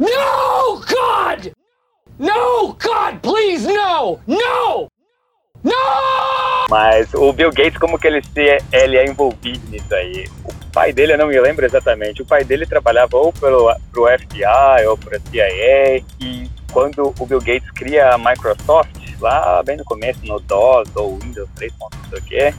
No, 0.00 0.80
God! 0.80 1.52
No, 2.18 2.74
God, 2.74 3.20
please, 3.22 3.66
no! 3.66 4.20
No! 4.26 4.88
No! 5.62 5.72
Mas 6.68 7.12
o 7.14 7.32
Bill 7.32 7.50
Gates, 7.50 7.78
como 7.78 7.98
que 7.98 8.06
ele, 8.06 8.22
se, 8.22 8.58
ele 8.72 8.96
é 8.96 9.06
envolvido 9.06 9.68
nisso 9.70 9.94
aí? 9.94 10.28
O 10.44 10.52
pai 10.72 10.92
dele, 10.92 11.12
eu 11.12 11.18
não 11.18 11.28
me 11.28 11.40
lembro 11.40 11.64
exatamente, 11.64 12.22
o 12.22 12.26
pai 12.26 12.44
dele 12.44 12.66
trabalhava 12.66 13.16
ou 13.16 13.32
pelo, 13.32 13.74
pro 13.92 14.06
FBI 14.06 14.86
ou 14.88 14.98
pro 14.98 15.20
CIA, 15.30 16.02
e 16.20 16.50
quando 16.72 17.14
o 17.18 17.26
Bill 17.26 17.40
Gates 17.40 17.70
cria 17.70 18.14
a 18.14 18.18
Microsoft, 18.18 18.90
lá 19.20 19.62
bem 19.62 19.76
no 19.76 19.84
começo, 19.84 20.20
no 20.24 20.40
DOS 20.40 20.88
ou 20.96 21.18
Windows 21.18 21.48
3, 21.56 21.72
não 21.78 21.88
sei 22.10 22.54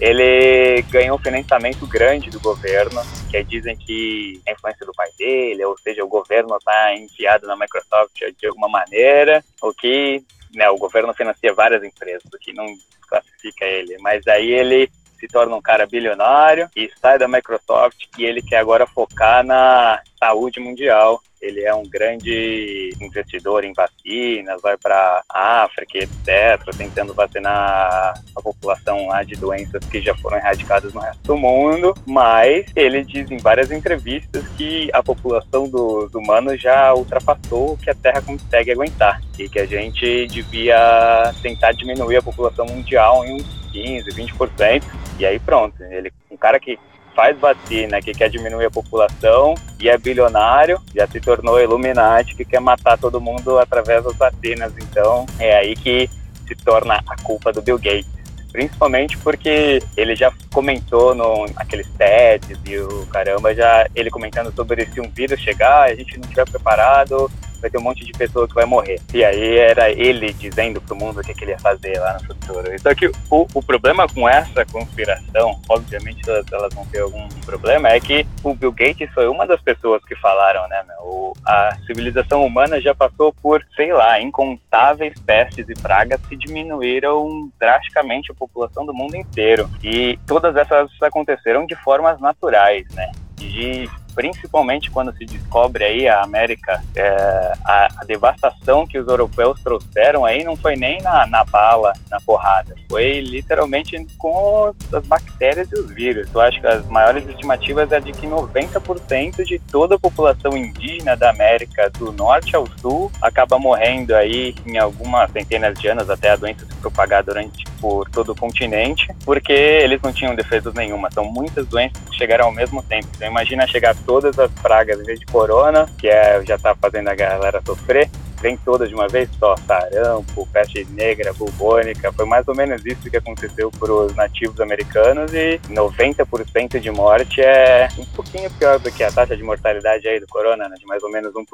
ele 0.00 0.82
ganhou 0.90 1.16
um 1.16 1.22
financiamento 1.22 1.86
grande 1.86 2.30
do 2.30 2.40
governo, 2.40 3.00
que 3.30 3.42
dizem 3.42 3.76
que 3.76 4.40
é 4.46 4.52
influência 4.52 4.86
do 4.86 4.92
pai 4.92 5.08
dele, 5.18 5.64
ou 5.64 5.76
seja, 5.78 6.04
o 6.04 6.08
governo 6.08 6.56
está 6.56 6.94
enfiado 6.94 7.46
na 7.46 7.56
Microsoft 7.56 8.14
de 8.38 8.46
alguma 8.46 8.68
maneira, 8.68 9.44
o 9.60 9.72
que 9.72 10.22
né, 10.54 10.68
o 10.70 10.76
governo 10.76 11.12
financia 11.14 11.52
várias 11.52 11.82
empresas, 11.82 12.24
o 12.32 12.38
que 12.38 12.52
não 12.52 12.66
classifica 13.08 13.64
ele, 13.64 13.96
mas 13.98 14.26
aí 14.26 14.50
ele 14.50 14.90
se 15.18 15.26
torna 15.26 15.56
um 15.56 15.62
cara 15.62 15.86
bilionário 15.86 16.70
e 16.76 16.90
sai 17.00 17.18
da 17.18 17.26
Microsoft 17.26 18.06
e 18.16 18.24
ele 18.24 18.40
quer 18.40 18.58
agora 18.58 18.86
focar 18.86 19.44
na 19.44 20.00
saúde 20.18 20.60
mundial. 20.60 21.20
Ele 21.40 21.64
é 21.64 21.74
um 21.74 21.84
grande 21.84 22.90
investidor 23.00 23.64
em 23.64 23.72
vacinas, 23.72 24.60
vai 24.60 24.76
para 24.76 25.22
África, 25.28 25.98
etc., 25.98 26.76
tentando 26.76 27.14
vacinar 27.14 28.14
a 28.34 28.42
população 28.42 29.06
lá 29.06 29.22
de 29.22 29.34
doenças 29.34 29.84
que 29.84 30.00
já 30.00 30.14
foram 30.16 30.36
erradicadas 30.36 30.92
no 30.92 31.00
resto 31.00 31.22
do 31.22 31.36
mundo. 31.36 31.94
Mas 32.06 32.66
ele 32.74 33.04
diz 33.04 33.30
em 33.30 33.38
várias 33.38 33.70
entrevistas 33.70 34.46
que 34.56 34.90
a 34.92 35.02
população 35.02 35.68
dos 35.68 36.14
humanos 36.14 36.60
já 36.60 36.92
ultrapassou 36.94 37.72
o 37.72 37.78
que 37.78 37.90
a 37.90 37.94
Terra 37.94 38.22
consegue 38.22 38.72
aguentar 38.72 39.20
e 39.38 39.48
que 39.48 39.58
a 39.58 39.66
gente 39.66 40.26
devia 40.26 41.32
tentar 41.42 41.72
diminuir 41.72 42.16
a 42.16 42.22
população 42.22 42.66
mundial 42.66 43.24
em 43.24 43.34
uns 43.34 43.58
15, 43.72 44.10
20%. 44.10 44.82
E 45.18 45.26
aí 45.26 45.38
pronto, 45.38 45.82
ele, 45.84 46.12
um 46.30 46.36
cara 46.36 46.58
que 46.58 46.78
faz 47.18 47.36
vacina, 47.36 48.00
que 48.00 48.12
quer 48.12 48.30
diminuir 48.30 48.66
a 48.66 48.70
população 48.70 49.56
e 49.80 49.88
é 49.88 49.98
bilionário, 49.98 50.80
já 50.94 51.04
se 51.04 51.20
tornou 51.20 51.60
Illuminati, 51.60 52.36
que 52.36 52.44
quer 52.44 52.60
matar 52.60 52.96
todo 52.96 53.20
mundo 53.20 53.58
através 53.58 54.04
das 54.04 54.14
vacinas. 54.14 54.72
Então 54.80 55.26
é 55.40 55.56
aí 55.56 55.74
que 55.74 56.08
se 56.46 56.54
torna 56.54 57.02
a 57.04 57.16
culpa 57.24 57.52
do 57.52 57.60
Bill 57.60 57.76
Gates. 57.76 58.06
Principalmente 58.52 59.18
porque 59.18 59.82
ele 59.96 60.14
já 60.14 60.32
comentou 60.52 61.12
no 61.12 61.46
aqueles 61.56 61.88
TEDs 61.98 62.56
e 62.64 62.78
o 62.78 63.04
caramba, 63.06 63.52
já 63.52 63.88
ele 63.96 64.10
comentando 64.10 64.54
sobre 64.54 64.86
se 64.86 65.00
um 65.00 65.10
vírus 65.10 65.40
chegar, 65.40 65.90
a 65.90 65.94
gente 65.96 66.16
não 66.18 66.22
estiver 66.22 66.48
preparado, 66.48 67.28
vai 67.60 67.70
ter 67.70 67.78
um 67.78 67.82
monte 67.82 68.04
de 68.04 68.12
pessoa 68.12 68.46
que 68.48 68.54
vai 68.54 68.64
morrer. 68.64 69.00
E 69.12 69.24
aí 69.24 69.58
era 69.58 69.90
ele 69.90 70.32
dizendo 70.32 70.80
pro 70.80 70.96
mundo 70.96 71.20
o 71.20 71.22
que, 71.24 71.34
que 71.34 71.44
ele 71.44 71.52
ia 71.52 71.58
fazer 71.58 71.98
lá 71.98 72.14
no 72.14 72.20
futuro. 72.26 72.80
Só 72.80 72.94
que 72.94 73.08
o, 73.30 73.46
o 73.54 73.62
problema 73.62 74.06
com 74.08 74.28
essa 74.28 74.64
conspiração, 74.66 75.60
obviamente 75.68 76.28
elas, 76.28 76.46
elas 76.52 76.72
vão 76.74 76.84
ter 76.86 77.00
algum 77.00 77.28
problema, 77.44 77.88
é 77.88 78.00
que 78.00 78.26
o 78.42 78.54
Bill 78.54 78.72
Gates 78.72 79.10
foi 79.12 79.28
uma 79.28 79.46
das 79.46 79.60
pessoas 79.60 80.02
que 80.04 80.14
falaram, 80.16 80.66
né, 80.68 80.82
meu, 80.86 80.96
o- 81.02 81.32
a 81.46 81.76
civilização 81.86 82.44
humana 82.44 82.80
já 82.80 82.94
passou 82.94 83.32
por, 83.32 83.64
sei 83.76 83.92
lá, 83.92 84.20
incontáveis 84.20 85.14
pestes 85.26 85.66
e 85.68 85.74
pragas 85.74 86.20
que 86.28 86.36
diminuíram 86.36 87.50
drasticamente 87.58 88.30
a 88.30 88.34
população 88.34 88.84
do 88.86 88.94
mundo 88.94 89.16
inteiro. 89.16 89.68
E 89.82 90.18
todas 90.26 90.54
essas 90.56 90.90
aconteceram 91.02 91.66
de 91.66 91.74
formas 91.76 92.20
naturais, 92.20 92.86
né? 92.94 93.10
de 93.36 93.88
principalmente 94.18 94.90
quando 94.90 95.16
se 95.16 95.24
descobre 95.24 95.84
aí 95.84 96.08
a 96.08 96.22
América, 96.22 96.82
é, 96.96 97.52
a, 97.64 97.88
a 97.98 98.04
devastação 98.04 98.84
que 98.84 98.98
os 98.98 99.06
europeus 99.06 99.60
trouxeram 99.62 100.24
aí 100.24 100.42
não 100.42 100.56
foi 100.56 100.74
nem 100.74 101.00
na, 101.00 101.24
na 101.28 101.44
bala, 101.44 101.92
na 102.10 102.20
porrada, 102.20 102.74
foi 102.90 103.20
literalmente 103.20 103.96
com 104.18 104.74
as 104.92 105.06
bactérias 105.06 105.70
e 105.70 105.78
os 105.78 105.88
vírus. 105.92 106.28
Eu 106.34 106.40
acho 106.40 106.60
que 106.60 106.66
as 106.66 106.84
maiores 106.88 107.28
estimativas 107.28 107.92
é 107.92 108.00
de 108.00 108.10
que 108.10 108.26
90% 108.26 109.44
de 109.44 109.60
toda 109.70 109.94
a 109.94 109.98
população 110.00 110.56
indígena 110.56 111.16
da 111.16 111.30
América 111.30 111.88
do 111.96 112.10
norte 112.10 112.56
ao 112.56 112.66
sul 112.80 113.12
acaba 113.22 113.56
morrendo 113.56 114.16
aí 114.16 114.52
em 114.66 114.78
algumas 114.78 115.30
centenas 115.30 115.78
de 115.78 115.86
anos 115.86 116.10
até 116.10 116.30
a 116.30 116.36
doença 116.36 116.66
se 116.66 116.74
propagar 116.74 117.22
durante 117.22 117.62
por 117.80 118.08
todo 118.10 118.32
o 118.32 118.34
continente, 118.34 119.06
porque 119.24 119.52
eles 119.52 120.00
não 120.02 120.12
tinham 120.12 120.34
defesas 120.34 120.74
nenhuma. 120.74 121.08
São 121.12 121.24
muitas 121.24 121.66
doenças 121.66 122.02
que 122.10 122.16
chegaram 122.16 122.46
ao 122.46 122.52
mesmo 122.52 122.82
tempo. 122.82 123.08
Então 123.14 123.28
imagina 123.28 123.66
chegar 123.66 123.94
todas 124.08 124.38
as 124.38 124.50
pragas, 124.50 124.98
em 124.98 125.02
vez 125.02 125.20
de 125.20 125.26
corona, 125.26 125.86
que 125.98 126.08
é, 126.08 126.42
já 126.42 126.56
tá 126.56 126.74
fazendo 126.74 127.08
a 127.08 127.14
galera 127.14 127.60
sofrer, 127.64 128.08
vem 128.40 128.56
todas 128.58 128.88
de 128.88 128.94
uma 128.94 129.08
vez 129.08 129.28
só, 129.38 129.54
sarampo, 129.66 130.48
peste 130.52 130.84
negra, 130.90 131.32
bubônica, 131.32 132.12
foi 132.12 132.24
mais 132.24 132.46
ou 132.48 132.54
menos 132.54 132.84
isso 132.84 133.10
que 133.10 133.16
aconteceu 133.16 133.70
para 133.70 133.92
os 133.92 134.14
nativos 134.14 134.60
americanos 134.60 135.32
e 135.32 135.58
90% 135.68 136.78
de 136.78 136.90
morte 136.90 137.40
é 137.40 137.88
um 137.98 138.04
pouquinho 138.06 138.50
pior 138.52 138.78
do 138.78 138.90
que 138.90 139.02
a 139.02 139.10
taxa 139.10 139.36
de 139.36 139.42
mortalidade 139.42 140.06
aí 140.08 140.20
do 140.20 140.26
corona, 140.26 140.68
né, 140.68 140.76
de 140.78 140.86
mais 140.86 141.02
ou 141.02 141.10
menos 141.10 141.32
1%. 141.32 141.44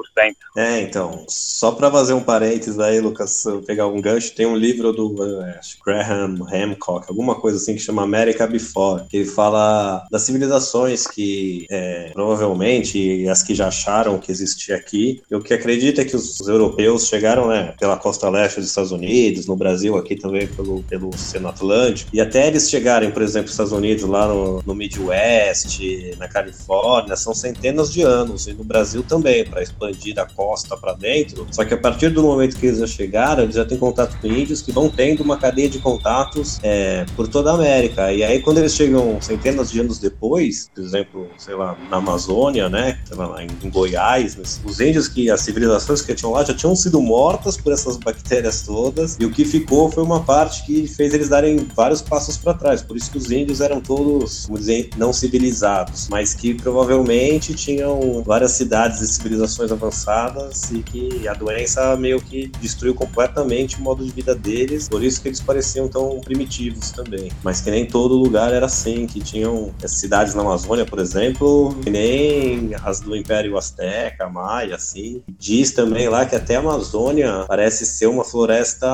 É, 0.57 0.81
então, 0.81 1.25
só 1.29 1.73
para 1.73 1.91
fazer 1.91 2.13
um 2.13 2.23
parênteses 2.23 2.79
aí, 2.79 3.01
Lucas, 3.01 3.45
pegar 3.67 3.87
um 3.87 4.01
gancho, 4.01 4.35
tem 4.35 4.47
um 4.47 4.57
livro 4.57 4.93
do 4.93 5.09
uh, 5.15 5.45
Graham 5.85 6.47
Hancock, 6.53 7.07
alguma 7.09 7.35
coisa 7.35 7.57
assim 7.57 7.75
que 7.75 7.81
chama 7.81 8.03
America 8.03 8.47
Before, 8.47 9.05
que 9.09 9.19
ele 9.19 9.27
fala 9.27 10.07
das 10.11 10.23
civilizações 10.23 11.07
que 11.07 11.67
é, 11.71 12.11
provavelmente 12.13 13.29
as 13.29 13.43
que 13.43 13.55
já 13.55 13.69
acharam 13.69 14.19
que 14.19 14.31
existia 14.31 14.77
aqui, 14.77 15.23
e 15.31 15.35
o 15.35 15.41
que 15.41 15.55
acredita 15.55 16.03
é 16.03 16.05
que 16.05 16.17
os 16.17 16.41
europeus 16.47 16.74
europeus 16.75 17.07
chegaram 17.07 17.49
né, 17.49 17.75
pela 17.79 17.97
costa 17.97 18.29
leste 18.29 18.61
dos 18.61 18.69
Estados 18.69 18.93
Unidos, 18.93 19.47
no 19.47 19.57
Brasil 19.57 19.97
aqui 19.97 20.17
também 20.17 20.47
pelo, 20.47 20.83
pelo 20.83 21.09
Oceano 21.09 21.49
Atlântico, 21.49 22.11
e 22.13 22.21
até 22.21 22.49
eles 22.49 22.69
chegarem, 22.69 23.11
por 23.11 23.23
exemplo, 23.23 23.45
nos 23.45 23.53
Estados 23.53 23.73
Unidos, 23.73 24.05
lá 24.05 24.29
no, 24.29 24.63
no 24.65 24.75
Midwest, 24.75 25.81
na 26.19 26.29
Califórnia, 26.29 27.17
são 27.17 27.35
centenas 27.35 27.93
de 27.93 28.03
anos, 28.03 28.47
e 28.47 28.53
no 28.53 28.65
Brasil 28.65 29.03
também, 29.03 29.45
para 29.45 29.63
expandir 29.63 30.15
da 30.15 30.27
costa 30.27 30.77
para 30.77 30.95
dentro. 30.95 31.47
Só 31.51 31.65
que 31.65 31.75
a 31.75 31.79
partir 31.79 32.11
do 32.11 32.23
momento 32.23 32.57
que 32.57 32.67
eles 32.67 32.79
já 32.79 32.87
chegaram, 32.87 33.45
eles 33.45 33.55
já 33.55 33.65
têm 33.65 33.79
contato 33.79 34.19
com 34.21 34.27
índios 34.27 34.63
que 34.63 34.73
vão 34.73 34.89
tendo 34.89 35.23
uma 35.23 35.37
cadeia 35.37 35.69
de 35.69 35.79
contatos 35.79 36.59
é, 36.63 37.05
por 37.17 37.29
toda 37.29 37.51
a 37.51 37.55
América. 37.55 38.13
E 38.13 38.23
aí, 38.23 38.41
quando 38.41 38.59
eles 38.59 38.75
chegam 38.75 39.21
centenas 39.21 39.71
de 39.71 39.81
anos 39.81 39.99
depois, 39.99 40.71
por 40.75 40.83
exemplo, 40.83 41.29
sei 41.39 41.55
lá, 41.55 41.77
na 41.91 41.99
Amazônia, 41.99 42.69
né, 42.69 42.99
lá, 43.11 43.43
em, 43.43 43.71
Goiás, 43.71 44.37
os 44.65 44.81
índios 44.81 45.09
que 45.09 45.31
as 45.31 45.41
civilizações 45.41 46.03
que 46.03 46.15
tinham 46.15 46.33
lá 46.33 46.45
já 46.45 46.55
tinham 46.55 46.64
sido 46.77 47.03
mortas 47.03 47.57
por 47.57 47.73
essas 47.73 47.97
bactérias 47.97 48.63
todas, 48.63 49.17
e 49.19 49.25
o 49.25 49.31
que 49.31 49.45
ficou 49.45 49.91
foi 49.91 50.05
uma 50.05 50.23
parte 50.23 50.65
que 50.65 50.87
fez 50.87 51.13
eles 51.13 51.29
darem 51.29 51.67
vários 51.75 52.01
passos 52.01 52.37
para 52.37 52.55
trás. 52.55 52.81
Por 52.81 52.97
isso 52.97 53.11
que 53.11 53.19
os 53.19 53.29
índios 53.33 53.61
eram 53.61 53.81
todos, 53.81 54.47
vamos 54.47 54.61
dizer, 54.61 54.91
não 54.97 55.13
civilizados, 55.13 56.07
mas 56.09 56.33
que 56.33 56.55
provavelmente 56.55 57.55
tinham 57.55 58.23
várias 58.23 58.53
cidades 58.53 59.01
e 59.01 59.09
civilizações 59.09 59.73
avançadas 59.73 60.71
e 60.71 60.79
que 60.79 61.27
a 61.27 61.35
doença 61.35 61.97
meio 61.97 62.21
que 62.21 62.47
destruiu 62.61 62.95
completamente 62.95 63.77
o 63.79 63.81
modo 63.81 64.05
de 64.05 64.13
vida 64.13 64.35
deles, 64.35 64.89
por 64.89 65.03
isso 65.03 65.21
que 65.21 65.29
eles 65.29 65.41
pareciam 65.41 65.89
tão 65.89 66.21
primitivos 66.21 66.93
também. 66.93 67.33
Mas 67.43 67.61
que 67.61 67.71
nem 67.71 67.87
todo 67.87 68.15
lugar 68.15 68.53
era 68.53 68.67
assim, 68.67 69.07
que 69.07 69.21
tinham 69.21 69.73
cidades 69.85 70.35
na 70.35 70.43
Amazônia, 70.43 70.85
por 70.85 70.99
exemplo, 70.99 71.75
que 71.83 71.91
nem 71.91 72.71
as 72.83 73.01
do 73.01 73.17
Império 73.17 73.57
Azteca, 73.57 74.29
Maia, 74.29 74.77
assim. 74.77 75.23
Diz 75.39 75.73
também 75.73 76.09
lá 76.09 76.27
que 76.27 76.37
até 76.37 76.54
até 76.55 76.57
a 76.57 76.61
Amazônia 76.61 77.45
parece 77.49 77.85
ser 77.85 78.07
uma 78.07 78.25
floresta 78.25 78.89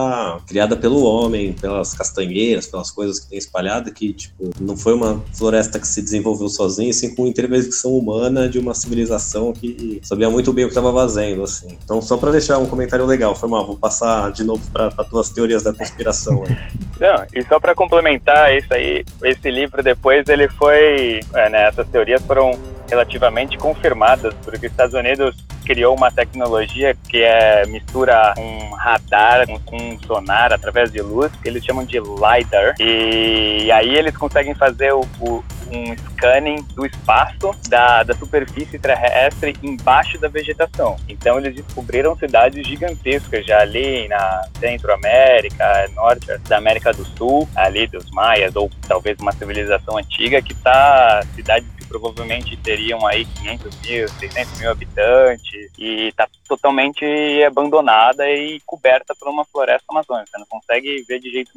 criada 0.47 0.77
pelo 0.77 1.05
homem, 1.05 1.53
pelas 1.53 1.95
castanheiras, 1.95 2.67
pelas 2.67 2.91
coisas 2.91 3.21
que 3.21 3.29
tem 3.29 3.39
espalhado, 3.39 3.93
que, 3.93 4.13
tipo, 4.13 4.51
não 4.59 4.77
foi 4.77 4.95
uma 4.95 5.23
floresta 5.35 5.79
que 5.79 5.87
se 5.87 6.01
desenvolveu 6.01 6.49
sozinha, 6.49 6.91
assim, 6.91 7.15
com 7.15 7.27
intervenção 7.27 7.93
humana 7.93 8.49
de 8.49 8.59
uma 8.59 8.75
civilização 8.75 9.53
que 9.53 10.01
sabia 10.03 10.31
muito 10.31 10.53
bem 10.53 10.65
o 10.65 10.69
que 10.69 10.73
estava 10.73 10.93
fazendo, 10.93 11.43
assim. 11.43 11.77
Então, 11.85 12.01
só 12.01 12.17
para 12.17 12.33
deixar 12.33 12.59
um 12.59 12.67
comentário 12.67 13.05
legal, 13.05 13.35
foi 13.35 13.49
mal, 13.49 13.67
vou 13.67 13.77
passar 13.77 14.33
de 14.33 14.45
novo 14.45 14.63
para 14.73 14.91
tuas 15.05 15.31
teorias 15.31 15.63
da 15.63 15.73
conspiração 15.73 16.45
aí. 16.45 16.57
Não, 17.01 17.27
e 17.35 17.43
só 17.45 17.59
para 17.59 17.75
complementar 17.75 18.55
isso 18.55 18.73
aí, 18.73 19.05
esse 19.25 19.51
livro 19.51 19.83
depois 19.83 20.29
ele 20.29 20.49
foi, 20.49 21.21
é, 21.35 21.49
né, 21.49 21.69
essas 21.69 21.89
teorias 21.89 22.23
foram 22.23 22.53
relativamente 22.91 23.57
confirmadas, 23.57 24.35
porque 24.45 24.67
os 24.67 24.73
Estados 24.73 24.95
Unidos 24.95 25.37
criou 25.65 25.95
uma 25.95 26.11
tecnologia 26.11 26.97
que 27.09 27.23
é 27.23 27.65
mistura 27.67 28.35
um 28.37 28.75
radar 28.75 29.47
com 29.65 29.77
um 29.77 29.99
sonar 30.01 30.53
através 30.53 30.91
de 30.91 31.01
luz, 31.01 31.31
que 31.41 31.49
eles 31.49 31.65
chamam 31.65 31.85
de 31.85 31.99
LiDAR, 31.99 32.75
e 32.81 33.71
aí 33.71 33.95
eles 33.95 34.17
conseguem 34.17 34.55
fazer 34.55 34.93
o, 34.93 35.07
o 35.21 35.45
um 35.73 35.97
scanning 35.97 36.63
do 36.75 36.85
espaço 36.85 37.53
da, 37.69 38.03
da 38.03 38.15
superfície 38.15 38.79
terrestre 38.79 39.57
embaixo 39.63 40.19
da 40.19 40.29
vegetação. 40.29 40.97
Então 41.09 41.39
eles 41.39 41.55
descobriram 41.55 42.17
cidades 42.17 42.67
gigantescas 42.67 43.47
já 43.47 43.61
ali 43.61 44.09
na 44.09 44.43
Centro 44.59 44.93
América, 44.93 45.89
Norte 45.95 46.27
da 46.49 46.57
América 46.59 46.93
do 46.93 47.05
Sul, 47.17 47.49
ali 47.55 47.87
dos 47.87 48.11
maias 48.11 48.57
ou 48.57 48.71
talvez 48.89 49.19
uma 49.21 49.33
civilização 49.33 49.97
antiga 49.97 50.43
que 50.43 50.53
está 50.53 51.23
cidades 51.35 51.69
provavelmente 51.91 52.57
teriam 52.57 53.05
aí 53.05 53.25
500 53.25 53.81
mil, 53.81 54.09
600 54.09 54.61
mil 54.61 54.71
habitantes 54.71 55.71
e 55.77 56.07
está 56.09 56.29
totalmente 56.49 57.05
abandonada 57.45 58.31
e 58.31 58.61
coberta 58.65 59.13
por 59.15 59.29
uma 59.29 59.45
floresta 59.45 59.85
amazônica. 59.91 60.39
Não 60.39 60.47
consegue 60.47 61.03
ver 61.03 61.19
de 61.19 61.31
jeito 61.31 61.51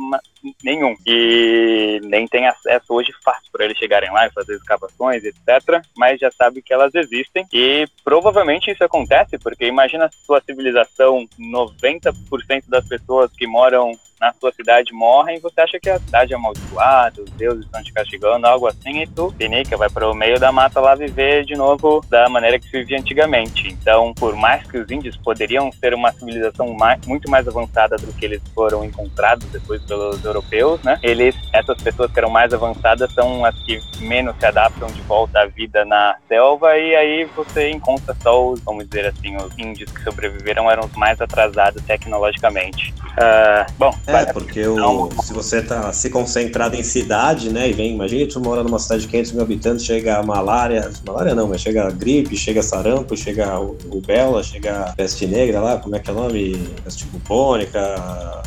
nenhum 0.63 0.95
e 1.05 2.01
nem 2.03 2.27
tem 2.27 2.47
acesso 2.47 2.85
hoje 2.89 3.13
fácil 3.23 3.51
para 3.51 3.65
eles 3.65 3.77
chegarem 3.77 4.11
lá 4.11 4.25
e 4.25 4.31
fazer 4.31 4.55
escavações, 4.55 5.23
etc. 5.23 5.83
Mas 5.95 6.19
já 6.19 6.31
sabe 6.31 6.63
que 6.63 6.73
elas 6.73 6.95
existem 6.95 7.45
e 7.53 7.85
provavelmente 8.03 8.71
isso 8.71 8.83
acontece 8.83 9.37
porque 9.37 9.67
imagina 9.67 10.05
a 10.05 10.25
sua 10.25 10.41
civilização, 10.41 11.27
90% 11.39 12.63
das 12.67 12.87
pessoas 12.87 13.31
que 13.31 13.45
moram 13.45 13.91
na 14.23 14.33
sua 14.39 14.53
cidade 14.53 14.93
morrem, 14.93 15.37
você 15.41 15.59
acha 15.59 15.77
que 15.77 15.89
a 15.89 15.99
cidade 15.99 16.31
é 16.31 16.35
amaldiçoada, 16.37 17.21
os 17.21 17.29
deuses 17.31 17.65
estão 17.65 17.83
te 17.83 17.91
castigando, 17.91 18.47
algo 18.47 18.67
assim, 18.67 19.01
e 19.01 19.07
tu, 19.07 19.33
pinica, 19.37 19.75
vai 19.75 19.89
para 19.89 20.09
o 20.09 20.15
meio 20.15 20.39
da 20.39 20.49
mata 20.49 20.79
lá 20.79 20.95
viver 20.95 21.43
de 21.43 21.57
novo 21.57 22.01
da 22.09 22.29
maneira 22.29 22.57
que 22.57 22.69
se 22.69 22.71
vivia 22.71 22.97
antigamente. 22.97 23.67
Então, 23.67 24.13
por 24.13 24.33
mais 24.33 24.65
que 24.65 24.77
os 24.77 24.89
índios 24.89 25.17
poderiam 25.17 25.69
ser 25.73 25.93
uma 25.93 26.13
civilização 26.13 26.73
mais, 26.73 27.05
muito 27.05 27.29
mais 27.29 27.45
avançada 27.45 27.97
do 27.97 28.13
que 28.13 28.23
eles 28.23 28.41
foram 28.55 28.85
encontrados 28.85 29.45
depois 29.47 29.81
pelos 29.83 30.23
europeus, 30.23 30.81
né? 30.83 30.97
Eles, 31.03 31.35
essas 31.51 31.81
pessoas 31.81 32.09
que 32.09 32.17
eram 32.17 32.29
mais 32.29 32.53
avançadas 32.53 33.13
são 33.13 33.43
as 33.43 33.61
que 33.63 33.77
menos 33.99 34.37
se 34.39 34.45
adaptam 34.45 34.87
de 34.87 35.01
volta 35.01 35.41
à 35.41 35.45
vida 35.47 35.83
na 35.83 36.15
selva 36.29 36.77
e 36.77 36.95
aí 36.95 37.25
você 37.35 37.71
encontra 37.71 38.15
só 38.21 38.47
os, 38.47 38.61
vamos 38.61 38.87
dizer 38.87 39.07
assim, 39.07 39.35
os 39.35 39.57
índios 39.57 39.91
que 39.91 40.01
sobreviveram 40.01 40.71
eram 40.71 40.85
os 40.85 40.93
mais 40.93 41.19
atrasados 41.19 41.83
tecnologicamente. 41.83 42.93
Uh, 43.13 43.71
bom, 43.77 43.93
é, 44.21 44.25
porque 44.25 44.65
o, 44.67 45.09
se 45.23 45.33
você 45.33 45.61
tá 45.61 45.91
se 45.91 46.09
concentrado 46.09 46.75
em 46.75 46.83
cidade, 46.83 47.49
né, 47.49 47.69
e 47.69 47.73
vem, 47.73 47.93
imagina 47.93 48.27
tu 48.27 48.39
mora 48.39 48.63
numa 48.63 48.79
cidade 48.79 49.03
de 49.03 49.07
500 49.07 49.31
mil 49.33 49.41
habitantes, 49.41 49.85
chega 49.85 50.17
a 50.17 50.23
malária, 50.23 50.89
malária 51.05 51.35
não, 51.35 51.47
mas 51.47 51.61
chega 51.61 51.87
a 51.87 51.91
gripe, 51.91 52.35
chega 52.37 52.59
a 52.59 52.63
sarampo, 52.63 53.15
chega 53.17 53.59
o 53.59 53.77
rubéola, 53.89 54.43
chega 54.43 54.81
a 54.81 54.93
peste 54.93 55.27
negra 55.27 55.59
lá, 55.59 55.77
como 55.77 55.95
é 55.95 55.99
que 55.99 56.09
é 56.09 56.13
o 56.13 56.15
nome? 56.15 56.67
Peste 56.83 57.05
bubônica, 57.05 57.79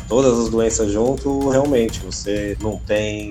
todas 0.07 0.39
as 0.39 0.49
doenças 0.49 0.91
junto, 0.91 1.49
realmente, 1.49 1.99
você 1.99 2.57
não 2.61 2.77
tem 2.77 3.29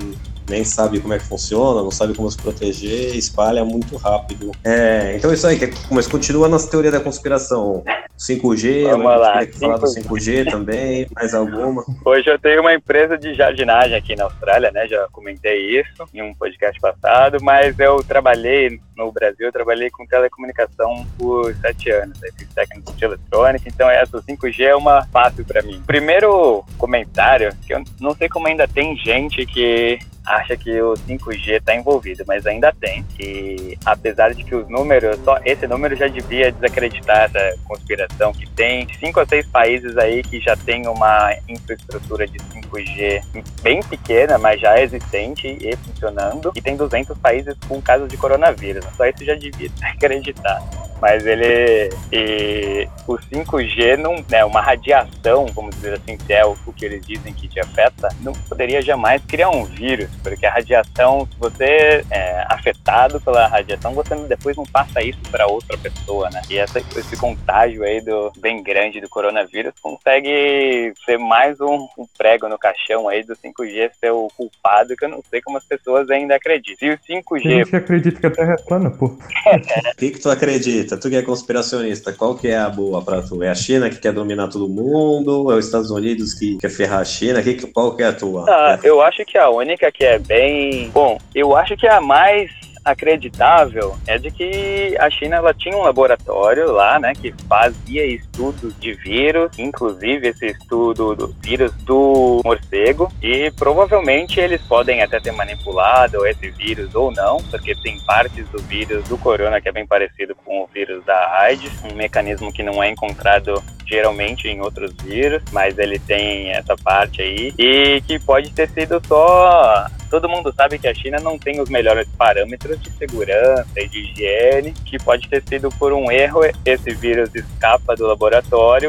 nem 0.49 0.64
sabe 0.64 1.01
como 1.01 1.14
é 1.14 1.18
que 1.18 1.24
funciona, 1.24 1.82
não 1.82 1.90
sabe 1.90 2.14
como 2.14 2.30
se 2.30 2.36
proteger, 2.36 3.16
espalha 3.16 3.64
muito 3.64 3.97
rápido. 3.97 4.53
É, 4.64 5.16
então 5.16 5.32
isso 5.32 5.47
aí, 5.47 5.59
mas 5.90 6.07
continua 6.07 6.49
nossa 6.49 6.70
teoria 6.70 6.90
da 6.90 7.01
conspiração. 7.01 7.82
5G, 8.18 8.88
Vamos 8.90 9.05
lá. 9.05 9.44
que 9.44 9.59
falar 9.59 9.76
do 9.76 9.86
5G 9.86 10.51
também, 10.51 11.07
mais 11.14 11.34
alguma. 11.34 11.84
Hoje 12.05 12.30
eu 12.30 12.38
tenho 12.38 12.62
uma 12.62 12.72
empresa 12.72 13.18
de 13.18 13.34
jardinagem 13.34 13.94
aqui 13.94 14.16
na 14.16 14.24
Austrália, 14.24 14.70
né? 14.70 14.86
Já 14.88 15.07
comentei 15.12 15.78
isso 15.78 16.09
em 16.14 16.22
um 16.22 16.34
podcast 16.34 16.80
passado, 16.80 17.38
mas 17.42 17.78
eu 17.78 18.03
trabalhei 18.03 18.80
no 18.97 19.12
Brasil, 19.12 19.47
eu 19.47 19.53
trabalhei 19.53 19.90
com 19.90 20.07
telecomunicação 20.07 21.07
por 21.18 21.55
sete 21.57 21.90
anos, 21.90 22.18
aí 22.22 22.32
fiz 22.36 22.49
técnico 22.55 22.92
de 22.94 23.05
eletrônica, 23.05 23.68
então 23.68 23.90
essa 23.90 24.18
5G 24.22 24.61
é 24.61 24.74
uma 24.74 25.05
fácil 25.07 25.44
para 25.44 25.61
mim. 25.61 25.82
Primeiro 25.86 26.64
comentário, 26.78 27.55
que 27.66 27.74
eu 27.74 27.84
não 28.01 28.14
sei 28.14 28.28
como 28.28 28.49
ainda 28.49 28.66
tem 28.66 28.97
gente 28.97 29.44
que 29.44 29.99
acha 30.27 30.57
que 30.57 30.81
o 30.83 30.95
5G 30.95 31.59
está 31.59 31.74
envolvido, 31.74 32.24
mas 32.27 32.47
ainda 32.47 32.72
tem. 32.72 33.05
E 33.18 33.79
apesar 33.85 34.35
de 34.35 34.43
que 34.45 34.55
os 34.55 34.68
números, 34.68 35.18
só 35.24 35.39
esse 35.45 35.66
número 35.66 35.95
já 35.97 36.09
devia 36.09 36.51
desacreditar 36.53 37.24
essa 37.24 37.57
conspiração 37.64 38.33
que 38.33 38.49
tem 38.51 38.87
cinco 38.99 39.20
ou 39.20 39.27
seis 39.27 39.47
países 39.47 39.97
aí 39.97 40.22
que 40.22 40.41
já 40.41 40.57
tem 40.57 40.87
uma 40.87 41.33
infraestrutura 41.49 42.27
de 42.27 42.39
5G 42.39 43.22
bem 43.62 43.81
pequena, 43.83 44.39
mas 44.39 44.61
já 44.61 44.81
existente 44.81 45.47
e 45.47 45.77
funcionando, 45.77 46.53
e 46.55 46.61
tem 46.61 46.77
200 46.77 47.16
países 47.18 47.55
com 47.68 47.81
casos 47.81 48.09
de 48.09 48.16
coronavírus. 48.16 48.85
Só 48.97 49.07
isso 49.07 49.24
já 49.24 49.35
devia 49.35 49.68
desacreditar. 49.68 50.62
Mas 51.01 51.26
ele. 51.26 51.90
E 52.12 52.88
o 53.07 53.14
5G 53.14 53.97
não 53.97 54.24
é 54.30 54.44
uma 54.44 54.61
radiação, 54.61 55.47
vamos 55.55 55.74
dizer 55.76 55.94
assim, 55.94 56.18
se 56.18 56.32
é 56.32 56.44
o, 56.44 56.57
que 56.74 56.84
eles 56.84 57.07
dizem 57.07 57.32
que 57.32 57.49
te 57.49 57.61
afeta, 57.61 58.09
não 58.20 58.32
poderia 58.32 58.82
jamais 58.82 59.22
criar 59.26 59.51
um 59.51 59.64
vírus, 59.64 60.11
porque 60.22 60.44
a 60.44 60.53
radiação, 60.53 61.26
se 61.30 61.38
você 61.38 62.05
é 62.11 62.44
afetado 62.49 63.20
pela 63.20 63.47
radiação, 63.47 63.92
você 63.94 64.14
depois 64.26 64.57
não 64.57 64.64
passa 64.64 65.03
isso 65.03 65.18
para 65.30 65.47
outra 65.47 65.76
pessoa, 65.78 66.28
né? 66.30 66.42
E 66.51 66.59
essa, 66.59 66.78
esse 66.78 67.16
contágio 67.16 67.82
aí 67.82 68.01
do 68.01 68.32
bem 68.38 68.62
grande 68.62 69.01
do 69.01 69.09
coronavírus 69.09 69.72
consegue 69.80 70.92
ser 71.05 71.18
mais 71.18 71.61
um, 71.61 71.88
um 71.99 72.07
prego 72.16 72.49
no 72.49 72.59
caixão 72.59 73.09
aí 73.09 73.22
do 73.22 73.34
5G 73.34 73.90
ser 73.99 74.11
o 74.11 74.28
culpado, 74.36 74.97
que 74.97 75.05
eu 75.05 75.09
não 75.09 75.22
sei 75.30 75.40
como 75.40 75.57
as 75.57 75.64
pessoas 75.64 76.11
ainda 76.11 76.34
acreditam. 76.36 76.76
Se 76.76 77.14
o 77.14 77.22
5G. 77.22 77.42
Tem 77.42 77.51
gente 77.51 77.70
que 77.70 77.76
acredita 77.76 78.20
que 78.20 78.26
a 78.26 78.30
Terra 78.30 78.53
é 78.55 78.62
plana, 78.62 78.90
pô. 78.90 79.07
O 79.57 79.97
que, 79.97 80.11
que 80.11 80.20
tu 80.20 80.28
acredita? 80.28 80.86
Tu 80.95 81.09
que 81.09 81.16
é 81.16 81.22
conspiracionista, 81.22 82.12
qual 82.12 82.34
que 82.34 82.49
é 82.49 82.59
a 82.59 82.68
boa 82.68 83.03
pra 83.03 83.22
tu? 83.22 83.43
É 83.43 83.49
a 83.49 83.55
China 83.55 83.89
que 83.89 83.97
quer 83.97 84.12
dominar 84.12 84.49
todo 84.49 84.68
mundo? 84.68 85.51
É 85.51 85.57
os 85.57 85.64
Estados 85.64 85.91
Unidos 85.91 86.34
que 86.34 86.59
quer 86.59 86.70
ferrar 86.70 87.01
a 87.01 87.05
China? 87.05 87.43
Que, 87.43 87.55
qual 87.68 87.97
que 87.97 88.03
é 88.03 88.09
a 88.09 88.12
tua? 88.12 88.45
Ah, 88.47 88.78
eu 88.82 89.01
acho 89.01 89.24
que 89.24 89.39
a 89.39 89.49
única 89.49 89.91
que 89.91 90.05
é 90.05 90.18
bem. 90.18 90.91
Bom, 90.91 91.18
eu 91.34 91.57
acho 91.57 91.74
que 91.76 91.87
a 91.87 91.99
mais 91.99 92.51
acreditável 92.84 93.97
é 94.07 94.16
de 94.16 94.30
que 94.30 94.97
a 95.01 95.11
China 95.11 95.37
ela 95.37 95.53
tinha 95.53 95.76
um 95.76 95.82
laboratório 95.82 96.70
lá, 96.70 97.01
né, 97.01 97.12
que 97.20 97.34
fazia 97.49 98.07
estudos 98.37 98.78
de 98.78 98.93
vírus, 98.93 99.51
inclusive 99.59 100.28
esse 100.28 100.47
estudo 100.47 101.14
do 101.14 101.34
vírus 101.43 101.72
do 101.84 102.43
morcego, 102.45 103.11
e 103.22 103.51
provavelmente 103.53 104.39
eles 104.39 104.61
podem 104.62 105.03
até 105.03 105.18
ter 105.18 105.32
manipulado 105.32 106.26
esse 106.26 106.51
vírus 106.51 106.95
ou 106.95 107.11
não, 107.11 107.39
porque 107.51 107.74
tem 107.76 107.99
partes 108.01 108.47
do 108.49 108.59
vírus 108.62 109.09
do 109.09 109.16
corona 109.16 109.61
que 109.61 109.70
é 109.70 109.72
bem 109.72 109.87
parecido 109.87 110.34
com 110.45 110.62
o 110.62 110.66
vírus 110.66 111.03
da 111.05 111.41
AIDS, 111.41 111.72
um 111.91 111.97
mecanismo 111.97 112.53
que 112.53 112.62
não 112.62 112.82
é 112.82 112.91
encontrado 112.91 113.62
geralmente 113.87 114.49
em 114.49 114.61
outros 114.61 114.93
vírus, 115.03 115.43
mas 115.53 115.78
ele 115.78 115.99
tem 115.99 116.51
essa 116.51 116.76
parte 116.76 117.22
aí 117.22 117.55
e 117.59 118.03
que 118.03 118.18
pode 118.18 118.51
ter 118.51 118.68
sido 118.68 119.01
só 119.07 119.87
todo 120.11 120.28
mundo 120.28 120.53
sabe 120.57 120.78
que 120.78 120.89
a 120.89 120.95
China 120.95 121.18
não 121.20 121.39
tem 121.39 121.61
os 121.61 121.68
melhores 121.68 122.09
parâmetros 122.16 122.80
de 122.80 122.91
segurança 122.93 123.66
e 123.76 123.89
de 123.89 123.99
higiene, 123.99 124.72
que 124.84 124.99
pode 124.99 125.28
ter 125.28 125.43
sido 125.49 125.68
por 125.70 125.93
um 125.93 126.11
erro 126.11 126.41
esse 126.64 126.95
vírus 126.95 127.34
escapa 127.34 127.95
do 127.95 128.07
laboratório 128.07 128.26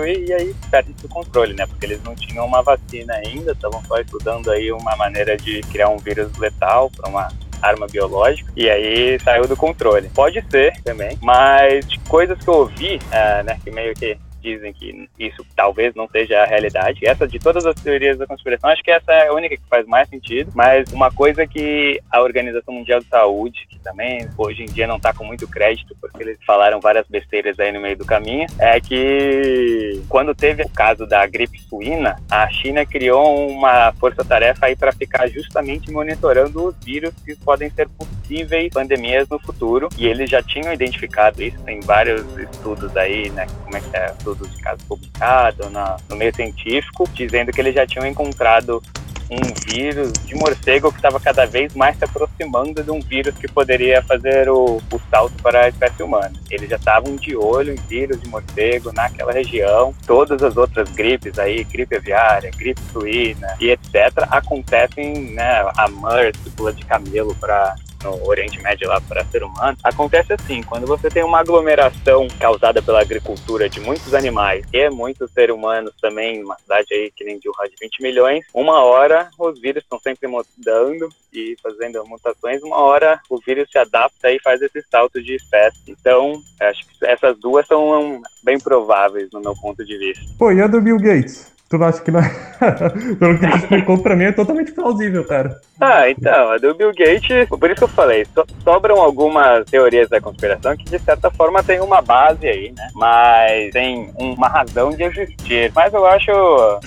e, 0.05 0.25
e 0.25 0.33
aí 0.33 0.55
perde 0.69 0.93
o 1.03 1.09
controle, 1.09 1.53
né? 1.53 1.65
Porque 1.65 1.85
eles 1.85 2.03
não 2.03 2.15
tinham 2.15 2.45
uma 2.45 2.61
vacina 2.61 3.13
ainda, 3.15 3.51
estavam 3.51 3.83
só 3.85 3.97
estudando 3.97 4.51
aí 4.51 4.71
uma 4.71 4.95
maneira 4.95 5.37
de 5.37 5.61
criar 5.61 5.89
um 5.89 5.97
vírus 5.97 6.35
letal 6.37 6.89
para 6.89 7.09
uma 7.09 7.27
arma 7.61 7.87
biológica 7.87 8.51
e 8.55 8.69
aí 8.69 9.19
saiu 9.19 9.47
do 9.47 9.55
controle. 9.55 10.09
Pode 10.13 10.43
ser 10.49 10.73
também, 10.83 11.17
mas 11.21 11.85
coisas 12.07 12.37
que 12.39 12.47
eu 12.47 12.53
ouvi, 12.53 12.99
ah, 13.11 13.43
né, 13.43 13.59
que 13.63 13.71
meio 13.71 13.93
que 13.95 14.17
dizem 14.47 14.73
que 14.73 15.09
isso 15.19 15.45
talvez 15.55 15.93
não 15.95 16.07
seja 16.07 16.41
a 16.41 16.45
realidade. 16.45 17.05
Essa 17.05 17.27
de 17.27 17.39
todas 17.39 17.65
as 17.65 17.75
teorias 17.75 18.17
da 18.17 18.25
conspiração, 18.25 18.69
acho 18.69 18.83
que 18.83 18.91
essa 18.91 19.11
é 19.11 19.27
a 19.27 19.33
única 19.33 19.57
que 19.57 19.69
faz 19.69 19.85
mais 19.85 20.07
sentido. 20.09 20.51
Mas 20.55 20.91
uma 20.91 21.11
coisa 21.11 21.45
que 21.45 21.99
a 22.11 22.21
Organização 22.21 22.73
Mundial 22.73 22.99
de 22.99 23.07
Saúde, 23.07 23.67
que 23.69 23.79
também 23.79 24.27
hoje 24.37 24.63
em 24.63 24.67
dia 24.67 24.87
não 24.87 24.97
está 24.97 25.13
com 25.13 25.23
muito 25.23 25.47
crédito, 25.47 25.95
porque 25.99 26.23
eles 26.23 26.37
falaram 26.45 26.79
várias 26.79 27.05
besteiras 27.07 27.59
aí 27.59 27.71
no 27.71 27.81
meio 27.81 27.97
do 27.97 28.05
caminho, 28.05 28.47
é 28.59 28.79
que 28.79 30.01
quando 30.07 30.33
teve 30.33 30.63
o 30.63 30.69
caso 30.69 31.05
da 31.05 31.25
gripe 31.25 31.59
suína, 31.61 32.17
a 32.29 32.49
China 32.49 32.85
criou 32.85 33.49
uma 33.49 33.91
força-tarefa 33.93 34.67
aí 34.67 34.75
para 34.75 34.91
ficar 34.91 35.27
justamente 35.27 35.91
monitorando 35.91 36.67
os 36.67 36.75
vírus 36.83 37.13
que 37.25 37.35
podem 37.35 37.69
ser 37.69 37.87
possíveis 37.89 38.69
pandemias 38.73 39.27
no 39.29 39.39
futuro. 39.39 39.89
E 39.97 40.07
eles 40.07 40.29
já 40.29 40.41
tinham 40.41 40.73
identificado 40.73 41.41
isso, 41.41 41.57
tem 41.63 41.79
vários 41.81 42.25
estudos 42.37 42.95
aí, 42.95 43.29
né? 43.31 43.45
Como 43.63 43.75
é 43.75 43.81
que 43.81 43.95
é? 43.95 44.13
Estudos 44.37 44.55
de 44.55 44.61
caso 44.61 44.85
publicado 44.87 45.69
na, 45.69 45.97
no 46.07 46.15
meio 46.15 46.33
científico, 46.35 47.09
dizendo 47.13 47.51
que 47.51 47.59
eles 47.59 47.73
já 47.73 47.87
tinham 47.87 48.05
encontrado 48.05 48.81
um 49.29 49.71
vírus 49.73 50.13
de 50.25 50.35
morcego 50.35 50.89
que 50.89 50.99
estava 50.99 51.19
cada 51.19 51.45
vez 51.45 51.73
mais 51.75 51.97
se 51.97 52.05
aproximando 52.05 52.81
de 52.81 52.91
um 52.91 53.01
vírus 53.01 53.35
que 53.35 53.47
poderia 53.47 54.01
fazer 54.03 54.49
o, 54.49 54.77
o 54.77 55.01
salto 55.09 55.33
para 55.43 55.65
a 55.65 55.69
espécie 55.69 56.01
humana. 56.01 56.31
Eles 56.49 56.69
já 56.69 56.77
estavam 56.77 57.15
de 57.15 57.35
olho 57.35 57.73
em 57.73 57.87
vírus 57.87 58.21
de 58.21 58.29
morcego 58.29 58.93
naquela 58.93 59.33
região. 59.33 59.93
Todas 60.05 60.41
as 60.41 60.55
outras 60.55 60.89
gripes 60.91 61.37
aí, 61.37 61.63
gripe 61.65 61.97
aviária, 61.97 62.51
gripe 62.51 62.79
suína 62.91 63.55
e 63.59 63.69
etc., 63.69 63.95
acontecem, 64.29 65.33
né? 65.33 65.69
A 65.75 65.89
MERS, 65.89 66.37
pula 66.55 66.71
de 66.71 66.85
camelo 66.85 67.35
para 67.35 67.75
no 68.03 68.27
Oriente 68.27 68.61
Médio 68.61 68.87
lá 68.87 69.01
para 69.01 69.25
ser 69.25 69.43
humano, 69.43 69.77
acontece 69.83 70.33
assim, 70.33 70.61
quando 70.63 70.85
você 70.85 71.09
tem 71.09 71.23
uma 71.23 71.39
aglomeração 71.39 72.27
causada 72.39 72.81
pela 72.81 73.01
agricultura 73.01 73.69
de 73.69 73.79
muitos 73.79 74.13
animais 74.13 74.65
e 74.73 74.89
muitos 74.89 75.31
seres 75.31 75.55
humanos 75.55 75.93
também, 76.01 76.43
uma 76.43 76.57
cidade 76.57 76.93
aí 76.93 77.11
que 77.15 77.23
nem 77.23 77.39
de 77.39 77.47
de 77.47 77.75
20 77.81 78.01
milhões, 78.01 78.45
uma 78.53 78.83
hora 78.83 79.29
os 79.39 79.59
vírus 79.59 79.83
estão 79.83 79.99
sempre 79.99 80.27
mudando 80.27 81.09
e 81.33 81.55
fazendo 81.61 82.05
mutações, 82.05 82.61
uma 82.61 82.77
hora 82.77 83.19
o 83.29 83.39
vírus 83.39 83.69
se 83.71 83.77
adapta 83.77 84.31
e 84.31 84.39
faz 84.39 84.61
esse 84.61 84.81
salto 84.89 85.21
de 85.21 85.35
espécie. 85.35 85.79
Então, 85.87 86.41
acho 86.61 86.85
que 86.87 87.05
essas 87.05 87.37
duas 87.39 87.65
são 87.67 88.21
bem 88.43 88.59
prováveis 88.59 89.29
no 89.31 89.39
meu 89.39 89.53
ponto 89.55 89.83
de 89.83 89.97
vista. 89.97 90.23
Pô, 90.37 90.51
e 90.51 90.61
a 90.61 90.67
do 90.67 90.81
Bill 90.81 90.97
Gates? 90.97 91.56
Tu 91.69 91.83
acha 91.83 91.99
que 92.01 92.11
não 92.11 92.21
é? 92.21 92.29
Pelo 93.19 93.37
que 93.37 93.45
tu 93.49 93.57
explicou 93.57 93.97
pra 94.01 94.15
mim, 94.15 94.23
é 94.25 94.31
totalmente 94.31 94.71
plausível, 94.71 95.25
cara. 95.25 95.59
Ah, 95.81 96.09
então, 96.09 96.49
a 96.51 96.57
do 96.57 96.73
Bill 96.73 96.91
Gates, 96.95 97.47
por 97.49 97.65
isso 97.69 97.75
que 97.75 97.83
eu 97.83 97.87
falei, 97.89 98.25
so- 98.33 98.45
sobram 98.63 98.99
algumas 99.01 99.65
teorias 99.65 100.07
da 100.09 100.19
conspiração 100.21 100.75
que 100.77 100.85
de 100.85 100.97
certa 100.97 101.29
forma 101.29 101.61
tem 101.61 101.79
uma 101.81 102.01
base 102.01 102.47
aí, 102.47 102.71
né? 102.75 102.87
Mas 102.95 103.69
tem 103.73 104.09
uma 104.17 104.47
razão 104.47 104.89
de 104.91 105.03
existir. 105.03 105.71
Mas 105.75 105.93
eu 105.93 106.05
acho 106.07 106.31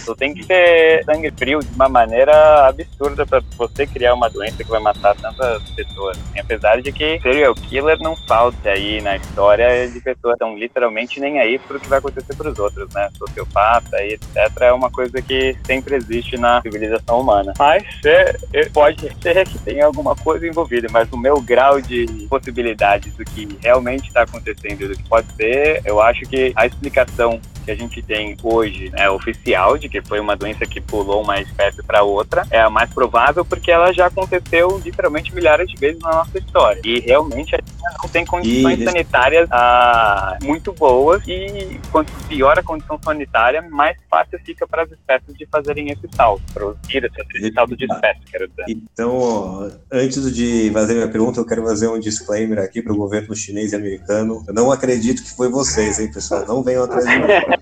tu 0.05 0.17
tem 0.17 0.33
que 0.35 0.47
ter 0.47 1.05
sangue 1.05 1.31
frio 1.37 1.61
de 1.61 1.69
uma 1.75 1.89
maneira 1.89 2.67
absurda 2.67 3.27
pra 3.27 3.41
você 3.59 3.87
criar 3.87 4.15
uma 4.15 4.31
doença 4.31 4.65
que 4.65 4.71
vai 4.71 4.81
matar 4.81 5.15
tantas 5.15 5.63
pessoas. 5.71 6.19
E 6.35 6.41
apesar 6.41 6.81
de 6.81 6.91
que 6.91 7.21
serial 7.21 7.55
killer 7.55 7.99
não 8.01 8.17
falte 8.27 8.67
aí 8.69 9.01
na 9.03 9.17
história 9.17 9.89
de 9.89 10.01
pessoas 10.01 10.33
estão 10.33 10.57
literalmente 10.57 11.21
nem 11.21 11.39
aí 11.39 11.59
pro 11.59 11.79
que 11.79 11.87
vai 11.89 11.99
acontecer 11.99 12.35
pros 12.35 12.59
outros, 12.59 12.93
né? 12.95 13.09
Sociopata 13.19 14.03
e 14.03 14.15
etc. 14.15 14.70
é 14.71 14.73
uma 14.73 14.91
coisa 14.91 15.21
que 15.21 15.57
sempre 15.67 15.97
existe 15.97 16.37
na 16.37 16.63
civilização 16.63 17.21
humana. 17.21 17.53
Mas 17.59 17.85
é, 18.05 18.65
pode 18.73 19.11
ser 19.21 19.47
que 19.47 19.59
tenha 19.59 19.87
alguma 19.87 20.17
coisa 20.17 20.47
envolvida, 20.47 20.89
mas 20.91 21.11
o 21.13 21.17
meu 21.17 21.41
grau 21.41 21.81
de 21.81 22.07
possibilidades 22.29 23.13
do 23.15 23.25
que 23.25 23.49
realmente 23.63 24.09
está 24.09 24.23
acontecendo 24.23 24.89
do 24.89 24.97
que 24.97 25.09
pode 25.09 25.27
ser, 25.35 25.83
eu 25.85 26.01
acho 26.01 26.23
que 26.23 26.53
a 26.55 26.67
explicação 26.67 27.41
que 27.71 27.73
a 27.73 27.77
gente 27.77 28.03
tem 28.03 28.37
hoje 28.43 28.91
é 28.97 29.09
oficial 29.09 29.79
de 29.79 29.89
que 29.89 30.03
foi 30.03 30.19
uma 30.19 30.37
doença 30.37 30.67
que 30.67 30.81
pulou 30.81 31.23
uma 31.23 31.41
espécie 31.41 31.83
para 31.83 32.03
outra 32.03 32.45
é 32.51 32.61
a 32.61 32.69
mais 32.69 32.93
provável 32.93 33.45
porque 33.45 33.71
ela 33.71 33.93
já 33.93 34.07
aconteceu 34.07 34.81
literalmente 34.85 35.33
milhares 35.35 35.71
de 35.71 35.77
vezes 35.77 36.01
na 36.03 36.11
nossa 36.11 36.39
história 36.39 36.81
e 36.85 36.99
realmente 37.01 37.55
a 37.55 37.59
China 37.59 37.91
não 38.03 38.09
tem 38.09 38.25
condições 38.25 38.81
E- 38.81 38.85
sanitárias 38.85 39.49
ah, 39.53 40.37
muito 40.43 40.73
boas 40.73 41.23
e 41.27 41.79
quanto 41.93 42.13
pior 42.27 42.59
a 42.59 42.63
condição 42.63 42.99
sanitária 43.03 43.63
mais 43.63 43.97
fácil 44.11 44.39
fica 44.45 44.67
para 44.67 44.83
as 44.83 44.91
espécies 44.91 45.37
de 45.37 45.47
fazerem 45.47 45.91
esse 45.91 46.09
salto 46.15 46.43
para 46.53 46.67
os 46.67 46.77
vírus 46.89 47.11
fazerem 47.15 47.47
esse 47.47 47.53
salto 47.55 47.77
de 47.77 47.85
espécie 47.85 48.21
quero 48.31 48.49
dizer 48.49 48.65
Então, 48.69 49.71
antes 49.93 50.35
de 50.35 50.71
fazer 50.73 50.95
minha 50.95 51.09
pergunta, 51.09 51.41
eu 51.41 51.47
quero 51.47 51.63
fazer 51.65 51.89
um 51.89 51.99
disclaimer 52.01 52.59
aqui 52.59 52.83
para 52.83 52.93
o 52.93 52.97
governo 52.97 53.35
chinês 53.35 53.73
e 53.73 53.77
americano. 53.77 54.43
Eu 54.47 54.55
não 54.55 54.73
acredito 54.73 55.23
que 55.23 55.31
foi 55.37 55.49
vocês, 55.49 55.99
hein, 55.99 56.11
pessoal? 56.13 56.45
Não 56.47 56.63
venham 56.63 56.85
atrás 56.85 57.05
de 57.07 57.17
mim. 57.19 57.25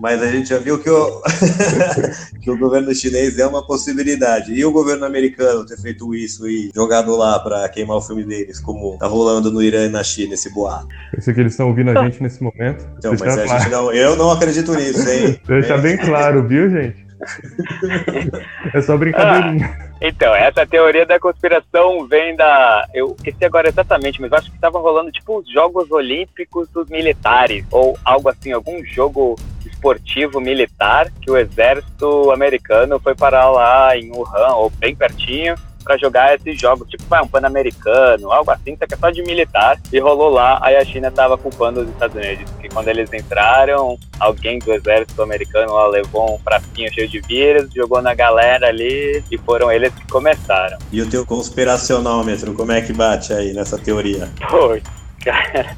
Mas 0.00 0.22
a 0.22 0.30
gente 0.30 0.48
já 0.48 0.58
viu 0.58 0.78
que 0.78 0.90
o, 0.90 1.22
que 2.42 2.50
o 2.50 2.58
governo 2.58 2.94
chinês 2.94 3.38
é 3.38 3.46
uma 3.46 3.66
possibilidade. 3.66 4.52
E 4.52 4.64
o 4.64 4.70
governo 4.70 5.04
americano 5.04 5.64
ter 5.64 5.78
feito 5.78 6.14
isso 6.14 6.46
e 6.46 6.70
jogado 6.74 7.16
lá 7.16 7.38
para 7.38 7.68
queimar 7.68 7.96
o 7.96 8.02
filme 8.02 8.24
deles, 8.24 8.60
como 8.60 8.98
tá 8.98 9.06
rolando 9.06 9.50
no 9.50 9.62
Irã 9.62 9.86
e 9.86 9.88
na 9.88 10.04
China, 10.04 10.34
esse 10.34 10.52
boato. 10.52 10.88
Eu 11.14 11.22
sei 11.22 11.32
que 11.32 11.40
eles 11.40 11.52
estão 11.52 11.68
ouvindo 11.68 11.90
a 11.90 12.04
gente 12.04 12.22
nesse 12.22 12.42
momento. 12.42 12.86
Então, 12.98 13.12
mas 13.12 13.22
claro. 13.22 13.48
gente 13.48 13.70
não, 13.70 13.92
eu 13.92 14.16
não 14.16 14.30
acredito 14.30 14.74
nisso, 14.74 15.08
hein? 15.08 15.40
Deixar 15.46 15.78
bem 15.78 15.96
claro, 15.96 16.46
viu, 16.46 16.70
gente? 16.70 17.05
É 18.72 18.82
só 18.82 18.96
brincadeirinha. 18.96 19.86
Então, 20.00 20.34
essa 20.34 20.66
teoria 20.66 21.06
da 21.06 21.18
conspiração 21.18 22.06
vem 22.06 22.36
da. 22.36 22.86
Eu 22.92 23.14
esqueci 23.16 23.44
agora 23.44 23.68
exatamente, 23.68 24.20
mas 24.20 24.32
acho 24.32 24.50
que 24.50 24.56
estava 24.56 24.78
rolando 24.78 25.10
tipo 25.10 25.38
os 25.38 25.50
Jogos 25.50 25.90
Olímpicos 25.90 26.68
dos 26.68 26.88
Militares, 26.88 27.64
ou 27.70 27.98
algo 28.04 28.28
assim, 28.28 28.52
algum 28.52 28.84
jogo 28.84 29.36
esportivo 29.64 30.40
militar 30.40 31.10
que 31.20 31.30
o 31.30 31.36
exército 31.36 32.30
americano 32.30 32.98
foi 32.98 33.14
parar 33.14 33.50
lá 33.50 33.96
em 33.96 34.10
Wuhan, 34.10 34.54
ou 34.56 34.70
bem 34.70 34.94
pertinho, 34.94 35.54
para 35.86 35.96
jogar 35.96 36.34
esses 36.34 36.60
jogos, 36.60 36.88
tipo 36.88 37.04
vai, 37.08 37.22
um 37.22 37.28
pan-americano, 37.28 38.32
algo 38.32 38.50
assim, 38.50 38.76
só 38.76 38.86
que 38.86 38.94
é 38.94 38.96
só 38.96 39.08
de 39.08 39.22
militar, 39.22 39.78
e 39.92 40.00
rolou 40.00 40.30
lá, 40.30 40.58
aí 40.60 40.74
a 40.76 40.84
China 40.84 41.12
tava 41.12 41.38
culpando 41.38 41.82
os 41.82 41.88
Estados 41.88 42.16
Unidos, 42.16 42.50
que 42.60 42.68
quando 42.68 42.88
eles 42.88 43.12
entraram, 43.12 43.96
alguém 44.18 44.58
do 44.58 44.72
exército 44.72 45.22
americano 45.22 45.74
lá 45.74 45.86
levou 45.86 46.34
um 46.34 46.38
pratinho 46.40 46.92
cheio 46.92 47.08
de 47.08 47.20
vírus, 47.20 47.72
jogou 47.72 48.02
na 48.02 48.14
galera 48.14 48.66
ali, 48.66 49.22
e 49.30 49.38
foram 49.38 49.70
eles 49.70 49.94
que 49.94 50.06
começaram. 50.08 50.76
E 50.90 51.00
o 51.00 51.08
teu 51.08 51.24
conspiracionômetro, 51.24 52.52
como 52.54 52.72
é 52.72 52.80
que 52.80 52.92
bate 52.92 53.32
aí 53.32 53.52
nessa 53.52 53.78
teoria? 53.78 54.28
Pô, 54.50 54.76
cara, 55.24 55.76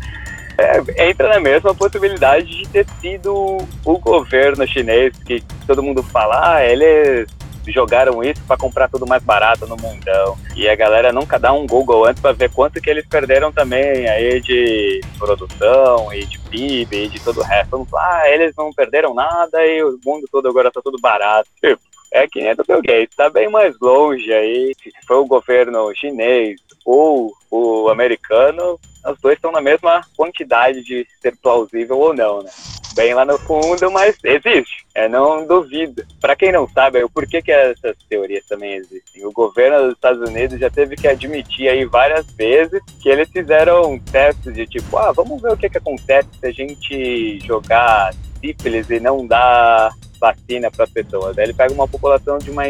É, 0.60 1.08
entra 1.08 1.28
na 1.28 1.38
mesma 1.38 1.72
possibilidade 1.72 2.48
de 2.48 2.68
ter 2.68 2.84
sido 3.00 3.58
o 3.84 3.98
governo 3.98 4.66
chinês 4.66 5.16
que 5.24 5.40
todo 5.64 5.84
mundo 5.84 6.02
fala, 6.02 6.56
ah, 6.56 6.64
eles 6.64 7.28
jogaram 7.72 8.22
isso 8.22 8.42
para 8.46 8.56
comprar 8.56 8.88
tudo 8.88 9.06
mais 9.06 9.22
barato 9.22 9.66
no 9.66 9.76
mundão. 9.76 10.36
E 10.56 10.68
a 10.68 10.74
galera 10.74 11.12
nunca 11.12 11.38
dá 11.38 11.52
um 11.52 11.66
Google 11.66 12.04
antes 12.04 12.20
para 12.20 12.32
ver 12.32 12.50
quanto 12.50 12.80
que 12.80 12.90
eles 12.90 13.06
perderam 13.06 13.52
também 13.52 14.08
aí 14.08 14.40
de 14.40 15.00
produção 15.18 16.12
e 16.12 16.24
de 16.24 16.38
PIB 16.38 17.04
e 17.04 17.08
de 17.08 17.20
todo 17.20 17.40
o 17.40 17.44
resto. 17.44 17.86
Ah, 17.94 18.22
eles 18.28 18.54
não 18.56 18.72
perderam 18.72 19.14
nada 19.14 19.64
e 19.66 19.82
o 19.82 19.98
mundo 20.04 20.26
todo 20.30 20.48
agora 20.48 20.70
tá 20.70 20.80
tudo 20.82 20.98
barato. 21.00 21.48
Tipo, 21.60 21.80
é 22.12 22.26
que 22.26 22.40
nem 22.40 22.54
do 22.54 22.64
Bill 22.66 22.82
Gates, 22.82 23.16
tá 23.16 23.28
bem 23.28 23.50
mais 23.50 23.78
longe 23.80 24.32
aí. 24.32 24.74
Se 24.82 24.90
foi 25.06 25.16
o 25.16 25.26
governo 25.26 25.94
chinês 25.94 26.60
ou 26.84 27.32
o 27.50 27.88
americano, 27.88 28.78
os 29.06 29.20
dois 29.20 29.36
estão 29.36 29.52
na 29.52 29.60
mesma 29.60 30.00
quantidade 30.16 30.82
de 30.82 31.06
ser 31.20 31.36
plausível 31.36 31.98
ou 31.98 32.14
não, 32.14 32.42
né? 32.42 32.50
Bem 32.98 33.14
lá 33.14 33.24
no 33.24 33.38
fundo, 33.38 33.92
mas 33.92 34.16
existe. 34.24 34.84
É, 34.92 35.08
não 35.08 35.46
duvido. 35.46 36.04
Para 36.20 36.34
quem 36.34 36.50
não 36.50 36.68
sabe, 36.68 37.00
o 37.04 37.08
porquê 37.08 37.40
que 37.40 37.52
essas 37.52 37.96
teorias 38.08 38.44
também 38.48 38.74
existem. 38.74 39.24
O 39.24 39.30
governo 39.30 39.84
dos 39.84 39.92
Estados 39.92 40.28
Unidos 40.28 40.58
já 40.58 40.68
teve 40.68 40.96
que 40.96 41.06
admitir 41.06 41.68
aí 41.68 41.84
várias 41.84 42.26
vezes 42.32 42.82
que 43.00 43.08
eles 43.08 43.30
fizeram 43.30 44.00
testes 44.00 44.52
de 44.52 44.66
tipo, 44.66 44.96
ah, 44.96 45.12
vamos 45.12 45.40
ver 45.40 45.52
o 45.52 45.56
que, 45.56 45.70
que 45.70 45.78
acontece 45.78 46.28
se 46.40 46.46
a 46.48 46.50
gente 46.50 47.38
jogar 47.46 48.12
sífilis 48.40 48.90
e 48.90 48.98
não 48.98 49.24
dar 49.24 49.92
vacina 50.20 50.68
para 50.68 50.82
as 50.82 50.90
pessoas. 50.90 51.38
Ele 51.38 51.54
pega 51.54 51.72
uma 51.72 51.86
população 51.86 52.36
de 52.38 52.50
uma 52.50 52.64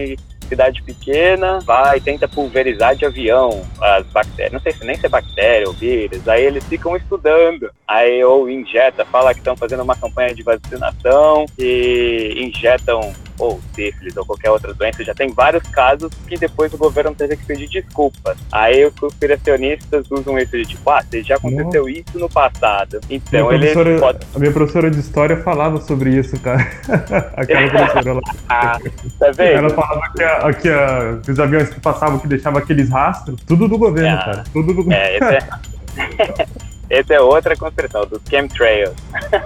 cidade 0.48 0.82
pequena, 0.82 1.60
vai 1.60 2.00
tenta 2.00 2.26
pulverizar 2.26 2.96
de 2.96 3.04
avião 3.04 3.62
as 3.80 4.06
bactérias. 4.06 4.52
Não 4.52 4.60
sei 4.60 4.72
se 4.72 4.84
nem 4.84 4.96
se 4.96 5.06
é 5.06 5.08
bactéria 5.08 5.68
ou 5.68 5.74
vírus. 5.74 6.26
Aí 6.28 6.44
eles 6.44 6.64
ficam 6.64 6.96
estudando. 6.96 7.70
Aí 7.86 8.24
ou 8.24 8.48
injeta, 8.48 9.04
fala 9.04 9.32
que 9.32 9.40
estão 9.40 9.56
fazendo 9.56 9.82
uma 9.82 9.96
campanha 9.96 10.34
de 10.34 10.42
vacinação 10.42 11.46
e 11.58 12.34
injetam 12.38 13.12
ou 13.38 13.60
sífilis 13.74 14.16
ou 14.16 14.24
qualquer 14.24 14.50
outra 14.50 14.74
doença, 14.74 15.04
já 15.04 15.14
tem 15.14 15.32
vários 15.32 15.62
casos 15.68 16.10
que 16.26 16.36
depois 16.36 16.72
o 16.72 16.78
governo 16.78 17.14
teve 17.14 17.36
que 17.36 17.44
pedir 17.44 17.68
desculpas. 17.68 18.36
Aí 18.50 18.84
os 18.84 18.94
conspiracionistas 18.94 20.10
usam 20.10 20.38
isso 20.38 20.56
de 20.56 20.64
tipo, 20.64 20.90
ah, 20.90 21.02
já 21.24 21.36
aconteceu 21.36 21.88
isso 21.88 22.18
no 22.18 22.28
passado. 22.28 23.00
Então 23.08 23.52
ele 23.52 23.72
pode... 23.98 24.18
A 24.34 24.38
minha 24.38 24.52
professora 24.52 24.90
de 24.90 25.00
história 25.00 25.36
falava 25.38 25.80
sobre 25.80 26.10
isso, 26.10 26.38
cara. 26.40 26.66
Aquela 27.36 27.70
professora 27.70 28.14
lá. 28.14 28.20
ah, 28.48 28.78
tá 29.18 29.30
vendo? 29.30 29.58
Ela 29.58 29.70
falava 29.70 30.12
que, 30.14 30.22
a, 30.22 30.52
que 30.52 30.68
a, 30.68 31.20
os 31.28 31.40
aviões 31.40 31.68
que 31.68 31.80
passavam, 31.80 32.18
que 32.18 32.28
deixavam 32.28 32.58
aqueles 32.58 32.90
rastros, 32.90 33.40
tudo 33.46 33.68
do 33.68 33.78
governo, 33.78 34.18
é, 34.18 34.24
cara. 34.24 34.44
Tudo 34.52 34.68
do 34.68 34.74
governo. 34.74 34.94
É, 34.94 35.16
esse 35.16 35.34
é... 35.34 36.46
Essa 36.90 37.14
é 37.14 37.20
outra 37.20 37.56
conspiração, 37.56 38.06
dos 38.06 38.22
chemtrails. 38.28 38.94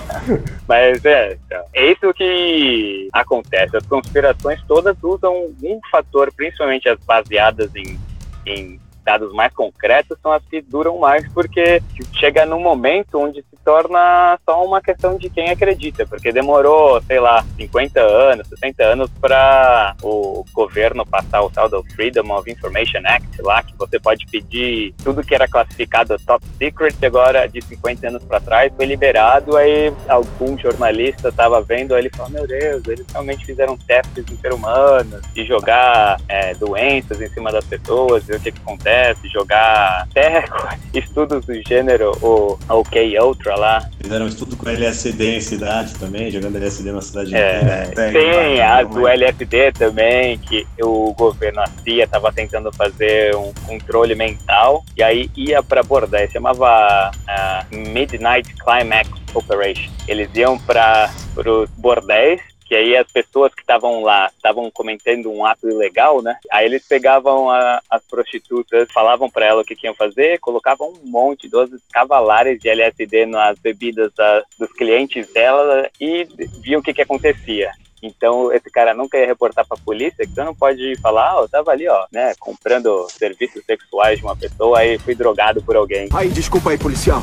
Mas 0.68 1.05
é, 1.05 1.36
é 1.74 1.93
isso 1.93 2.12
que 2.14 3.09
acontece. 3.12 3.76
As 3.76 3.86
conspirações 3.86 4.62
todas 4.66 4.97
usam 5.03 5.53
um 5.62 5.80
fator, 5.90 6.32
principalmente 6.34 6.88
as 6.88 6.99
baseadas 7.01 7.74
em, 7.74 7.99
em 8.47 8.80
dados 9.05 9.32
mais 9.32 9.53
concretos 9.53 10.18
são 10.22 10.32
as 10.32 10.42
que 10.44 10.61
duram 10.61 10.98
mais, 10.98 11.26
porque 11.32 11.82
chega 12.14 12.46
num 12.46 12.61
momento 12.61 13.18
onde 13.18 13.42
se 13.42 13.57
torna 13.64 14.38
só 14.44 14.64
uma 14.64 14.80
questão 14.80 15.16
de 15.16 15.28
quem 15.28 15.50
acredita, 15.50 16.07
porque 16.07 16.32
demorou, 16.32 17.00
sei 17.03 17.20
lá, 17.20 17.44
50 17.57 18.00
anos, 18.00 18.48
60 18.48 18.82
anos 18.84 19.11
para 19.20 19.94
o 20.03 20.44
governo 20.53 21.05
passar 21.05 21.42
o 21.42 21.50
tal 21.50 21.68
do 21.68 21.82
Freedom 21.94 22.32
of 22.32 22.50
Information 22.50 23.00
Act 23.05 23.42
lá, 23.42 23.62
que 23.62 23.76
você 23.76 23.98
pode 23.98 24.26
pedir 24.26 24.94
tudo 25.03 25.22
que 25.22 25.34
era 25.34 25.48
classificado 25.48 26.16
top 26.26 26.44
secret, 26.59 26.94
agora 27.05 27.46
de 27.46 27.61
50 27.61 28.09
anos 28.09 28.24
para 28.24 28.40
trás 28.40 28.72
foi 28.74 28.86
liberado, 28.86 29.57
aí 29.57 29.92
algum 30.09 30.59
jornalista 30.59 31.28
estava 31.28 31.61
vendo, 31.61 31.94
aí 31.94 32.03
ele 32.03 32.11
falou, 32.11 32.32
meu 32.32 32.46
Deus, 32.46 32.82
eles 32.86 33.07
realmente 33.11 33.44
fizeram 33.44 33.76
testes 33.76 34.24
em 34.30 34.36
ser 34.36 34.53
humanos, 34.53 35.22
de 35.32 35.44
jogar 35.44 36.20
é, 36.28 36.55
doenças 36.55 37.20
em 37.20 37.28
cima 37.28 37.50
das 37.50 37.64
pessoas, 37.64 38.24
ver 38.24 38.36
o 38.36 38.40
que, 38.40 38.53
que 38.53 38.61
acontece 38.61 38.91
jogar 39.32 40.07
até 40.11 40.45
estudos 40.95 41.45
do 41.45 41.55
gênero, 41.66 42.12
o 42.22 42.59
OK 42.68 43.18
Ultra 43.18 43.57
lá. 43.57 43.88
Fizeram 44.01 44.26
um 44.26 44.28
estudo 44.28 44.57
com 44.57 44.68
LSD 44.68 45.36
em 45.36 45.40
cidade 45.40 45.95
também, 45.95 46.30
jogando 46.30 46.57
LSD 46.57 46.93
na 46.93 47.01
cidade 47.01 47.34
é, 47.34 47.86
inteira. 47.90 48.12
Tem, 48.12 48.61
as 48.61 48.88
do 48.88 49.07
LSD 49.07 49.72
também, 49.72 50.38
que 50.38 50.66
o 50.80 51.14
governo, 51.14 51.61
a 51.61 51.66
CIA, 51.82 52.05
estava 52.05 52.32
tentando 52.32 52.72
fazer 52.72 53.34
um 53.36 53.53
controle 53.66 54.14
mental, 54.14 54.84
e 54.97 55.03
aí 55.03 55.30
ia 55.36 55.62
para 55.62 55.82
bordéis, 55.82 56.32
chamava 56.32 57.11
uh, 57.11 57.76
Midnight 57.90 58.55
Climax 58.55 59.09
Operation. 59.34 59.90
Eles 60.07 60.28
iam 60.34 60.59
para 60.59 61.11
os 61.36 61.70
bordéis 61.78 62.51
que 62.72 62.76
aí 62.76 62.96
as 62.96 63.12
pessoas 63.12 63.54
que 63.54 63.60
estavam 63.60 64.00
lá 64.00 64.30
estavam 64.34 64.70
cometendo 64.70 65.30
um 65.30 65.44
ato 65.44 65.68
ilegal, 65.68 66.22
né? 66.22 66.38
Aí 66.50 66.64
eles 66.64 66.82
pegavam 66.88 67.50
a, 67.50 67.82
as 67.90 68.02
prostitutas, 68.02 68.90
falavam 68.90 69.28
para 69.28 69.44
ela 69.44 69.60
o 69.60 69.64
que 69.64 69.76
iam 69.84 69.94
fazer, 69.94 70.40
colocavam 70.40 70.90
um 71.04 71.10
monte, 71.10 71.50
doses 71.50 71.82
cavalares 71.92 72.58
de 72.58 72.70
LSD 72.70 73.26
nas 73.26 73.58
bebidas 73.58 74.10
da, 74.16 74.42
dos 74.58 74.72
clientes 74.72 75.30
dela 75.34 75.86
e 76.00 76.26
viam 76.62 76.80
o 76.80 76.82
que, 76.82 76.94
que 76.94 77.02
acontecia. 77.02 77.72
Então, 78.02 78.50
esse 78.50 78.70
cara 78.70 78.94
nunca 78.94 79.18
ia 79.18 79.26
reportar 79.26 79.68
pra 79.68 79.76
polícia, 79.76 80.26
que 80.26 80.32
você 80.32 80.42
não 80.42 80.54
pode 80.54 80.96
falar, 81.02 81.32
ah, 81.32 81.42
eu 81.42 81.48
tava 81.50 81.72
ali, 81.72 81.86
ó, 81.86 82.06
né, 82.10 82.32
comprando 82.40 83.06
serviços 83.10 83.62
sexuais 83.66 84.18
de 84.18 84.24
uma 84.24 84.34
pessoa 84.34 84.82
e 84.82 84.98
fui 84.98 85.14
drogado 85.14 85.62
por 85.62 85.76
alguém. 85.76 86.08
Ai, 86.10 86.28
desculpa 86.28 86.70
aí, 86.70 86.78
policial. 86.78 87.20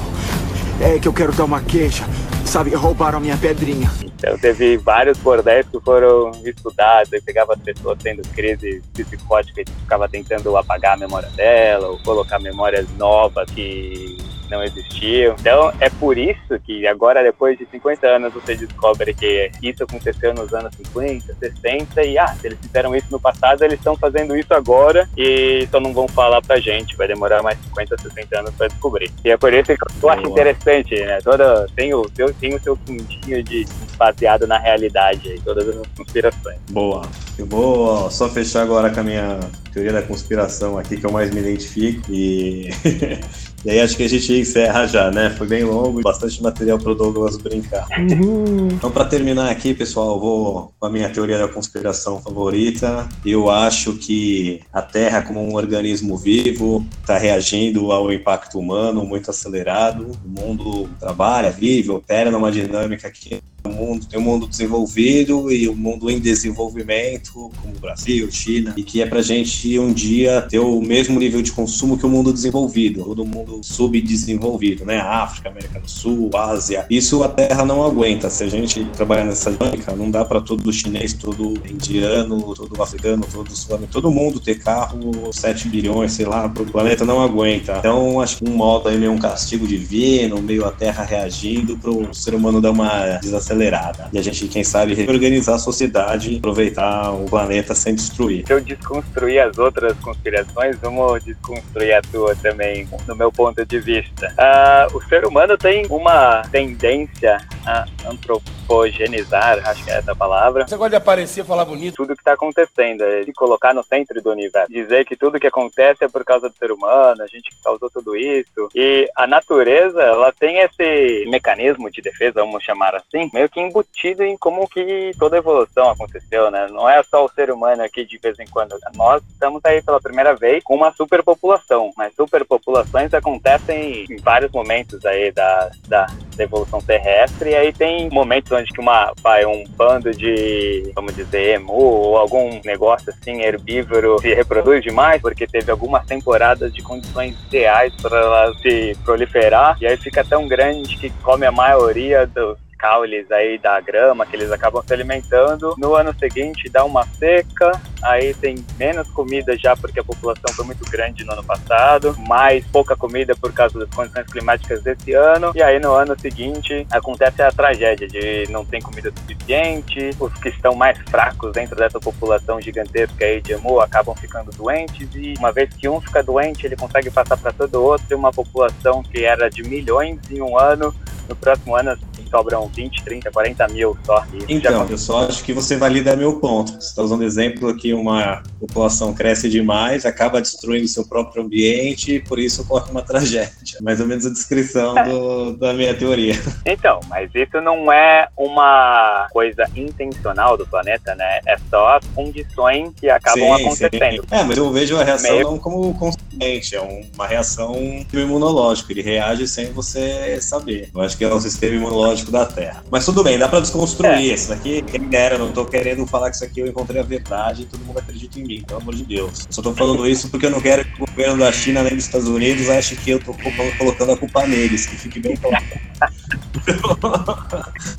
É 0.81 0.97
que 0.97 1.07
eu 1.07 1.13
quero 1.13 1.33
dar 1.33 1.43
uma 1.43 1.61
queixa. 1.61 2.05
Sabe, 2.45 2.73
roubaram 2.73 3.17
a 3.17 3.21
minha 3.21 3.37
pedrinha. 3.37 3.91
Então 4.03 4.37
teve 4.39 4.77
vários 4.77 5.17
bordéis 5.19 5.67
que 5.67 5.79
foram 5.81 6.31
estudados, 6.43 7.11
e 7.13 7.21
pegava 7.21 7.53
as 7.53 7.59
pessoas 7.59 7.99
tendo 8.01 8.21
crise 8.29 8.81
psicótica 8.93 9.61
e 9.61 9.65
ficava 9.65 10.09
tentando 10.09 10.55
apagar 10.57 10.95
a 10.95 10.97
memória 10.97 11.29
dela, 11.31 11.89
ou 11.89 11.99
colocar 11.99 12.39
memórias 12.39 12.87
novas 12.97 13.49
que 13.51 14.17
não 14.49 14.63
existiam. 14.63 15.35
Então 15.39 15.71
é 15.79 15.89
por 15.89 16.17
isso 16.17 16.59
que 16.65 16.87
agora, 16.87 17.23
depois 17.23 17.57
de 17.57 17.65
50 17.65 18.07
anos, 18.07 18.33
você 18.33 18.55
descobre 18.55 19.13
que 19.13 19.51
isso 19.61 19.83
aconteceu 19.83 20.33
nos 20.33 20.53
anos 20.53 20.73
50, 20.75 21.35
60 21.39 22.03
e 22.03 22.17
ah, 22.17 22.35
se 22.39 22.47
eles 22.47 22.59
fizeram 22.59 22.95
isso 22.95 23.07
no 23.11 23.19
passado, 23.19 23.63
eles 23.63 23.77
estão 23.77 23.95
fazendo 23.95 24.35
isso 24.35 24.53
agora 24.53 25.07
e 25.17 25.67
só 25.71 25.79
não 25.79 25.93
vão 25.93 26.07
falar 26.07 26.41
pra 26.41 26.59
gente. 26.59 26.95
Vai 26.95 27.07
demorar 27.07 27.41
mais 27.41 27.57
50, 27.69 27.97
60 28.01 28.39
anos 28.39 28.53
pra 28.55 28.67
descobrir. 28.67 29.11
E 29.23 29.29
é 29.29 29.37
por 29.37 29.53
isso 29.53 29.65
que 29.65 30.05
eu 30.05 30.09
acho 30.09 30.27
interessante, 30.27 30.95
né? 30.95 31.19
Toda, 31.23 31.67
tem, 31.75 31.93
o, 31.93 32.01
tem 32.09 32.55
o 32.55 32.59
seu 32.61 32.75
fundinho 32.75 33.43
de 33.43 33.65
baseado 33.97 34.47
na 34.47 34.57
realidade 34.57 35.29
aí, 35.29 35.39
todas 35.41 35.67
as 35.67 35.87
conspirações. 35.95 36.57
Boa. 36.71 37.01
Eu 37.37 37.45
vou 37.45 38.09
só 38.09 38.29
fechar 38.29 38.63
agora 38.63 38.89
com 38.89 38.99
a 38.99 39.03
minha 39.03 39.39
teoria 39.73 39.93
da 39.93 40.01
conspiração 40.01 40.77
aqui, 40.77 40.97
que 40.97 41.05
eu 41.05 41.11
mais 41.11 41.31
me 41.31 41.39
identifico. 41.39 42.11
E 42.11 42.69
E 43.65 43.69
aí 43.69 43.79
acho 43.79 43.97
que 43.97 44.03
a 44.03 44.09
gente 44.09 44.33
encerra 44.33 44.87
já, 44.87 45.11
né? 45.11 45.29
Foi 45.31 45.47
bem 45.47 45.63
longo 45.63 45.99
e 45.99 46.03
bastante 46.03 46.41
material 46.41 46.79
para 46.79 46.91
o 46.91 46.95
Douglas 46.95 47.37
brincar. 47.37 47.87
Uhum. 47.97 48.69
Então, 48.71 48.89
para 48.89 49.05
terminar 49.05 49.49
aqui, 49.49 49.73
pessoal, 49.73 50.15
eu 50.15 50.19
vou 50.19 50.73
com 50.79 50.85
a 50.85 50.89
minha 50.89 51.09
teoria 51.09 51.37
da 51.37 51.47
conspiração 51.47 52.21
favorita. 52.21 53.07
Eu 53.25 53.49
acho 53.49 53.93
que 53.93 54.61
a 54.71 54.81
Terra, 54.81 55.21
como 55.21 55.41
um 55.41 55.55
organismo 55.55 56.17
vivo, 56.17 56.85
está 57.01 57.17
reagindo 57.17 57.91
ao 57.91 58.11
impacto 58.11 58.57
humano 58.59 59.03
muito 59.05 59.29
acelerado. 59.29 60.11
O 60.25 60.41
mundo 60.41 60.89
trabalha, 60.99 61.51
vive, 61.51 61.91
opera 61.91 62.31
numa 62.31 62.51
dinâmica 62.51 63.09
que 63.11 63.41
o 63.63 63.69
mundo, 63.69 64.05
tem 64.05 64.19
um 64.19 64.23
mundo 64.23 64.47
desenvolvido 64.47 65.51
e 65.51 65.67
um 65.67 65.75
mundo 65.75 66.09
em 66.09 66.19
desenvolvimento, 66.19 67.33
como 67.33 67.75
o 67.75 67.79
Brasil, 67.79 68.29
China, 68.31 68.73
e 68.77 68.83
que 68.83 69.01
é 69.01 69.05
pra 69.05 69.21
gente 69.21 69.77
um 69.79 69.91
dia 69.91 70.41
ter 70.41 70.59
o 70.59 70.81
mesmo 70.81 71.19
nível 71.19 71.41
de 71.41 71.51
consumo 71.51 71.97
que 71.97 72.05
o 72.05 72.09
mundo 72.09 72.31
desenvolvido, 72.31 73.03
todo 73.03 73.25
mundo 73.25 73.59
subdesenvolvido, 73.63 74.85
né? 74.85 74.99
África, 74.99 75.49
América 75.49 75.79
do 75.79 75.89
Sul, 75.89 76.29
Ásia. 76.33 76.85
Isso 76.89 77.23
a 77.23 77.29
Terra 77.29 77.65
não 77.65 77.83
aguenta. 77.83 78.29
Se 78.29 78.43
a 78.43 78.47
gente 78.47 78.83
trabalhar 78.85 79.25
nessa 79.25 79.51
dinâmica, 79.51 79.95
não 79.95 80.09
dá 80.09 80.23
para 80.23 80.41
todo 80.41 80.71
chinês, 80.71 81.13
todo 81.13 81.53
indiano, 81.69 82.55
todo 82.55 82.81
africano, 82.81 83.25
todo 83.31 83.55
sul 83.55 83.79
todo 83.91 84.11
mundo 84.11 84.39
ter 84.39 84.59
carro 84.59 85.31
7 85.31 85.69
bilhões, 85.69 86.13
sei 86.13 86.25
lá, 86.25 86.45
o 86.45 86.65
planeta 86.65 87.05
não 87.05 87.21
aguenta. 87.21 87.77
Então, 87.79 88.19
acho 88.19 88.37
que 88.37 88.49
um 88.49 88.53
modo 88.53 88.89
aí 88.89 88.97
meio 88.97 89.11
um 89.11 89.19
castigo 89.19 89.67
divino, 89.67 90.41
meio 90.41 90.65
a 90.65 90.71
Terra 90.71 91.03
reagindo 91.03 91.77
para 91.77 91.91
o 91.91 92.13
ser 92.13 92.33
humano 92.33 92.61
dar 92.61 92.71
uma 92.71 93.17
desaceleração 93.17 93.48
acelerada. 93.49 94.07
E 94.13 94.19
a 94.19 94.21
gente, 94.21 94.47
quem 94.47 94.63
sabe, 94.63 94.93
reorganizar 94.93 95.55
a 95.55 95.59
sociedade, 95.59 96.37
aproveitar 96.37 97.11
o 97.11 97.25
planeta 97.25 97.73
sem 97.73 97.95
destruir. 97.95 98.45
Se 98.45 98.53
eu 98.53 98.61
desconstruir 98.61 99.39
as 99.39 99.57
outras 99.57 99.97
conspirações, 99.99 100.77
vamos 100.79 101.23
desconstruir 101.23 101.93
a 101.93 102.01
tua 102.01 102.35
também, 102.35 102.87
no 103.07 103.15
meu 103.15 103.31
ponto 103.31 103.65
de 103.65 103.79
vista. 103.79 104.33
Uh, 104.37 104.97
o 104.97 105.03
ser 105.05 105.25
humano 105.25 105.57
tem 105.57 105.85
uma 105.89 106.43
tendência 106.51 107.37
a 107.65 107.85
antropogenizar, 108.09 109.67
acho 109.67 109.83
que 109.83 109.91
é 109.91 109.97
essa 109.97 110.11
a 110.11 110.15
palavra. 110.15 110.67
Você 110.67 110.77
gosta 110.77 110.91
de 110.91 110.95
aparecer, 110.95 111.45
falar 111.45 111.65
bonito. 111.65 111.95
Tudo 111.95 112.15
que 112.15 112.21
está 112.21 112.33
acontecendo, 112.33 113.03
é 113.03 113.23
se 113.23 113.33
colocar 113.33 113.73
no 113.73 113.83
centro 113.83 114.21
do 114.21 114.31
universo. 114.31 114.71
Dizer 114.71 115.05
que 115.05 115.15
tudo 115.15 115.39
que 115.39 115.47
acontece 115.47 116.03
é 116.03 116.07
por 116.07 116.23
causa 116.23 116.49
do 116.49 116.55
ser 116.55 116.71
humano, 116.71 117.21
a 117.21 117.27
gente 117.27 117.49
que 117.49 117.63
causou 117.63 117.89
tudo 117.89 118.15
isso. 118.15 118.69
E 118.75 119.09
a 119.15 119.27
natureza, 119.27 120.01
ela 120.01 120.31
tem 120.31 120.59
esse 120.59 121.25
mecanismo 121.29 121.89
de 121.91 122.01
defesa, 122.01 122.41
vamos 122.41 122.63
chamar 122.63 122.95
assim, 122.95 123.29
meio 123.33 123.49
que 123.49 123.59
embutido 123.59 124.23
em 124.23 124.37
como 124.37 124.67
que 124.67 125.11
toda 125.17 125.35
a 125.35 125.39
evolução 125.39 125.89
aconteceu, 125.89 126.49
né? 126.51 126.67
Não 126.69 126.89
é 126.89 127.01
só 127.03 127.25
o 127.25 127.29
ser 127.29 127.51
humano 127.51 127.83
aqui 127.83 128.05
de 128.05 128.17
vez 128.17 128.39
em 128.39 128.47
quando. 128.47 128.77
Nós 128.95 129.21
estamos 129.29 129.61
aí 129.65 129.81
pela 129.81 129.99
primeira 129.99 130.35
vez 130.35 130.63
com 130.63 130.75
uma 130.75 130.91
superpopulação, 130.91 131.91
mas 131.97 132.13
superpopulações 132.15 133.13
acontecem 133.13 134.05
em 134.09 134.17
vários 134.17 134.51
momentos 134.51 135.05
aí 135.05 135.31
da, 135.31 135.71
da, 135.87 136.07
da 136.39 136.45
evolução 136.45 136.79
terrestre, 136.79 137.51
e 137.51 137.55
aí 137.55 137.73
tem 137.73 138.09
momentos 138.09 138.51
onde 138.51 138.71
que 138.71 138.79
uma, 138.79 139.13
vai, 139.21 139.45
um 139.45 139.65
bando 139.75 140.11
de, 140.11 140.89
vamos 140.95 141.13
dizer, 141.13 141.55
emu 141.55 141.73
ou 141.73 142.17
algum 142.17 142.61
negócio 142.63 143.11
assim 143.11 143.41
herbívoro 143.41 144.19
se 144.21 144.33
reproduz 144.33 144.81
demais, 144.81 145.21
porque 145.21 145.45
teve 145.45 145.69
algumas 145.69 146.05
temporadas 146.05 146.73
de 146.73 146.81
condições 146.81 147.35
ideais 147.47 147.93
para 148.01 148.17
ela 148.17 148.53
se 148.61 148.97
proliferar, 149.03 149.77
e 149.81 149.85
aí 149.85 149.97
fica 149.97 150.23
tão 150.23 150.47
grande 150.47 150.95
que 150.97 151.09
come 151.21 151.45
a 151.45 151.51
maioria 151.51 152.25
dos 152.25 152.57
caules 152.79 153.29
aí 153.29 153.57
da 153.57 153.79
grama 153.81 154.25
que 154.25 154.35
eles 154.35 154.51
acabam 154.51 154.81
se 154.85 154.93
alimentando. 154.93 155.75
No 155.77 155.93
ano 155.95 156.15
seguinte 156.17 156.69
dá 156.69 156.85
uma 156.85 157.05
seca, 157.05 157.71
aí 158.01 158.33
tem 158.33 158.63
menos 158.79 159.07
comida 159.09 159.55
já 159.57 159.75
porque 159.75 159.99
a 159.99 160.03
população 160.03 160.53
foi 160.55 160.65
muito 160.65 160.89
grande 160.89 161.25
no 161.25 161.33
ano 161.33 161.43
passado, 161.43 162.15
mais 162.27 162.65
pouca 162.67 162.95
comida 162.95 163.35
por 163.35 163.51
causa 163.51 163.77
das 163.77 163.89
condições 163.89 164.25
climáticas 164.27 164.81
desse 164.81 165.13
ano, 165.13 165.51
e 165.53 165.61
aí 165.61 165.79
no 165.79 165.93
ano 165.93 166.17
seguinte 166.19 166.87
acontece 166.89 167.41
a 167.41 167.51
tragédia 167.51 168.07
de 168.07 168.49
não 168.49 168.65
ter 168.65 168.81
comida 168.81 169.11
suficiente, 169.11 170.11
os 170.19 170.33
que 170.35 170.49
estão 170.49 170.73
mais 170.73 170.97
fracos 171.09 171.51
dentro 171.51 171.75
dessa 171.75 171.99
população 171.99 172.61
gigantesca 172.61 173.25
aí 173.25 173.41
de 173.41 173.53
emu 173.53 173.81
acabam 173.81 174.15
ficando 174.15 174.51
doentes 174.51 175.09
e 175.13 175.33
uma 175.37 175.51
vez 175.51 175.69
que 175.73 175.89
um 175.89 175.99
fica 175.99 176.23
doente, 176.23 176.65
ele 176.65 176.77
consegue 176.77 177.11
passar 177.11 177.35
para 177.35 177.51
todo 177.51 177.83
outro, 177.83 178.05
e 178.09 178.15
uma 178.15 178.31
população 178.31 179.03
que 179.03 179.25
era 179.25 179.49
de 179.49 179.63
milhões 179.63 180.17
em 180.31 180.41
um 180.41 180.57
ano, 180.57 180.95
no 181.27 181.35
próximo 181.35 181.75
ano 181.75 181.91
sobram 182.29 182.67
20, 182.73 183.03
30, 183.03 183.31
40 183.31 183.67
mil 183.69 183.97
só. 184.05 184.23
Então, 184.47 184.87
eu 184.89 184.97
só 184.97 185.27
acho 185.27 185.43
que 185.43 185.53
você 185.53 185.75
valida 185.77 186.15
meu 186.15 186.39
ponto. 186.39 186.71
Você 186.73 186.89
está 186.89 187.01
usando 187.01 187.23
exemplo 187.23 187.75
que 187.75 187.93
uma 187.93 188.41
população 188.59 189.13
cresce 189.13 189.49
demais, 189.49 190.05
acaba 190.05 190.41
destruindo 190.41 190.87
seu 190.87 191.05
próprio 191.07 191.43
ambiente 191.43 192.15
e 192.15 192.19
por 192.19 192.39
isso 192.39 192.61
ocorre 192.61 192.91
uma 192.91 193.01
tragédia. 193.01 193.49
Mais 193.81 193.99
ou 193.99 194.07
menos 194.07 194.25
a 194.25 194.29
descrição 194.29 194.93
do- 195.03 195.57
da 195.57 195.73
minha 195.73 195.93
teoria. 195.93 196.33
Então, 196.65 196.99
mas 197.09 197.29
isso 197.33 197.59
não 197.61 197.91
é 197.91 198.27
uma 198.37 199.27
coisa 199.31 199.65
intencional 199.75 200.55
do 200.57 200.65
planeta, 200.67 201.15
né? 201.15 201.39
É 201.47 201.57
só 201.69 201.97
as 201.97 202.05
condições 202.13 202.91
que 202.99 203.09
acabam 203.09 203.57
Sim, 203.57 203.65
acontecendo. 203.65 204.21
sim. 204.21 204.27
É, 204.35 204.43
mas 204.43 204.57
eu 204.57 204.71
vejo 204.71 204.97
a 204.97 205.03
reação 205.03 205.31
Meio- 205.31 205.43
não 205.51 205.57
como 205.57 205.93
consciente, 205.95 206.75
é 206.75 206.81
um- 206.81 207.01
uma 207.15 207.27
reação 207.27 207.75
imunológica. 208.13 208.91
Ele 208.91 209.01
reage 209.01 209.47
sem 209.47 209.71
você 209.71 210.39
saber. 210.41 210.89
Eu 210.93 211.01
acho 211.01 211.17
que 211.17 211.23
é 211.23 211.33
o 211.33 211.39
sistema 211.39 211.75
imunológico 211.75 212.18
da 212.25 212.45
Terra. 212.45 212.83
Mas 212.91 213.05
tudo 213.05 213.23
bem, 213.23 213.37
dá 213.37 213.47
pra 213.47 213.59
desconstruir. 213.59 214.33
Isso 214.33 214.49
daqui, 214.49 214.81
quem 214.81 215.01
dera, 215.01 215.35
eu 215.35 215.39
não 215.39 215.51
tô 215.51 215.65
querendo 215.65 216.05
falar 216.05 216.29
que 216.29 216.35
isso 216.35 216.45
aqui 216.45 216.59
eu 216.59 216.67
encontrei 216.67 217.01
a 217.01 217.03
verdade 217.03 217.63
e 217.63 217.65
todo 217.65 217.83
mundo 217.85 217.99
acredita 217.99 218.39
em 218.39 218.43
mim, 218.43 218.63
pelo 218.67 218.81
amor 218.81 218.95
de 218.95 219.03
Deus. 219.03 219.45
Eu 219.47 219.53
só 219.53 219.61
tô 219.61 219.73
falando 219.73 220.07
isso 220.07 220.29
porque 220.29 220.45
eu 220.45 220.51
não 220.51 220.61
quero 220.61 220.83
que 220.85 221.01
o 221.01 221.05
governo 221.05 221.37
da 221.37 221.51
China 221.51 221.83
nem 221.83 221.95
dos 221.95 222.05
Estados 222.05 222.27
Unidos 222.27 222.69
ache 222.69 222.95
que 222.95 223.11
eu 223.11 223.19
tô 223.19 223.33
colo- 223.33 223.71
colocando 223.77 224.11
a 224.11 224.17
culpa 224.17 224.45
neles, 224.47 224.85
que 224.85 224.95
fique 224.95 225.19
bem 225.19 225.35
claro. 225.35 225.63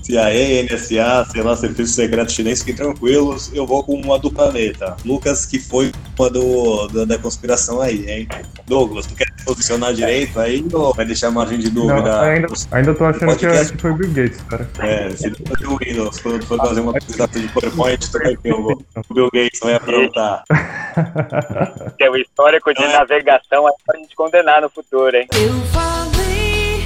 CIA, 0.03 0.63
NSA, 0.65 1.27
sei 1.31 1.43
lá, 1.43 1.57
Serviço 1.57 1.95
Secreto 1.95 2.33
Chinês, 2.33 2.61
fiquem 2.61 2.75
tranquilos, 2.75 3.51
eu 3.53 3.67
vou 3.67 3.83
com 3.85 3.95
uma 3.95 4.19
do 4.19 4.31
planeta. 4.31 4.97
Lucas, 5.05 5.47
que 5.47 5.59
foi 5.59 5.93
uma 6.19 6.31
do, 6.31 6.89
da, 6.89 7.05
da 7.05 7.19
conspiração 7.19 7.81
aí, 7.81 8.09
hein? 8.11 8.29
Douglas, 8.67 9.07
tu 9.07 9.15
quer 9.15 9.30
posicionar 9.45 9.93
direito 9.95 10.39
aí 10.41 10.65
ou 10.73 10.95
vai 10.95 11.05
deixar 11.05 11.31
margem 11.31 11.59
de 11.59 11.71
Não, 11.73 11.87
dúvida? 11.87 12.21
ainda, 12.21 12.49
ainda 12.71 12.95
tô 12.95 13.05
achando 13.05 13.19
que, 13.21 13.27
podcast. 13.27 13.73
que 13.73 13.81
foi 13.81 13.93
Bill 13.95 14.11
Gates, 14.13 14.41
cara. 14.43 14.69
É, 14.81 15.11
se 15.11 15.31
tu 15.31 15.73
o 15.73 15.79
Windows, 15.79 16.19
quando 16.21 16.45
for 16.47 16.59
fazer 16.59 16.81
uma 16.81 16.91
apresentação 16.93 17.43
de 17.43 17.49
PowerPoint, 17.49 18.11
tu 18.11 18.19
vai 18.19 18.37
ver 18.37 18.53
o 18.55 18.71
o 19.09 19.15
Bill 19.15 19.31
Gates 19.33 19.61
vai 19.61 19.75
aprontar. 19.75 20.45
É 22.01 22.11
o 22.11 22.17
histórico 22.17 22.73
de 22.75 22.83
navegação 22.89 23.69
é 23.69 23.73
pra 23.87 23.99
gente 23.99 24.15
condenar 24.17 24.61
no 24.63 24.69
futuro, 24.71 25.17
hein? 25.17 25.27
Eu 25.33 25.53
falei 25.67 26.85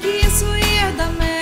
que 0.00 0.26
isso 0.26 0.44
ia 0.56 0.90
dar 0.92 1.10
merda. 1.12 1.41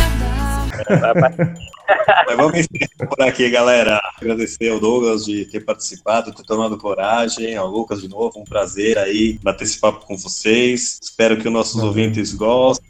Mas 2.26 2.36
vamos 2.36 2.54
encerrar 2.54 3.08
por 3.08 3.22
aqui, 3.22 3.50
galera. 3.50 4.00
Agradecer 4.16 4.68
ao 4.68 4.78
Douglas 4.78 5.24
de 5.24 5.44
ter 5.46 5.60
participado, 5.60 6.32
ter 6.32 6.44
tomado 6.44 6.78
coragem, 6.78 7.56
ao 7.56 7.68
Lucas 7.68 8.00
de 8.00 8.08
novo, 8.08 8.38
um 8.38 8.44
prazer 8.44 8.98
aí 8.98 9.38
bater 9.42 9.64
esse 9.64 9.78
papo 9.78 10.06
com 10.06 10.16
vocês. 10.16 10.98
Espero 11.02 11.36
que 11.36 11.48
os 11.48 11.52
nossos 11.52 11.82
ouvintes 11.82 12.32
gostem. 12.32 12.89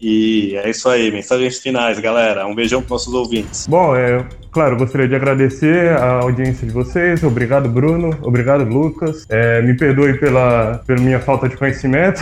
E 0.00 0.56
é 0.56 0.70
isso 0.70 0.88
aí, 0.88 1.10
mensagens 1.10 1.58
finais, 1.58 1.98
galera. 1.98 2.46
Um 2.46 2.54
beijão 2.54 2.82
para 2.82 2.94
nossos 2.94 3.12
ouvintes. 3.12 3.66
Bom, 3.66 3.96
é, 3.96 4.24
claro, 4.50 4.76
gostaria 4.76 5.08
de 5.08 5.14
agradecer 5.14 5.90
a 5.96 6.20
audiência 6.20 6.66
de 6.66 6.72
vocês. 6.72 7.22
Obrigado, 7.22 7.68
Bruno. 7.68 8.16
Obrigado, 8.22 8.64
Lucas. 8.64 9.26
É, 9.28 9.62
me 9.62 9.74
perdoe 9.74 10.18
pela, 10.18 10.82
pela 10.86 11.00
minha 11.00 11.20
falta 11.20 11.48
de 11.48 11.56
conhecimento. 11.56 12.20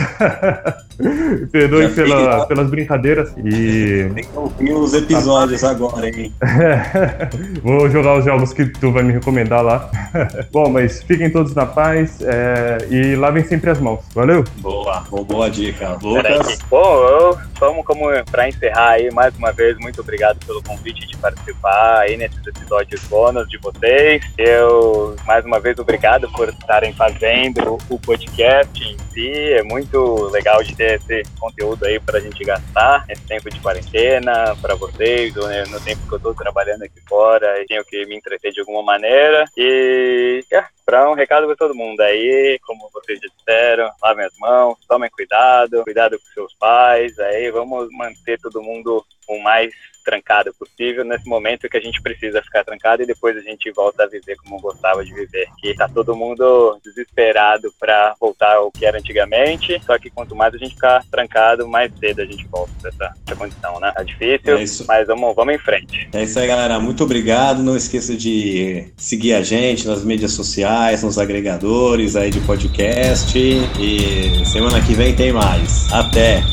me 0.99 1.47
perdoe 1.51 1.89
pela, 1.89 2.45
pelas 2.45 2.69
brincadeiras. 2.69 3.33
E 3.37 4.09
Tem 4.13 4.23
que 4.23 4.37
ouvir 4.37 4.73
os 4.73 4.93
episódios 4.93 5.63
agora, 5.63 6.07
hein? 6.07 6.33
vou 7.61 7.89
jogar 7.89 8.17
os 8.17 8.25
jogos 8.25 8.53
que 8.53 8.65
tu 8.65 8.91
vai 8.91 9.03
me 9.03 9.13
recomendar 9.13 9.63
lá. 9.63 9.89
Bom, 10.51 10.69
mas 10.69 11.03
fiquem 11.03 11.29
todos 11.29 11.53
na 11.53 11.65
paz 11.65 12.19
é, 12.21 12.77
e 12.89 13.15
lavem 13.15 13.43
sempre 13.43 13.69
as 13.69 13.79
mãos. 13.79 13.99
Valeu? 14.13 14.43
Boa, 14.57 15.01
boa, 15.09 15.23
boa 15.23 15.49
dica. 15.49 15.97
Lucas, 16.01 16.59
Bom, 16.69 17.03
eu, 17.07 17.37
como, 17.65 17.83
como 17.83 18.05
pra 18.25 18.47
encerrar 18.47 18.91
aí, 18.91 19.11
mais 19.11 19.35
uma 19.37 19.51
vez, 19.51 19.77
muito 19.79 20.01
obrigado 20.01 20.37
pelo 20.45 20.61
convite 20.61 21.07
de 21.07 21.17
participar 21.17 22.01
aí 22.01 22.15
nesses 22.17 22.45
episódios 22.45 23.01
bônus 23.05 23.47
de 23.49 23.57
vocês. 23.57 24.23
Eu, 24.37 25.15
mais 25.25 25.43
uma 25.45 25.59
vez, 25.59 25.79
obrigado 25.79 26.31
por 26.31 26.49
estarem 26.49 26.93
fazendo 26.93 27.77
o 27.89 27.99
podcast 27.99 28.83
em 28.83 28.97
si. 29.11 29.53
É 29.53 29.63
muito 29.63 30.25
legal 30.29 30.61
de 30.63 30.75
ter 30.75 30.99
esse 30.99 31.23
conteúdo 31.39 31.85
aí 31.85 31.99
pra 31.99 32.19
gente 32.19 32.43
gastar 32.43 33.05
nesse 33.07 33.23
tempo 33.23 33.49
de 33.49 33.59
quarentena, 33.59 34.55
pra 34.61 34.75
vocês, 34.75 35.33
né, 35.35 35.63
no 35.69 35.79
tempo 35.79 36.07
que 36.07 36.13
eu 36.13 36.19
tô 36.19 36.33
trabalhando 36.33 36.83
aqui 36.83 37.01
fora 37.07 37.61
e 37.61 37.65
tenho 37.65 37.83
que 37.85 38.05
me 38.05 38.15
entreter 38.15 38.51
de 38.51 38.59
alguma 38.59 38.83
maneira. 38.83 39.45
E, 39.57 40.43
é, 40.51 40.63
pra 40.85 41.09
um 41.09 41.13
recado 41.13 41.47
pra 41.47 41.55
todo 41.55 41.75
mundo. 41.75 41.99
Aí, 42.01 42.59
como 42.63 42.89
vocês 42.93 43.19
disseram, 43.19 43.89
lavem 44.01 44.25
as 44.25 44.37
mãos, 44.37 44.77
tomem 44.87 45.09
cuidado, 45.09 45.83
cuidado 45.83 46.19
com 46.19 46.25
seus 46.33 46.53
pais, 46.53 47.17
aí 47.19 47.49
vamos 47.49 47.89
manter 47.91 48.39
todo 48.39 48.61
mundo 48.61 49.03
o 49.27 49.39
mais 49.39 49.73
trancado 50.05 50.53
possível 50.57 51.03
nesse 51.03 51.27
momento 51.27 51.67
que 51.67 51.77
a 51.77 51.81
gente 51.81 52.01
precisa 52.01 52.41
ficar 52.41 52.63
trancado 52.63 53.01
e 53.01 53.07
depois 53.07 53.35
a 53.35 53.41
gente 53.41 53.71
volta 53.71 54.03
a 54.03 54.07
viver 54.07 54.35
como 54.37 54.61
gostava 54.61 55.03
de 55.03 55.13
viver. 55.13 55.47
Que 55.59 55.73
tá 55.73 55.89
todo 55.89 56.15
mundo 56.15 56.79
desesperado 56.83 57.73
pra 57.79 58.15
voltar 58.19 58.55
ao 58.55 58.71
que 58.71 58.85
era 58.85 58.97
antigamente, 58.97 59.81
só 59.85 59.97
que 59.97 60.09
quanto 60.09 60.35
mais 60.35 60.53
a 60.53 60.57
gente 60.57 60.75
ficar 60.75 61.03
trancado, 61.09 61.67
mais 61.67 61.91
cedo 61.99 62.21
a 62.21 62.25
gente 62.25 62.45
volta 62.47 62.71
dessa, 62.83 63.13
dessa 63.25 63.35
condição, 63.37 63.79
né? 63.79 63.91
Tá 63.91 64.03
difícil, 64.03 64.85
É 64.85 64.87
mas 64.87 65.07
vamos, 65.07 65.35
vamos 65.35 65.55
em 65.55 65.59
frente. 65.59 66.07
É 66.13 66.23
isso 66.23 66.39
aí, 66.39 66.47
galera. 66.47 66.79
Muito 66.79 67.03
obrigado. 67.03 67.63
Não 67.63 67.75
esqueça 67.75 68.15
de 68.15 68.93
seguir 68.95 69.33
a 69.33 69.41
gente 69.41 69.87
nas 69.87 70.03
mídias 70.03 70.33
sociais, 70.33 71.03
nos 71.03 71.17
agregadores 71.17 72.15
aí 72.15 72.29
de 72.29 72.39
podcast. 72.41 73.37
E 73.37 74.45
semana 74.45 74.81
que 74.81 74.93
vem 74.93 75.15
tem 75.15 75.33
mais. 75.33 75.91
Até! 75.91 76.43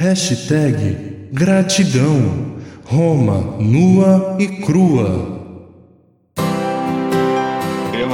Hashtag 0.00 1.26
gratidão. 1.32 2.56
Roma 2.84 3.56
nua 3.58 4.36
e 4.38 4.46
crua. 4.46 5.37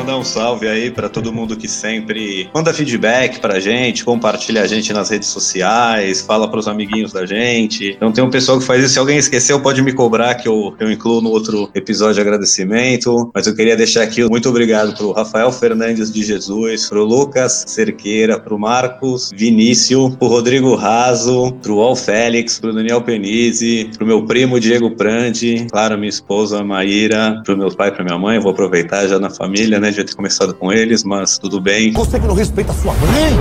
Mandar 0.04 0.18
um 0.18 0.24
salve 0.24 0.68
aí 0.68 0.90
pra 0.90 1.08
todo 1.08 1.32
mundo 1.32 1.56
que 1.56 1.66
sempre 1.66 2.50
manda 2.54 2.74
feedback 2.74 3.40
pra 3.40 3.58
gente, 3.58 4.04
compartilha 4.04 4.60
a 4.60 4.66
gente 4.66 4.92
nas 4.92 5.08
redes 5.08 5.30
sociais, 5.30 6.20
fala 6.20 6.46
pros 6.46 6.68
amiguinhos 6.68 7.10
da 7.10 7.24
gente. 7.24 7.94
Então 7.96 8.12
tem 8.12 8.22
um 8.22 8.28
pessoal 8.28 8.58
que 8.58 8.66
faz 8.66 8.84
isso. 8.84 8.92
Se 8.92 8.98
alguém 8.98 9.16
esqueceu, 9.16 9.58
pode 9.60 9.80
me 9.80 9.94
cobrar 9.94 10.34
que 10.34 10.46
eu, 10.46 10.74
eu 10.78 10.92
incluo 10.92 11.22
no 11.22 11.30
outro 11.30 11.70
episódio 11.74 12.16
de 12.16 12.20
agradecimento. 12.20 13.30
Mas 13.34 13.46
eu 13.46 13.56
queria 13.56 13.78
deixar 13.78 14.02
aqui 14.02 14.22
muito 14.28 14.46
obrigado 14.46 14.94
pro 14.94 15.12
Rafael 15.12 15.50
Fernandes 15.50 16.12
de 16.12 16.22
Jesus, 16.22 16.86
pro 16.86 17.02
Lucas 17.02 17.64
Cerqueira, 17.66 18.38
pro 18.38 18.58
Marcos 18.58 19.30
Vinícius, 19.34 20.14
pro 20.16 20.28
Rodrigo 20.28 20.74
Raso, 20.74 21.50
pro 21.62 21.80
Al 21.80 21.96
Félix, 21.96 22.58
pro 22.58 22.74
Daniel 22.74 23.00
Penise, 23.00 23.88
pro 23.96 24.06
meu 24.06 24.22
primo 24.26 24.60
Diego 24.60 24.90
Prandi, 24.90 25.66
claro, 25.70 25.96
minha 25.96 26.10
esposa 26.10 26.62
Maíra, 26.62 27.40
pro 27.42 27.56
meu 27.56 27.74
pai 27.74 27.88
e 27.88 27.92
pra 27.92 28.04
minha 28.04 28.18
mãe. 28.18 28.36
Eu 28.36 28.42
vou 28.42 28.52
aproveitar 28.52 29.06
já 29.06 29.18
na 29.18 29.30
família, 29.30 29.80
né? 29.80 29.93
Devia 29.94 30.06
ter 30.06 30.16
começado 30.16 30.52
com 30.54 30.72
eles, 30.72 31.04
mas 31.04 31.38
tudo 31.38 31.60
bem. 31.60 31.92
Você 31.92 32.18
que 32.18 32.26
não 32.26 32.34
respeita 32.34 32.72
sua 32.72 32.92
mãe? 32.94 33.32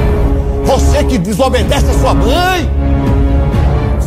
Você 0.65 1.03
que 1.03 1.17
desobedece 1.17 1.89
a 1.89 1.93
sua 1.93 2.13
mãe! 2.13 2.82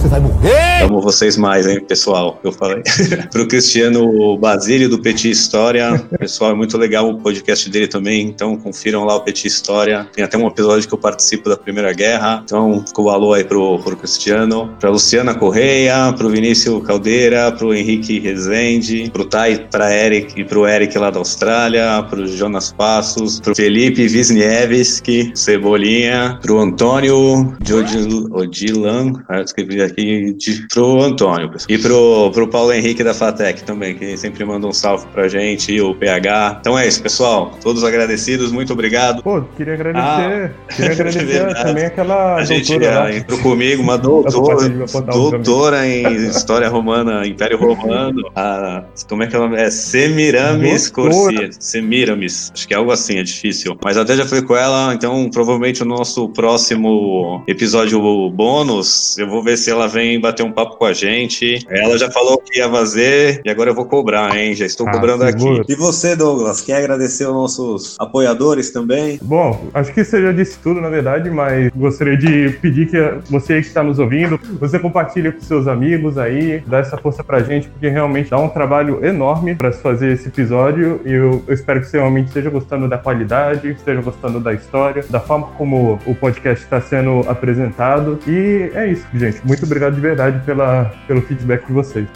Você 0.07 0.11
vai 0.11 0.21
morrer! 0.21 0.83
Amo 0.85 1.01
vocês 1.01 1.37
mais, 1.37 1.67
hein, 1.67 1.81
pessoal, 1.81 2.39
eu 2.45 2.53
falei. 2.53 2.81
Pro 3.33 3.49
Cristiano 3.49 4.39
Basílio, 4.39 4.89
do 4.89 5.01
Petit 5.03 5.29
História. 5.31 5.99
Pessoal, 6.17 6.53
é 6.53 6.55
muito 6.55 6.79
legal 6.79 7.11
o 7.11 7.19
podcast 7.19 7.69
dele 7.69 7.89
também, 7.89 8.23
então 8.29 8.57
confiram 8.57 9.05
lá 9.05 9.17
o 9.17 9.23
Petit 9.23 9.49
História. 9.49 10.07
Tem 10.15 10.23
até 10.23 10.39
um 10.39 10.47
episódio 10.47 10.87
que 10.87 10.95
eu 10.95 10.99
participo 10.99 11.49
da 11.49 11.57
Primeira 11.57 11.93
Guerra, 11.93 12.41
então 12.45 12.85
ficou 12.87 13.07
o 13.07 13.11
alô 13.11 13.33
aí 13.33 13.43
pro, 13.43 13.81
pro 13.81 13.97
Cristiano. 13.97 14.73
Pra 14.79 14.91
Luciana 14.91 15.35
Correia, 15.35 16.13
pro 16.17 16.29
Vinícius 16.29 16.87
Caldeira, 16.87 17.51
pro 17.51 17.75
Henrique 17.75 18.21
Rezende, 18.21 19.11
pro 19.13 19.25
Tai, 19.25 19.67
pra 19.69 19.93
Eric 19.93 20.41
e 20.41 20.45
pro 20.45 20.69
Eric 20.69 20.97
lá 20.97 21.11
da 21.11 21.19
Austrália, 21.19 22.01
pro 22.09 22.29
Jonas 22.29 22.71
Passos, 22.71 23.41
pro 23.41 23.57
Felipe 23.57 24.03
Wisniewski, 24.03 25.33
Cebolinha, 25.35 26.39
pro 26.41 26.61
Antônio 26.61 27.57
Jodil- 27.67 28.29
Odilan, 28.31 29.13
ah, 29.29 29.39
eu 29.39 29.43
escrevi 29.43 29.83
aqui, 29.83 29.96
de, 29.97 30.67
pro 30.73 31.03
Antônio, 31.03 31.51
e 31.69 31.79
pro, 31.79 32.31
pro 32.33 32.49
Paulo 32.49 32.73
Henrique 32.73 33.03
da 33.03 33.15
Fatec 33.15 33.63
também, 33.65 33.95
que 33.95 34.17
sempre 34.17 34.45
manda 34.45 34.67
um 34.67 34.73
salve 34.73 35.07
pra 35.09 35.29
gente, 35.29 35.73
e 35.73 35.81
o 35.81 35.95
PH. 35.95 36.59
Então 36.61 36.79
é 36.79 36.87
isso, 36.87 37.03
pessoal. 37.03 37.53
Todos 37.63 37.83
agradecidos, 37.85 38.53
muito 38.53 38.73
obrigado. 38.73 39.23
Pô, 39.23 39.43
queria 39.57 39.75
agradecer. 39.75 40.55
queria 40.75 40.93
agradecer 40.93 41.25
verdade. 41.25 41.63
também 41.63 41.85
aquela 41.85 42.37
A 42.37 42.45
gente 42.45 42.69
doutora 42.69 42.97
ah, 42.97 43.05
lá. 43.05 43.15
entrou 43.15 43.39
comigo, 43.41 43.83
uma 43.83 43.99
doutora, 43.99 44.69
doutora 45.13 45.87
em 45.87 46.27
História 46.29 46.69
Romana, 46.69 47.27
Império 47.27 47.59
Romano. 47.59 48.31
A, 48.35 48.85
como 49.09 49.23
é 49.23 49.27
que 49.27 49.35
é 49.35 49.39
o 49.39 49.43
nome? 49.43 49.57
É 49.57 49.71
Semiramis. 49.71 50.91
Corsia. 50.91 51.51
Semiramis. 51.59 52.51
Acho 52.55 52.69
que 52.69 52.75
é 52.75 52.77
algo 52.77 52.91
assim, 52.91 53.19
é 53.19 53.23
difícil. 53.23 53.77
Mas 53.83 53.97
até 53.97 54.17
já 54.17 54.27
falei 54.27 54.45
com 54.45 54.57
ela, 54.57 54.95
então 54.95 55.29
provavelmente 55.31 55.83
o 55.83 55.87
nosso 55.87 56.29
próximo 56.29 57.43
episódio 57.47 58.01
bônus, 58.31 59.17
eu 59.19 59.29
vou 59.29 59.43
ver 59.43 59.57
se 59.57 59.71
ela 59.71 59.86
vem 59.87 60.21
bater 60.21 60.43
um 60.43 60.53
papo 60.53 60.77
com 60.77 60.85
a 60.85 60.93
gente. 60.93 61.59
Ela 61.69 61.99
já 61.99 62.11
falou 62.11 62.39
que 62.39 62.59
ia 62.59 62.69
fazer 62.71 63.41
e 63.45 63.51
agora 63.51 63.71
eu 63.71 63.75
vou 63.75 63.85
cobrar, 63.87 64.37
hein? 64.37 64.55
Já 64.55 64.67
estou 64.67 64.89
Ah, 64.89 64.93
cobrando 64.93 65.25
aqui. 65.25 65.63
E 65.69 65.75
você, 65.75 66.15
Douglas, 66.17 66.61
quer 66.61 66.79
agradecer 66.79 67.25
aos 67.25 67.35
nossos 67.35 67.97
apoiadores 67.99 68.71
também? 68.71 69.19
Bom, 69.23 69.69
acho 69.75 69.93
que 69.93 70.05
você 70.05 70.23
já 70.23 70.33
disse 70.33 70.59
tudo, 70.59 70.81
na 70.81 70.89
verdade, 70.89 71.31
mas 71.31 71.71
gostaria 71.75 72.17
de 72.17 72.51
pedir 72.61 72.89
que 72.89 72.97
você 73.31 73.61
que 73.61 73.67
está 73.69 73.83
nos 73.83 73.99
ouvindo, 73.99 74.39
você 74.61 74.79
compartilhe 74.79 75.33
com 75.33 75.41
seus 75.41 75.67
amigos 75.69 76.19
aí, 76.19 76.63
dá 76.67 76.79
essa 76.79 76.97
força 76.97 77.23
pra 77.25 77.41
gente, 77.41 77.69
porque 77.69 77.89
realmente 77.89 78.31
dá 78.31 78.39
um 78.39 78.49
trabalho 78.49 79.05
enorme 79.05 79.55
para 79.55 79.73
se 79.73 79.81
fazer 79.83 80.13
esse 80.13 80.29
episódio 80.29 81.01
e 81.05 81.13
eu, 81.13 81.43
eu 81.47 81.55
espero 81.55 81.81
que 81.81 81.87
você 81.87 81.99
realmente 81.99 82.29
esteja 82.29 82.51
gostando 82.51 82.89
da 82.89 82.99
qualidade, 82.99 83.69
esteja 83.71 84.01
gostando 84.01 84.41
da 84.41 84.53
história, 84.53 85.05
da 85.09 85.21
forma 85.21 85.47
como 85.59 85.99
o 86.07 86.15
podcast 86.15 86.65
está 86.65 86.81
sendo 86.81 87.21
apresentado. 87.29 88.19
E 88.27 88.71
é 88.75 88.89
isso, 88.89 89.05
gente. 89.15 89.41
Muito 89.45 89.65
obrigado 89.65 89.76
de 89.79 90.01
verdade 90.01 90.45
pela, 90.45 90.87
pelo 91.07 91.23
feedback 91.23 91.67
de 91.67 91.73
vocês. 91.73 92.09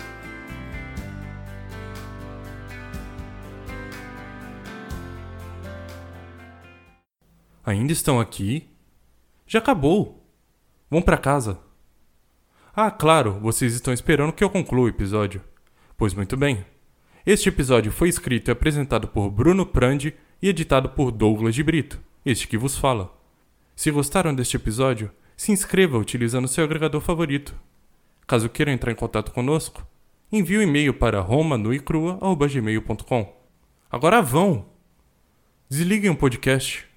Ainda 7.65 7.93
estão 7.93 8.19
aqui? 8.19 8.69
Já 9.47 9.59
acabou. 9.59 10.27
Vão 10.91 11.01
pra 11.01 11.17
casa. 11.17 11.61
Ah, 12.75 12.91
claro, 12.91 13.39
vocês 13.41 13.75
estão 13.75 13.93
esperando 13.93 14.33
que 14.33 14.43
eu 14.43 14.51
conclua 14.51 14.87
o 14.87 14.89
episódio. 14.89 15.41
Pois 15.97 16.15
muito 16.15 16.37
bem. 16.37 16.65
Este 17.25 17.49
episódio 17.49 17.93
foi 17.93 18.09
escrito 18.09 18.51
e 18.51 18.53
apresentado 18.53 19.07
por 19.07 19.31
Bruno 19.31 19.67
Prandi 19.67 20.15
e 20.41 20.49
editado 20.49 20.89
por 20.89 21.13
Douglas 21.13 21.55
de 21.55 21.63
Brito, 21.63 22.01
este 22.25 22.49
que 22.49 22.57
vos 22.57 22.77
fala. 22.77 23.15
Se 23.77 23.91
gostaram 23.91 24.35
deste 24.35 24.57
episódio, 24.57 25.11
se 25.41 25.51
inscreva 25.53 25.97
utilizando 25.97 26.47
seu 26.47 26.65
agregador 26.65 27.01
favorito. 27.01 27.55
Caso 28.27 28.51
queiram 28.51 28.75
entrar 28.75 28.93
em 28.93 28.95
contato 28.95 29.33
conosco, 29.33 29.87
envie 30.31 30.59
um 30.59 30.63
e-mail 30.63 30.93
para 30.93 31.23
romanuicrua.gmail.com. 31.23 33.35
Agora 33.91 34.21
vão! 34.21 34.67
Desliguem 35.67 36.11
o 36.11 36.17
podcast. 36.17 36.90